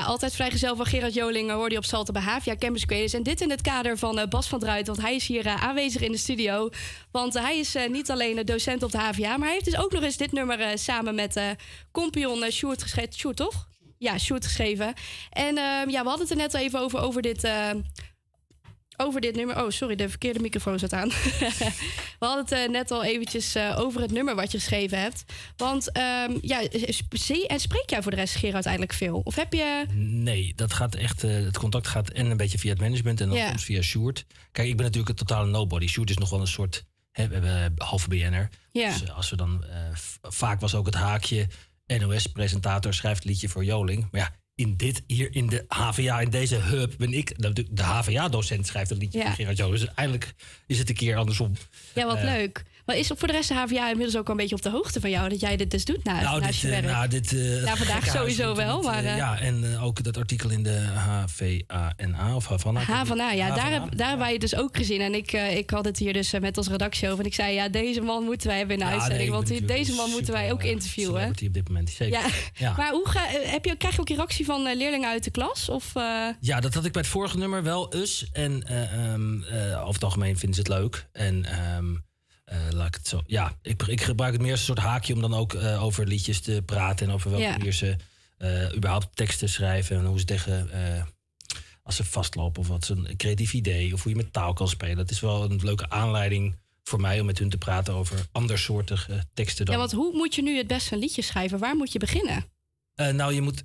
Altijd 0.05 0.35
vrijgezel 0.35 0.75
van 0.75 0.85
Gerard 0.85 1.13
Joling 1.13 1.51
hoorde 1.51 1.71
je 1.71 1.77
op 1.77 1.85
Salto 1.85 2.13
bij 2.13 2.21
Havia 2.21 2.55
Campus 2.55 2.85
Creators. 2.85 3.13
En 3.13 3.23
dit 3.23 3.41
in 3.41 3.49
het 3.49 3.61
kader 3.61 3.97
van 3.97 4.19
eh, 4.19 4.27
Bas 4.27 4.47
van 4.47 4.59
Druit, 4.59 4.87
want 4.87 5.01
hij 5.01 5.15
is 5.15 5.27
hier 5.27 5.45
eh, 5.45 5.63
aanwezig 5.63 6.01
in 6.01 6.11
de 6.11 6.17
studio. 6.17 6.69
Want 7.11 7.35
eh, 7.35 7.43
hij 7.43 7.59
is 7.59 7.75
niet 7.89 8.11
alleen 8.11 8.37
een 8.37 8.45
docent 8.45 8.83
op 8.83 8.91
de 8.91 8.97
HVA, 8.97 9.37
maar 9.37 9.47
hij 9.47 9.53
heeft 9.53 9.65
dus 9.65 9.77
ook 9.77 9.91
nog 9.91 10.03
eens 10.03 10.17
dit 10.17 10.31
nummer 10.31 10.77
samen 10.77 11.15
met 11.15 11.37
uh, 11.37 12.49
Sjoerd 12.49 12.83
geschreven. 12.83 13.13
Sjoerd, 13.13 13.35
toch? 13.35 13.67
Ja, 13.97 14.17
Sjoerd 14.17 14.45
geschreven. 14.45 14.93
En 15.29 15.57
ehm, 15.57 15.89
ja, 15.89 16.01
we 16.01 16.09
hadden 16.09 16.19
het 16.19 16.29
er 16.29 16.35
net 16.35 16.53
even 16.53 16.79
over, 16.79 16.99
over 16.99 17.21
dit... 17.21 17.49
eh, 18.99 19.05
over 19.05 19.21
dit 19.21 19.35
nummer. 19.35 19.63
Oh, 19.63 19.69
sorry, 19.69 19.95
de 19.95 20.09
verkeerde 20.09 20.39
microfoon 20.39 20.79
zat 20.79 20.93
aan. 20.93 21.09
We 22.19 22.25
hadden 22.25 22.43
het 22.43 22.51
eh, 22.51 22.69
net 22.69 22.91
al 22.91 23.03
eventjes 23.03 23.55
eh, 23.55 23.75
over 23.79 24.01
het 24.01 24.11
nummer 24.11 24.35
wat 24.35 24.51
je 24.51 24.57
geschreven 24.57 24.99
hebt. 25.01 25.23
Want 25.57 25.91
ehm, 25.91 26.37
ja, 26.41 26.61
sp- 26.71 27.15
zie 27.17 27.47
en 27.47 27.59
spreek 27.59 27.89
jij 27.89 28.01
voor 28.01 28.11
de 28.11 28.17
rest 28.17 28.35
Gerard 28.35 28.65
eigenlijk 28.65 28.97
veel? 28.97 29.21
Of 29.23 29.35
heb 29.35 29.53
je... 29.53 29.85
Nee, 29.95 30.53
dat 30.55 30.73
gaat 30.73 30.95
echt. 30.95 31.23
eh, 31.23 31.31
het 31.33 31.57
contact 31.57 31.87
gaat 31.87 32.09
en 32.09 32.25
een 32.31 32.37
beetje 32.37 32.57
via 32.59 32.69
het 32.71 32.79
management 32.81 33.21
en 33.21 33.27
dan 33.29 33.37
Ja. 33.37 33.47
soms 33.47 33.63
via 33.63 33.81
Sjoerd. 33.81 34.25
Kijk, 34.51 34.67
ik 34.67 34.75
ben 34.75 34.85
natuurlijk 34.85 35.09
een 35.19 35.25
totale 35.25 35.49
nobody. 35.49 35.87
Sjoerd 35.87 36.09
is 36.09 36.17
nog 36.17 36.29
wel 36.29 36.39
een 36.41 36.47
soort 36.47 36.85
hè, 37.11 37.27
halve 37.77 38.07
BN'er. 38.09 38.49
Ja. 38.71 38.91
Dus 38.91 39.03
eh, 39.03 39.15
als 39.15 39.29
we 39.29 39.35
dan 39.35 39.63
eh, 39.65 39.77
vaak 40.21 40.59
was 40.59 40.75
ook 40.75 40.85
het 40.85 40.95
haakje 40.95 41.47
NOS-presentator 41.99 42.93
schrijft 42.93 43.23
liedje 43.23 43.49
voor 43.49 43.63
Joling. 43.63 44.07
Maar 44.11 44.21
ja, 44.21 44.35
in 44.59 44.73
dit 44.77 45.03
hier 45.07 45.35
in 45.35 45.47
de 45.47 45.65
HVA 45.67 46.19
in 46.19 46.29
deze 46.29 46.55
hub 46.55 46.93
ben 46.97 47.13
ik 47.13 47.33
de, 47.37 47.65
de 47.71 47.83
HVA-docent 47.83 48.67
schrijft 48.67 48.91
een 48.91 48.97
liedje 48.97 49.19
Ja. 49.19 49.25
voor 49.25 49.33
Gerard 49.35 49.57
Joling. 49.57 49.79
Dus 49.79 49.93
eigenlijk 49.95 50.33
is 50.67 50.77
het 50.79 50.89
een 50.89 50.95
keer 50.95 51.15
andersom. 51.15 51.53
Ja, 51.93 52.05
wat 52.05 52.17
Eh, 52.17 52.23
leuk. 52.23 52.63
Maar 52.89 52.97
is 52.97 53.11
voor 53.15 53.27
de 53.27 53.33
rest 53.33 53.47
de 53.49 53.55
HVA 53.55 53.89
inmiddels 53.89 54.17
ook 54.17 54.25
al 54.25 54.31
een 54.31 54.37
beetje 54.37 54.55
op 54.55 54.61
de 54.61 54.69
hoogte 54.69 54.99
van 54.99 55.09
jou... 55.09 55.29
dat 55.29 55.39
jij 55.39 55.57
dit 55.57 55.71
dus 55.71 55.85
doet 55.85 56.03
na, 56.03 56.21
Nou, 56.21 56.39
naast 56.41 56.51
dit, 56.51 56.61
je 56.61 56.67
eh, 56.67 56.81
werk? 56.81 56.93
nou, 56.93 57.07
dit, 57.07 57.29
Ja, 57.65 57.75
vandaag 57.75 58.05
sowieso 58.05 58.55
wel, 58.55 58.81
maar, 58.81 59.03
eh, 59.03 59.15
ja, 59.17 59.39
en 59.39 59.77
ook 59.79 60.03
dat 60.03 60.17
artikel 60.17 60.49
in 60.49 60.63
de 60.63 60.77
HVANA 60.79 62.35
of 62.35 62.47
Havana. 62.47 62.79
Havana, 62.79 63.31
ja, 63.31 63.47
daar, 63.47 63.57
Havana. 63.57 63.83
heb, 63.83 63.97
daar 63.97 64.07
hebben 64.07 64.25
wij 64.25 64.31
het 64.31 64.41
dus 64.41 64.55
ook 64.55 64.77
gezien. 64.77 65.01
En 65.01 65.13
ik, 65.13 65.31
ik 65.31 65.69
had 65.69 65.85
het 65.85 65.97
hier 65.97 66.13
dus 66.13 66.31
met 66.39 66.57
onze 66.57 66.69
redactie 66.69 67.07
over. 67.07 67.19
En 67.19 67.25
ik 67.25 67.33
zei, 67.33 67.53
ja, 67.53 67.69
deze 67.69 68.01
man 68.01 68.23
moeten 68.23 68.47
wij 68.47 68.57
hebben 68.57 68.75
in 68.75 68.81
de 68.81 68.87
Ja, 68.87 68.91
uitzending. 68.91 69.29
nee, 69.29 69.31
want 69.31 69.67
deze 69.67 69.93
man 69.93 70.09
moeten 70.09 70.33
wij 70.33 70.51
ook 70.51 70.63
interviewen. 70.63 71.13
celebrity 71.13 71.45
op 71.47 71.53
dit 71.53 71.67
moment, 71.67 71.89
zeker. 71.89 72.19
Ja. 72.19 72.27
Ja. 72.53 72.73
Maar 72.77 72.91
hoe 72.91 73.07
ga, 73.09 73.21
heb 73.29 73.65
je, 73.65 73.75
krijg 73.75 73.95
je 73.95 74.01
ook 74.01 74.09
reactie 74.09 74.45
van 74.45 74.61
leerlingen 74.63 75.09
uit 75.09 75.23
de 75.23 75.31
klas? 75.31 75.69
Of, 75.69 75.91
Ja, 76.39 76.59
dat 76.59 76.73
had 76.73 76.85
ik 76.85 76.91
bij 76.91 77.01
het 77.01 77.11
vorige 77.11 77.37
nummer 77.37 77.63
wel 77.63 77.95
us. 77.95 78.29
En 78.31 78.63
eh, 78.63 78.93
ehm, 78.93 79.43
eh, 79.43 79.79
over 79.81 79.93
het 79.93 80.03
algemeen 80.03 80.37
vinden 80.37 80.65
ze 80.65 80.71
het 80.71 80.79
leuk. 80.81 81.07
En 81.11 81.45
ehm, 81.45 81.57
eh, 81.93 81.99
laat 82.69 82.87
ik 82.87 82.93
het 82.95 83.07
zo. 83.07 83.21
Ja, 83.25 83.57
ik, 83.61 83.83
ik 83.83 84.01
gebruik 84.01 84.33
het 84.33 84.41
meer 84.41 84.51
als 84.51 84.59
een 84.59 84.65
soort 84.65 84.79
haakje 84.79 85.13
om 85.13 85.21
dan 85.21 85.33
ook 85.33 85.53
eh, 85.53 85.83
over 85.83 86.07
liedjes 86.07 86.39
te 86.41 86.61
praten. 86.65 87.07
En 87.07 87.13
over 87.13 87.29
welke 87.29 87.45
Ja. 87.45 87.51
manier 87.51 87.73
ze 87.73 87.95
eh, 88.37 88.75
überhaupt 88.75 89.15
teksten 89.15 89.49
schrijven. 89.49 89.97
En 89.97 90.05
hoe 90.05 90.19
ze 90.19 90.25
tegen. 90.25 90.71
eh, 90.71 91.03
als 91.83 91.95
ze 91.97 92.03
vastlopen 92.03 92.61
of 92.61 92.67
wat 92.67 92.85
ze 92.85 92.93
een 92.93 93.17
creatief 93.17 93.53
idee. 93.53 93.93
Of 93.93 94.03
hoe 94.03 94.11
je 94.11 94.17
met 94.17 94.33
taal 94.33 94.53
kan 94.53 94.67
spelen. 94.67 94.97
Het 94.97 95.11
is 95.11 95.19
wel 95.19 95.43
een 95.51 95.59
leuke 95.63 95.89
aanleiding 95.89 96.55
voor 96.83 97.01
mij 97.01 97.19
om 97.19 97.25
met 97.25 97.39
hun 97.39 97.49
te 97.49 97.57
praten 97.57 97.93
over 97.93 98.25
andersoortige 98.31 99.23
teksten 99.33 99.65
dan. 99.65 99.73
ja, 99.73 99.79
want 99.79 99.91
hoe 99.91 100.11
moet 100.15 100.35
je 100.35 100.41
nu 100.41 100.57
het 100.57 100.67
beste 100.67 100.93
een 100.93 100.99
liedje 100.99 101.21
schrijven? 101.21 101.59
Waar 101.59 101.75
moet 101.75 101.91
je 101.91 101.99
beginnen? 101.99 102.45
Eh, 102.95 103.07
nou, 103.09 103.33
je 103.33 103.41
moet. 103.41 103.63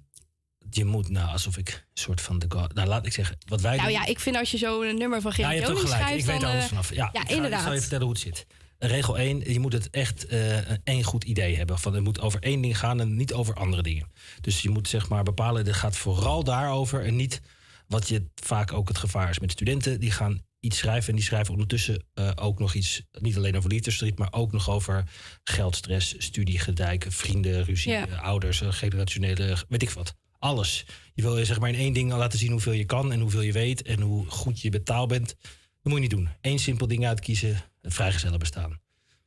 Je 0.70 0.84
moet, 0.84 1.08
nou, 1.08 1.28
alsof 1.28 1.56
ik 1.56 1.68
een 1.68 2.02
soort 2.02 2.20
van 2.20 2.38
de 2.38 2.46
god. 2.48 2.74
Nou, 2.74 2.88
laat 2.88 3.06
ik 3.06 3.12
zeggen, 3.12 3.36
wat 3.48 3.60
wij 3.60 3.76
Nou 3.76 3.88
doen- 3.88 3.98
ja, 4.00 4.06
ik 4.06 4.20
vind 4.20 4.36
als 4.36 4.50
je 4.50 4.56
zo 4.58 4.82
een 4.82 4.98
nummer 4.98 5.20
van 5.20 5.30
Ja, 5.30 5.36
Gerard 5.36 5.54
je 5.58 5.66
hebt 5.66 5.78
gelijk. 5.80 6.00
schrijft... 6.02 6.20
Ik 6.20 6.26
weet 6.26 6.40
dan, 6.40 6.50
alles 6.50 6.62
eh, 6.62 6.68
vanaf. 6.68 6.94
Ja, 6.94 7.10
ja, 7.12 7.20
ik 7.20 7.28
ga, 7.28 7.34
inderdaad. 7.34 7.58
Ik 7.58 7.64
zal 7.64 7.74
je 7.74 7.80
vertellen 7.80 8.04
hoe 8.04 8.12
het 8.14 8.22
zit. 8.22 8.46
Regel 8.78 9.18
1, 9.18 9.52
je 9.52 9.60
moet 9.60 9.72
het 9.72 9.90
echt 9.90 10.30
een 10.30 10.80
één 10.84 11.02
goed 11.02 11.24
idee 11.24 11.56
hebben. 11.56 11.78
Van, 11.78 11.94
het 11.94 12.04
moet 12.04 12.20
over 12.20 12.40
één 12.42 12.60
ding 12.60 12.78
gaan 12.78 13.00
en 13.00 13.16
niet 13.16 13.32
over 13.32 13.54
andere 13.54 13.82
dingen. 13.82 14.10
Dus 14.40 14.62
je 14.62 14.70
moet 14.70 14.88
zeg 14.88 15.08
maar 15.08 15.22
bepalen, 15.22 15.66
het 15.66 15.76
gaat 15.76 15.96
vooral 15.96 16.44
daarover... 16.44 17.04
en 17.04 17.16
niet 17.16 17.40
wat 17.86 18.08
je 18.08 18.26
vaak 18.34 18.72
ook 18.72 18.88
het 18.88 18.98
gevaar 18.98 19.30
is 19.30 19.38
met 19.38 19.50
studenten. 19.52 20.00
Die 20.00 20.10
gaan 20.10 20.42
iets 20.60 20.78
schrijven 20.78 21.08
en 21.08 21.14
die 21.14 21.24
schrijven 21.24 21.52
ondertussen 21.52 22.04
eh, 22.14 22.30
ook 22.34 22.58
nog 22.58 22.74
iets... 22.74 23.02
niet 23.20 23.36
alleen 23.36 23.56
over 23.56 23.70
liefdesverdriet, 23.70 24.18
maar 24.18 24.32
ook 24.32 24.52
nog 24.52 24.70
over 24.70 25.04
geldstress... 25.44 26.14
studiegedijk, 26.18 27.06
vrienden, 27.08 27.64
ruzie, 27.64 27.92
Ja. 27.92 28.08
eh, 28.08 28.22
ouders, 28.22 28.62
generationele... 28.64 29.56
weet 29.68 29.82
ik 29.82 29.90
wat. 29.90 30.14
Alles. 30.38 30.84
Je 31.14 31.22
wil 31.22 31.38
je 31.38 31.44
zeg 31.44 31.60
maar 31.60 31.68
in 31.68 31.74
één 31.78 31.92
ding 31.92 32.12
laten 32.12 32.38
zien 32.38 32.50
hoeveel 32.50 32.72
je 32.72 32.84
kan... 32.84 33.12
en 33.12 33.20
hoeveel 33.20 33.40
je 33.40 33.52
weet 33.52 33.82
en 33.82 34.00
hoe 34.00 34.26
goed 34.26 34.60
je 34.60 34.70
betaald 34.70 35.08
bent... 35.08 35.34
Dat 35.82 35.92
moet 35.92 36.02
je 36.02 36.08
niet 36.08 36.18
doen. 36.18 36.28
Eén 36.40 36.58
simpel 36.58 36.86
ding 36.86 37.06
uitkiezen, 37.06 37.62
het 37.84 37.94
vrijgezellen 37.94 38.38
bestaan. 38.38 38.80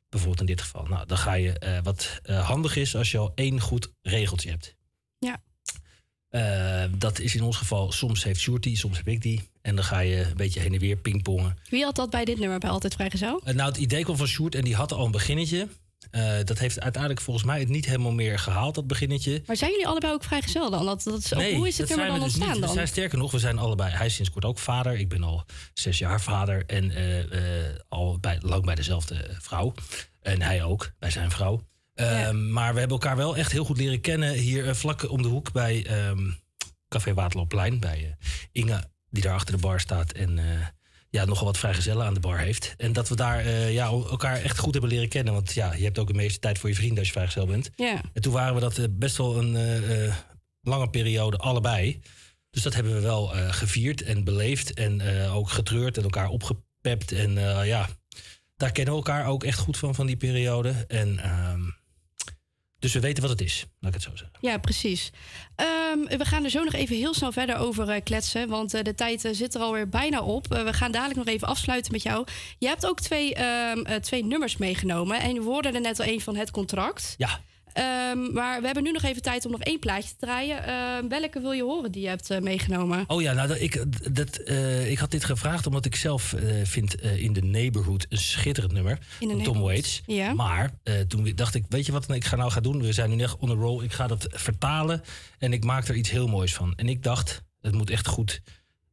Bijvoorbeeld 0.09 0.39
in 0.39 0.55
dit 0.55 0.61
geval. 0.61 0.85
Nou, 0.85 1.05
dan 1.05 1.17
ga 1.17 1.33
je, 1.33 1.59
eh, 1.59 1.79
wat 1.83 2.19
eh, 2.23 2.47
handig 2.47 2.75
is 2.75 2.95
als 2.95 3.11
je 3.11 3.17
al 3.17 3.31
één 3.35 3.61
goed 3.61 3.91
regeltje 4.01 4.49
hebt. 4.49 4.75
Ja. 5.19 5.41
Eh, 6.29 6.91
dat 6.97 7.19
is 7.19 7.35
in 7.35 7.43
ons 7.43 7.57
geval, 7.57 7.91
soms 7.91 8.23
heeft 8.23 8.39
Sjoerd 8.39 8.63
die, 8.63 8.77
soms 8.77 8.97
heb 8.97 9.07
ik 9.07 9.21
die. 9.21 9.49
En 9.61 9.75
dan 9.75 9.83
ga 9.83 9.99
je 9.99 10.25
een 10.25 10.37
beetje 10.37 10.59
heen 10.59 10.73
en 10.73 10.79
weer 10.79 10.95
pingpongen. 10.95 11.57
Wie 11.69 11.83
had 11.83 11.95
dat 11.95 12.09
bij 12.09 12.25
dit 12.25 12.39
nummer 12.39 12.59
bij 12.59 12.69
Altijd 12.69 12.93
Vrijgezel? 12.93 13.41
Nou, 13.43 13.69
het 13.69 13.77
idee 13.77 14.03
kwam 14.03 14.17
van 14.17 14.27
Sjoerd 14.27 14.55
en 14.55 14.63
die 14.63 14.75
had 14.75 14.91
al 14.91 15.05
een 15.05 15.11
beginnetje. 15.11 15.67
Eh, 16.11 16.37
dat 16.43 16.59
heeft 16.59 16.79
uiteindelijk 16.79 17.21
volgens 17.21 17.45
mij 17.45 17.59
het 17.59 17.69
niet 17.69 17.85
helemaal 17.85 18.11
meer 18.11 18.39
gehaald, 18.39 18.75
dat 18.75 18.87
beginnetje. 18.87 19.43
Maar 19.45 19.55
zijn 19.55 19.71
jullie 19.71 19.87
allebei 19.87 20.13
ook 20.13 20.23
vrijgezel 20.23 20.69
dan? 20.69 20.85
Dat, 20.85 21.03
dat 21.03 21.17
is 21.17 21.33
ook, 21.33 21.39
Nee, 21.39 21.55
hoe 21.55 21.67
is 21.67 21.75
dat 21.75 21.87
nummer 21.87 22.05
zijn 22.05 22.19
dan 22.19 22.19
we 22.19 22.25
dus 22.25 22.33
ontstaan 22.33 22.47
niet. 22.47 22.59
We 22.59 22.65
dan? 22.65 22.75
zijn 22.75 22.87
sterker 22.87 23.17
nog, 23.17 23.31
we 23.31 23.39
zijn 23.39 23.57
allebei. 23.57 23.91
Hij 23.91 24.05
is 24.05 24.15
sinds 24.15 24.31
kort 24.31 24.45
ook 24.45 24.59
vader. 24.59 24.93
Ik 24.97 25.09
ben 25.09 25.23
al 25.23 25.43
zes 25.73 25.97
jaar 25.97 26.21
vader 26.21 26.65
en 26.65 26.91
eh, 26.91 27.67
eh, 27.69 27.75
al 27.89 28.19
bij, 28.19 28.37
lang 28.41 28.65
bij 28.65 28.75
dezelfde 28.75 29.37
vrouw. 29.39 29.73
En 30.21 30.41
hij 30.41 30.63
ook, 30.63 30.91
bij 30.99 31.11
zijn 31.11 31.31
vrouw. 31.31 31.67
Ehm, 31.93 32.51
Maar 32.51 32.73
we 32.73 32.79
hebben 32.79 32.97
elkaar 32.97 33.17
wel 33.17 33.37
echt 33.37 33.51
heel 33.51 33.65
goed 33.65 33.77
leren 33.77 34.01
kennen 34.01 34.33
hier 34.33 34.75
vlak 34.75 35.09
om 35.09 35.21
de 35.21 35.27
hoek 35.27 35.51
bij 35.51 35.85
ehm, 35.85 36.31
Café 36.89 37.13
Waterloopplein. 37.13 37.79
Bij 37.79 38.17
Inge, 38.51 38.83
die 39.09 39.23
daar 39.23 39.33
achter 39.33 39.55
de 39.55 39.61
bar 39.61 39.79
staat 39.79 40.11
en 40.11 40.39
ja, 41.09 41.25
nogal 41.25 41.45
wat 41.45 41.57
vrijgezellen 41.57 42.05
aan 42.05 42.13
de 42.13 42.19
bar 42.19 42.39
heeft. 42.39 42.73
En 42.77 42.93
dat 42.93 43.09
we 43.09 43.15
daar 43.15 43.39
eh, 43.39 43.73
ja, 43.73 43.85
elkaar 43.85 44.41
echt 44.41 44.57
goed 44.57 44.71
hebben 44.71 44.91
leren 44.91 45.09
kennen. 45.09 45.33
Want 45.33 45.53
ja, 45.53 45.73
je 45.73 45.83
hebt 45.83 45.99
ook 45.99 46.07
de 46.07 46.13
meeste 46.13 46.39
tijd 46.39 46.59
voor 46.59 46.69
je 46.69 46.75
vrienden 46.75 46.97
als 46.97 47.07
je 47.07 47.13
vrijgezel 47.13 47.45
bent. 47.45 47.69
Ja. 47.75 48.01
En 48.13 48.21
toen 48.21 48.33
waren 48.33 48.53
we 48.53 48.59
dat 48.59 48.77
eh, 48.77 48.85
best 48.91 49.17
wel 49.17 49.37
een 49.37 49.55
eh, 49.55 50.15
lange 50.61 50.89
periode 50.89 51.37
allebei. 51.37 52.01
Dus 52.49 52.63
dat 52.63 52.73
hebben 52.73 52.93
we 52.93 53.01
wel 53.01 53.27
gevierd 53.49 54.03
en 54.03 54.23
beleefd. 54.23 54.73
En 54.73 55.01
ook 55.29 55.49
getreurd 55.49 55.97
en 55.97 56.03
elkaar 56.03 56.29
opgepept. 56.29 57.11
En 57.11 57.33
ja, 57.65 57.89
daar 58.55 58.71
kennen 58.71 58.93
we 58.93 58.99
elkaar 58.99 59.27
ook 59.27 59.43
echt 59.43 59.59
goed 59.59 59.77
van, 59.77 59.95
van 59.95 60.05
die 60.05 60.17
periode. 60.17 60.85
En 60.87 61.19
ehm, 61.19 61.61
dus 62.79 62.93
we 62.93 62.99
weten 62.99 63.21
wat 63.21 63.31
het 63.31 63.41
is, 63.41 63.65
laat 63.79 63.95
ik 63.95 64.01
het 64.01 64.03
zo 64.03 64.15
zeggen. 64.15 64.37
Ja, 64.41 64.57
precies. 64.57 65.11
Ehm, 65.55 66.17
we 66.17 66.25
gaan 66.25 66.43
er 66.43 66.49
zo 66.49 66.63
nog 66.63 66.73
even 66.73 66.95
heel 66.95 67.13
snel 67.13 67.31
verder 67.31 67.57
over 67.57 67.89
eh, 67.89 68.01
kletsen. 68.03 68.47
Want 68.47 68.73
eh, 68.73 68.83
de 68.83 68.95
tijd 68.95 69.25
eh, 69.25 69.31
zit 69.33 69.55
er 69.55 69.61
alweer 69.61 69.89
bijna 69.89 70.21
op. 70.21 70.47
We 70.47 70.73
gaan 70.73 70.91
dadelijk 70.91 71.17
nog 71.19 71.27
even 71.27 71.47
afsluiten 71.47 71.91
met 71.91 72.03
jou. 72.03 72.27
Je 72.57 72.67
hebt 72.67 72.85
ook 72.85 72.99
twee, 72.99 73.35
ehm, 73.35 73.79
eh, 73.79 73.95
twee 73.95 74.25
nummers 74.25 74.57
meegenomen. 74.57 75.19
En 75.19 75.33
we 75.33 75.43
hoorden 75.43 75.75
er 75.75 75.81
net 75.81 75.99
al 75.99 76.05
één 76.05 76.21
van 76.21 76.35
het 76.35 76.51
contract. 76.51 77.15
Ja. 77.17 77.41
Ehm, 77.77 78.33
maar 78.33 78.59
we 78.59 78.65
hebben 78.65 78.83
nu 78.83 78.91
nog 78.91 79.03
even 79.03 79.21
tijd 79.21 79.45
om 79.45 79.51
nog 79.51 79.61
één 79.61 79.79
plaatje 79.79 80.09
te 80.09 80.15
draaien. 80.25 80.63
Ehm, 80.63 81.07
welke 81.07 81.39
wil 81.39 81.51
je 81.51 81.63
horen 81.63 81.91
die 81.91 82.01
je 82.01 82.07
hebt 82.07 82.29
eh, 82.29 82.39
meegenomen? 82.39 83.03
Oh 83.07 83.21
ja, 83.21 83.33
nou, 83.33 83.47
dat, 83.47 83.59
ik, 83.59 83.85
dat, 84.15 84.35
eh, 84.35 84.91
ik 84.91 84.97
had 84.97 85.11
dit 85.11 85.25
gevraagd 85.25 85.67
omdat 85.67 85.85
ik 85.85 85.95
zelf 85.95 86.33
eh, 86.33 86.55
vind 86.63 87.01
in 87.01 87.33
The 87.33 87.39
Neighborhood 87.41 88.05
een 88.09 88.17
schitterend 88.17 88.73
nummer. 88.73 88.99
In 89.19 89.27
the 89.27 89.33
van 89.33 89.43
Tom 89.43 89.59
Waits. 89.59 90.01
ja. 90.05 90.33
Maar 90.33 90.71
toen 91.07 91.31
dacht 91.35 91.55
ik, 91.55 91.65
weet 91.69 91.85
je 91.85 91.91
wat 91.91 92.09
ik 92.09 92.25
ga 92.25 92.35
nou 92.35 92.51
gaan 92.51 92.63
doen? 92.63 92.81
We 92.81 92.93
zijn 92.93 93.09
nu 93.09 93.23
echt 93.23 93.37
on 93.37 93.51
a 93.51 93.53
roll. 93.53 93.83
Ik 93.83 93.93
ga 93.93 94.07
dat 94.07 94.27
vertalen 94.29 95.03
en 95.39 95.53
ik 95.53 95.63
maak 95.63 95.87
er 95.87 95.95
iets 95.95 96.09
heel 96.09 96.27
moois 96.27 96.53
van. 96.53 96.73
En 96.75 96.89
ik 96.89 97.03
dacht, 97.03 97.43
het 97.61 97.73
moet 97.73 97.89
echt 97.89 98.07
goed 98.07 98.41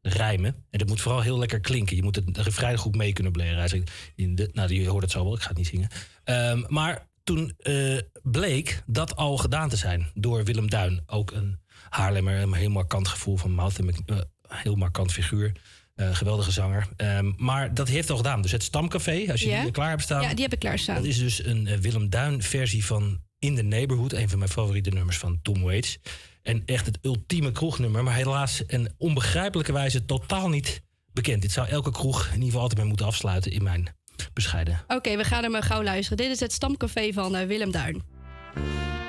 rijmen. 0.02 0.54
En 0.70 0.78
het 0.78 0.88
moet 0.88 1.00
vooral 1.00 1.20
heel 1.20 1.38
lekker 1.38 1.60
klinken. 1.60 1.96
Je 1.96 2.02
moet 2.02 2.16
het 2.16 2.38
refrein 2.38 2.78
goed 2.78 2.96
mee 2.96 3.12
kunnen 3.12 3.32
blaren. 3.32 3.58
Hij 3.58 3.68
zegt, 3.68 3.90
in 4.14 4.34
de, 4.34 4.50
nou, 4.52 4.74
je 4.74 4.88
hoort 4.88 5.02
het 5.02 5.12
zo 5.12 5.24
wel, 5.24 5.34
ik 5.34 5.40
ga 5.40 5.48
het 5.48 5.56
niet 5.56 5.66
zingen. 5.66 5.88
Ehm, 6.24 6.62
maar 6.68 7.06
toen 7.24 7.54
eh, 7.58 7.98
bleek 8.22 8.82
dat 8.86 9.16
al 9.16 9.36
gedaan 9.36 9.68
te 9.68 9.76
zijn 9.76 10.10
door 10.14 10.44
Willem 10.44 10.70
Duin. 10.70 11.02
Ook 11.06 11.30
een 11.30 11.58
Haarlemmer, 11.88 12.42
een 12.42 12.52
heel 12.52 12.70
markant 12.70 13.08
gevoel 13.08 13.36
van 13.36 13.52
mouth. 13.52 13.78
Een 13.78 13.94
eh, 14.06 14.18
heel 14.48 14.74
markant 14.74 15.12
figuur. 15.12 15.52
Eh, 15.94 16.14
geweldige 16.14 16.50
zanger. 16.50 16.88
Ehm, 16.96 17.32
maar 17.36 17.74
dat 17.74 17.88
heeft 17.88 18.10
al 18.10 18.16
gedaan. 18.16 18.42
Dus 18.42 18.52
het 18.52 18.62
Stamcafé, 18.62 19.24
als 19.30 19.40
je 19.40 19.48
Ja? 19.48 19.62
die 19.62 19.70
klaar 19.70 19.88
hebt 19.88 20.02
staan. 20.02 20.22
Ja, 20.22 20.34
die 20.34 20.42
heb 20.42 20.52
ik 20.52 20.58
klaarstaan. 20.58 20.94
Dat 20.96 21.04
is 21.04 21.18
dus 21.18 21.44
een 21.44 21.80
Willem 21.80 22.10
Duin 22.10 22.42
versie 22.42 22.84
van 22.84 23.20
In 23.38 23.54
the 23.54 23.62
Neighborhood. 23.62 24.12
Een 24.12 24.28
van 24.28 24.38
mijn 24.38 24.50
favoriete 24.50 24.90
nummers 24.90 25.18
van 25.18 25.38
Tom 25.42 25.62
Waits. 25.62 25.98
En 26.42 26.62
echt 26.66 26.86
het 26.86 26.98
ultieme 27.02 27.52
kroegnummer. 27.52 28.04
Maar 28.04 28.14
helaas 28.14 28.66
en 28.66 28.94
onbegrijpelijke 28.98 29.72
wijze 29.72 30.04
totaal 30.04 30.48
niet 30.48 30.82
bekend. 31.12 31.42
Dit 31.42 31.52
zou 31.52 31.68
elke 31.68 31.90
kroeg 31.90 32.26
in 32.26 32.32
ieder 32.32 32.44
geval 32.44 32.60
altijd 32.60 32.78
mee 32.80 32.88
moeten 32.88 33.06
afsluiten 33.06 33.52
in 33.52 33.62
mijn 33.62 33.88
bescheiden. 34.32 34.80
Oké, 34.88 35.16
we 35.16 35.24
gaan 35.24 35.42
hem 35.42 35.54
eh, 35.54 35.62
gauw 35.62 35.82
luisteren. 35.82 36.16
Dit 36.16 36.30
is 36.30 36.40
het 36.40 36.52
stamcafé 36.52 37.12
van 37.12 37.36
eh, 37.36 37.46
Willem 37.46 37.70
Duin. 37.70 38.02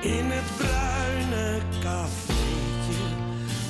In 0.02 0.26
het 0.26 0.58
bruine 0.58 1.60
cafeetje 1.82 3.04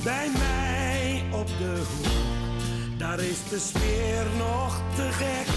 bij 0.03 0.29
mij 0.37 1.23
op 1.31 1.47
de 1.47 1.83
hoek. 1.87 2.99
Daar 2.99 3.19
is 3.19 3.49
de 3.49 3.59
sfeer 3.59 4.25
nog 4.37 4.81
te 4.95 5.09
gek. 5.11 5.47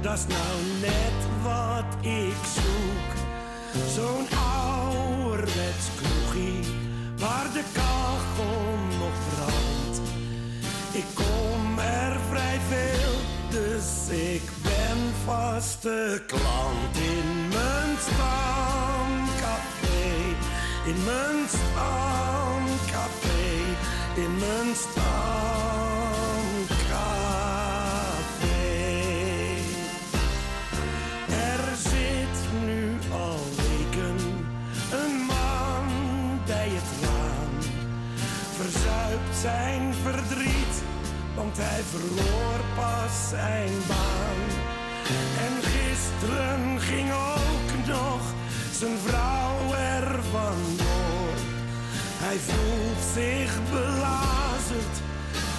Dat 0.00 0.18
is 0.18 0.26
nou 0.26 0.56
net 0.80 1.42
wat 1.42 2.04
ik 2.04 2.36
zoek. 2.54 3.10
Zo'n 3.94 4.26
ouderwets 4.38 5.86
kroegie 5.96 6.64
waar 7.18 7.52
de 7.52 7.62
kachel 7.72 8.76
nog 8.98 9.12
brandt. 9.34 10.00
Ik 10.92 11.04
kom 11.14 11.78
er 11.78 12.20
vrij 12.28 12.58
veel, 12.68 13.12
dus 13.50 14.08
ik 14.08 14.42
vaste 15.24 16.22
klant 16.26 16.96
in 16.96 17.48
mijn 17.48 17.96
stamcafé. 18.00 19.30
In 20.86 21.04
mijn 21.04 21.48
stamcafé, 21.48 22.64
in 24.14 24.38
mijn 24.38 24.74
stamcafé. 24.74 25.10
Er 31.28 31.76
zit 31.76 32.38
nu 32.64 32.98
al 33.12 33.38
weken 33.56 34.16
een 34.92 35.14
man 35.26 35.86
bij 36.46 36.68
het 36.68 36.90
raam. 37.02 37.54
Verzuipt 38.56 39.36
zijn 39.40 39.94
verdriet, 40.02 40.82
want 41.34 41.56
hij 41.56 41.82
verloor 41.82 42.60
pas 42.74 43.28
zijn 43.28 43.72
baan. 43.88 44.61
En 45.46 45.54
gisteren 45.62 46.80
ging 46.80 47.10
ook 47.12 47.86
nog 47.86 48.20
zijn 48.78 48.98
vrouw 49.06 49.74
er 49.74 50.22
vandoor. 50.30 51.34
Hij 52.24 52.38
voelt 52.38 53.02
zich 53.14 53.52
belazerd, 53.70 54.96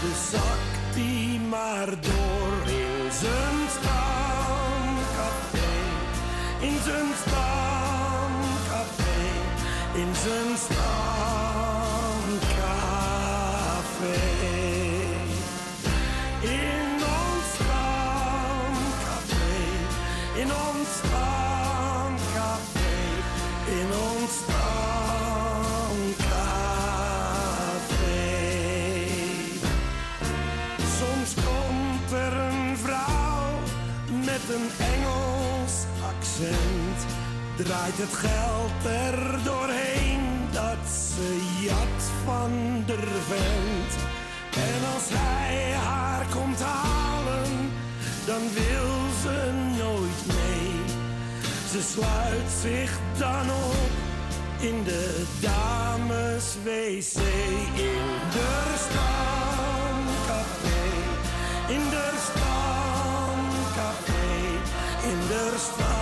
dus 0.01 0.19
zakt 0.31 0.95
hij 0.95 1.39
maar 1.49 1.89
door 2.01 2.55
in 2.65 3.11
zijn 3.21 3.59
stamcafé. 3.77 5.73
In 6.59 6.77
zijn 6.83 7.09
stamcafé, 7.25 9.17
in 9.93 10.11
zijn 10.23 10.57
stamcafé. 10.57 11.12
Draait 37.63 37.97
het 37.97 38.13
geld 38.13 38.85
er 38.85 39.43
doorheen 39.43 40.21
dat 40.51 40.89
ze 40.89 41.27
jat 41.61 42.11
van 42.25 42.83
der 42.85 43.07
vent. 43.27 43.93
En 44.55 44.93
als 44.93 45.07
hij 45.09 45.73
haar 45.73 46.25
komt 46.35 46.61
halen, 46.61 47.71
dan 48.25 48.41
wil 48.53 48.91
ze 49.23 49.51
nooit 49.77 50.25
mee. 50.25 50.71
Ze 51.71 51.81
sluit 51.81 52.51
zich 52.61 52.99
dan 53.17 53.49
op 53.49 53.91
in 54.59 54.83
de 54.83 55.23
dames-wc. 55.39 57.15
In 57.75 58.05
de 58.35 58.53
stamcafé, 58.85 60.33
in 61.67 61.89
de 61.89 62.11
stamcafé, 62.27 63.05
in 65.09 65.19
de 65.27 65.53
stamcafé. 65.57 65.92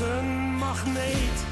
Als 0.00 0.08
een 0.08 0.54
magneet. 0.54 1.44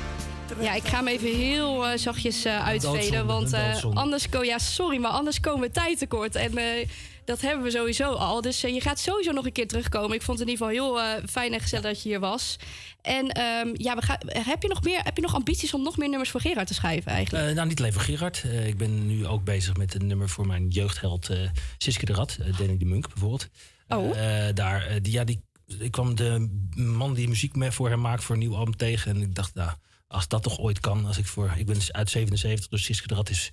Ja, 0.60 0.74
ik 0.74 0.84
ga 0.84 0.96
hem 0.96 1.08
even 1.08 1.34
heel 1.36 1.86
eh, 1.86 1.98
zachtjes 1.98 2.44
eh, 2.44 2.66
uitveden. 2.66 3.26
doodzonde, 3.26 3.32
Want 3.32 3.52
eh, 3.52 3.84
anders, 3.94 4.28
ko 4.28 4.42
ja, 4.42 4.58
sorry, 4.58 4.98
maar 4.98 5.10
anders 5.10 5.40
komen 5.40 5.60
we 5.60 5.70
tijd 5.70 5.98
tekort. 5.98 6.34
En 6.34 6.56
eh, 6.56 6.88
dat 7.28 7.40
hebben 7.40 7.64
we 7.64 7.70
sowieso 7.70 8.12
al. 8.12 8.40
Dus 8.40 8.60
je 8.60 8.80
gaat 8.80 8.98
sowieso 8.98 9.32
nog 9.32 9.44
een 9.44 9.52
keer 9.52 9.66
terugkomen. 9.66 10.16
Ik 10.16 10.22
vond 10.22 10.38
het 10.38 10.48
in 10.48 10.54
ieder 10.54 10.68
geval 10.68 10.88
heel 10.88 11.02
eh, 11.02 11.24
fijn 11.28 11.52
en 11.52 11.60
gezellig 11.60 11.84
dat 11.84 12.02
je 12.02 12.08
hier 12.08 12.20
was. 12.20 12.56
En 13.02 13.28
ehm, 13.28 13.68
ja, 13.72 13.94
we 13.94 14.02
gaan, 14.02 14.18
heb, 14.26 14.62
je 14.62 14.68
nog 14.68 14.82
meer, 14.82 15.00
heb 15.02 15.16
je 15.16 15.22
nog 15.22 15.34
ambities 15.34 15.74
om 15.74 15.82
nog 15.82 15.96
meer 15.96 16.08
nummers 16.08 16.30
voor 16.30 16.40
Gerard 16.40 16.66
te 16.66 16.74
schrijven 16.74 17.12
eigenlijk? 17.12 17.48
Eh, 17.48 17.54
nou, 17.54 17.68
niet 17.68 17.78
alleen 17.78 17.92
voor 17.92 18.02
Gerard. 18.02 18.42
Eh, 18.44 18.66
ik 18.66 18.76
ben 18.76 19.06
nu 19.06 19.26
ook 19.26 19.44
bezig 19.44 19.76
met 19.76 19.94
een 19.94 20.06
nummer 20.06 20.28
voor 20.28 20.46
mijn 20.46 20.68
jeugdheld 20.68 21.28
eh 21.28 21.38
Siske 21.78 22.04
de 22.04 22.12
Rad. 22.12 22.38
Danny 22.58 22.76
de 22.76 22.84
Munk 22.84 23.08
bijvoorbeeld. 23.08 23.48
Oh. 23.88 24.10
Eh, 24.10 24.54
daar, 24.54 25.02
die, 25.02 25.12
ja, 25.12 25.24
die, 25.24 25.42
ik 25.78 25.90
kwam 25.90 26.14
de 26.14 26.48
man 26.74 27.14
die 27.14 27.28
muziek 27.28 27.72
voor 27.72 27.88
hem 27.88 28.00
maakt 28.00 28.24
voor 28.24 28.34
een 28.34 28.40
nieuw 28.40 28.56
album 28.56 28.76
tegen. 28.76 29.14
En 29.14 29.22
ik 29.22 29.34
dacht, 29.34 29.54
nou, 29.54 29.70
als 30.06 30.28
dat 30.28 30.42
toch 30.42 30.58
ooit 30.58 30.80
kan. 30.80 31.06
Als 31.06 31.18
ik, 31.18 31.26
voor, 31.26 31.54
ik 31.56 31.66
ben 31.66 31.74
dus 31.74 31.92
uit 31.92 32.10
77, 32.10 32.68
dus 32.68 32.84
Siske 32.84 33.06
de 33.06 33.14
Rad 33.14 33.30
is 33.30 33.52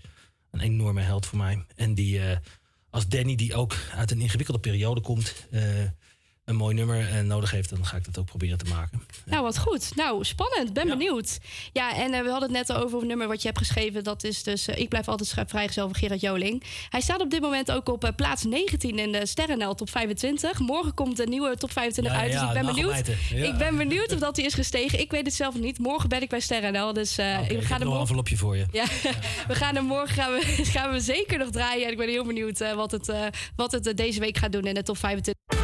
een 0.52 0.60
enorme 0.60 1.02
held 1.02 1.26
voor 1.26 1.38
mij. 1.38 1.66
En 1.76 1.94
die, 1.94 2.20
eh, 2.20 2.38
als 2.90 3.08
Danny, 3.08 3.36
die 3.36 3.56
ook 3.56 3.76
uit 3.92 4.12
een 4.12 4.22
ingewikkelde 4.22 4.60
periode 4.60 5.02
komt... 5.02 5.48
eh, 5.52 5.64
een 6.46 6.56
mooi 6.56 6.76
nummer 6.76 7.10
en 7.10 7.28
nodig 7.28 7.52
heeft, 7.52 7.70
dan 7.70 7.86
ga 7.86 7.98
ik 7.98 8.06
dat 8.06 8.18
ook 8.18 8.26
proberen 8.26 8.58
te 8.58 8.66
maken. 8.66 9.02
Nou, 9.26 9.44
wat 9.44 9.58
goed. 9.58 9.96
Nou, 9.96 10.24
spannend. 10.24 10.74
Ben 10.74 10.88
benieuwd. 10.88 11.40
Ja, 11.74 11.96
en 11.96 12.14
eh, 12.14 12.22
we 12.22 12.30
hadden 12.30 12.54
het 12.54 12.68
net 12.68 12.78
over 12.78 13.02
een 13.02 13.08
nummer 13.08 13.28
wat 13.28 13.42
je 13.42 13.48
hebt 13.48 13.60
geschreven. 13.60 14.04
Dat 14.04 14.24
is 14.24 14.44
dus 14.44 14.68
eh, 14.68 14.78
Ik 14.80 14.90
blijf 14.90 15.08
altijd 15.08 15.34
vrijgezel 15.48 15.86
van 15.86 15.96
Gerard 15.96 16.22
Joling. 16.22 16.64
Hij 16.90 17.02
staat 17.02 17.22
op 17.22 17.30
dit 17.30 17.42
moment 17.42 17.72
ook 17.72 17.90
op 17.90 18.04
eh, 18.04 18.10
plaats 18.16 18.44
19 18.44 19.00
in 19.00 19.12
de 19.12 19.26
Sterrenel 19.26 19.76
top 19.76 19.90
25. 19.90 20.60
Morgen 20.60 20.94
komt 20.94 21.18
de 21.18 21.28
nieuwe 21.28 21.56
top 21.58 21.72
25 21.72 22.14
Ja, 22.14 22.20
uit. 22.20 22.32
Dus 22.32 22.42
ja, 22.42 22.48
ik 22.48 22.54
ben 22.54 22.66
benieuwd. 22.66 22.90
nagelbijten. 22.90 23.38
Ja. 23.38 23.46
Ik 23.46 23.58
ben 23.58 23.78
benieuwd 23.88 24.14
of 24.14 24.20
dat 24.20 24.36
hij 24.36 24.46
is 24.46 24.54
gestegen. 24.54 25.00
Ik 25.00 25.12
weet 25.12 25.26
het 25.26 25.36
zelf 25.36 25.56
niet. 25.56 25.80
Morgen 25.80 26.10
ben 26.10 26.22
ik 26.22 26.30
bij 26.30 26.40
Sterrenel. 26.40 26.94
Dus 26.94 27.18
eh, 27.18 27.38
Oké, 27.40 27.48
we 27.48 27.54
ik 27.54 27.62
gaan 27.62 27.72
heb 27.72 27.80
er 27.80 27.86
nog 27.86 27.94
een 27.94 28.00
envelopje 28.00 28.38
voor 28.38 28.58
je. 28.58 28.66
Ja, 28.72 28.86
we 29.48 29.56
gaan 29.56 29.76
er 29.76 29.84
morgen 29.84 30.16
gaan 30.16 30.32
we, 30.32 30.46
gaan 30.76 30.92
we 30.92 31.00
zeker 31.00 31.38
nog 31.38 31.50
draaien. 31.50 31.86
En 31.86 31.92
ik 31.92 31.98
ben 31.98 32.10
heel 32.10 32.26
benieuwd 32.26 32.62
eh, 32.62 32.74
wat 32.74 32.92
het, 32.92 33.10
eh, 33.10 33.22
wat 33.56 33.72
het 33.72 33.88
eh, 33.88 33.94
deze 33.94 34.20
week 34.20 34.38
gaat 34.38 34.52
doen 34.52 34.64
in 34.64 34.74
de 34.74 34.84
top 34.84 34.98
25. 34.98 35.44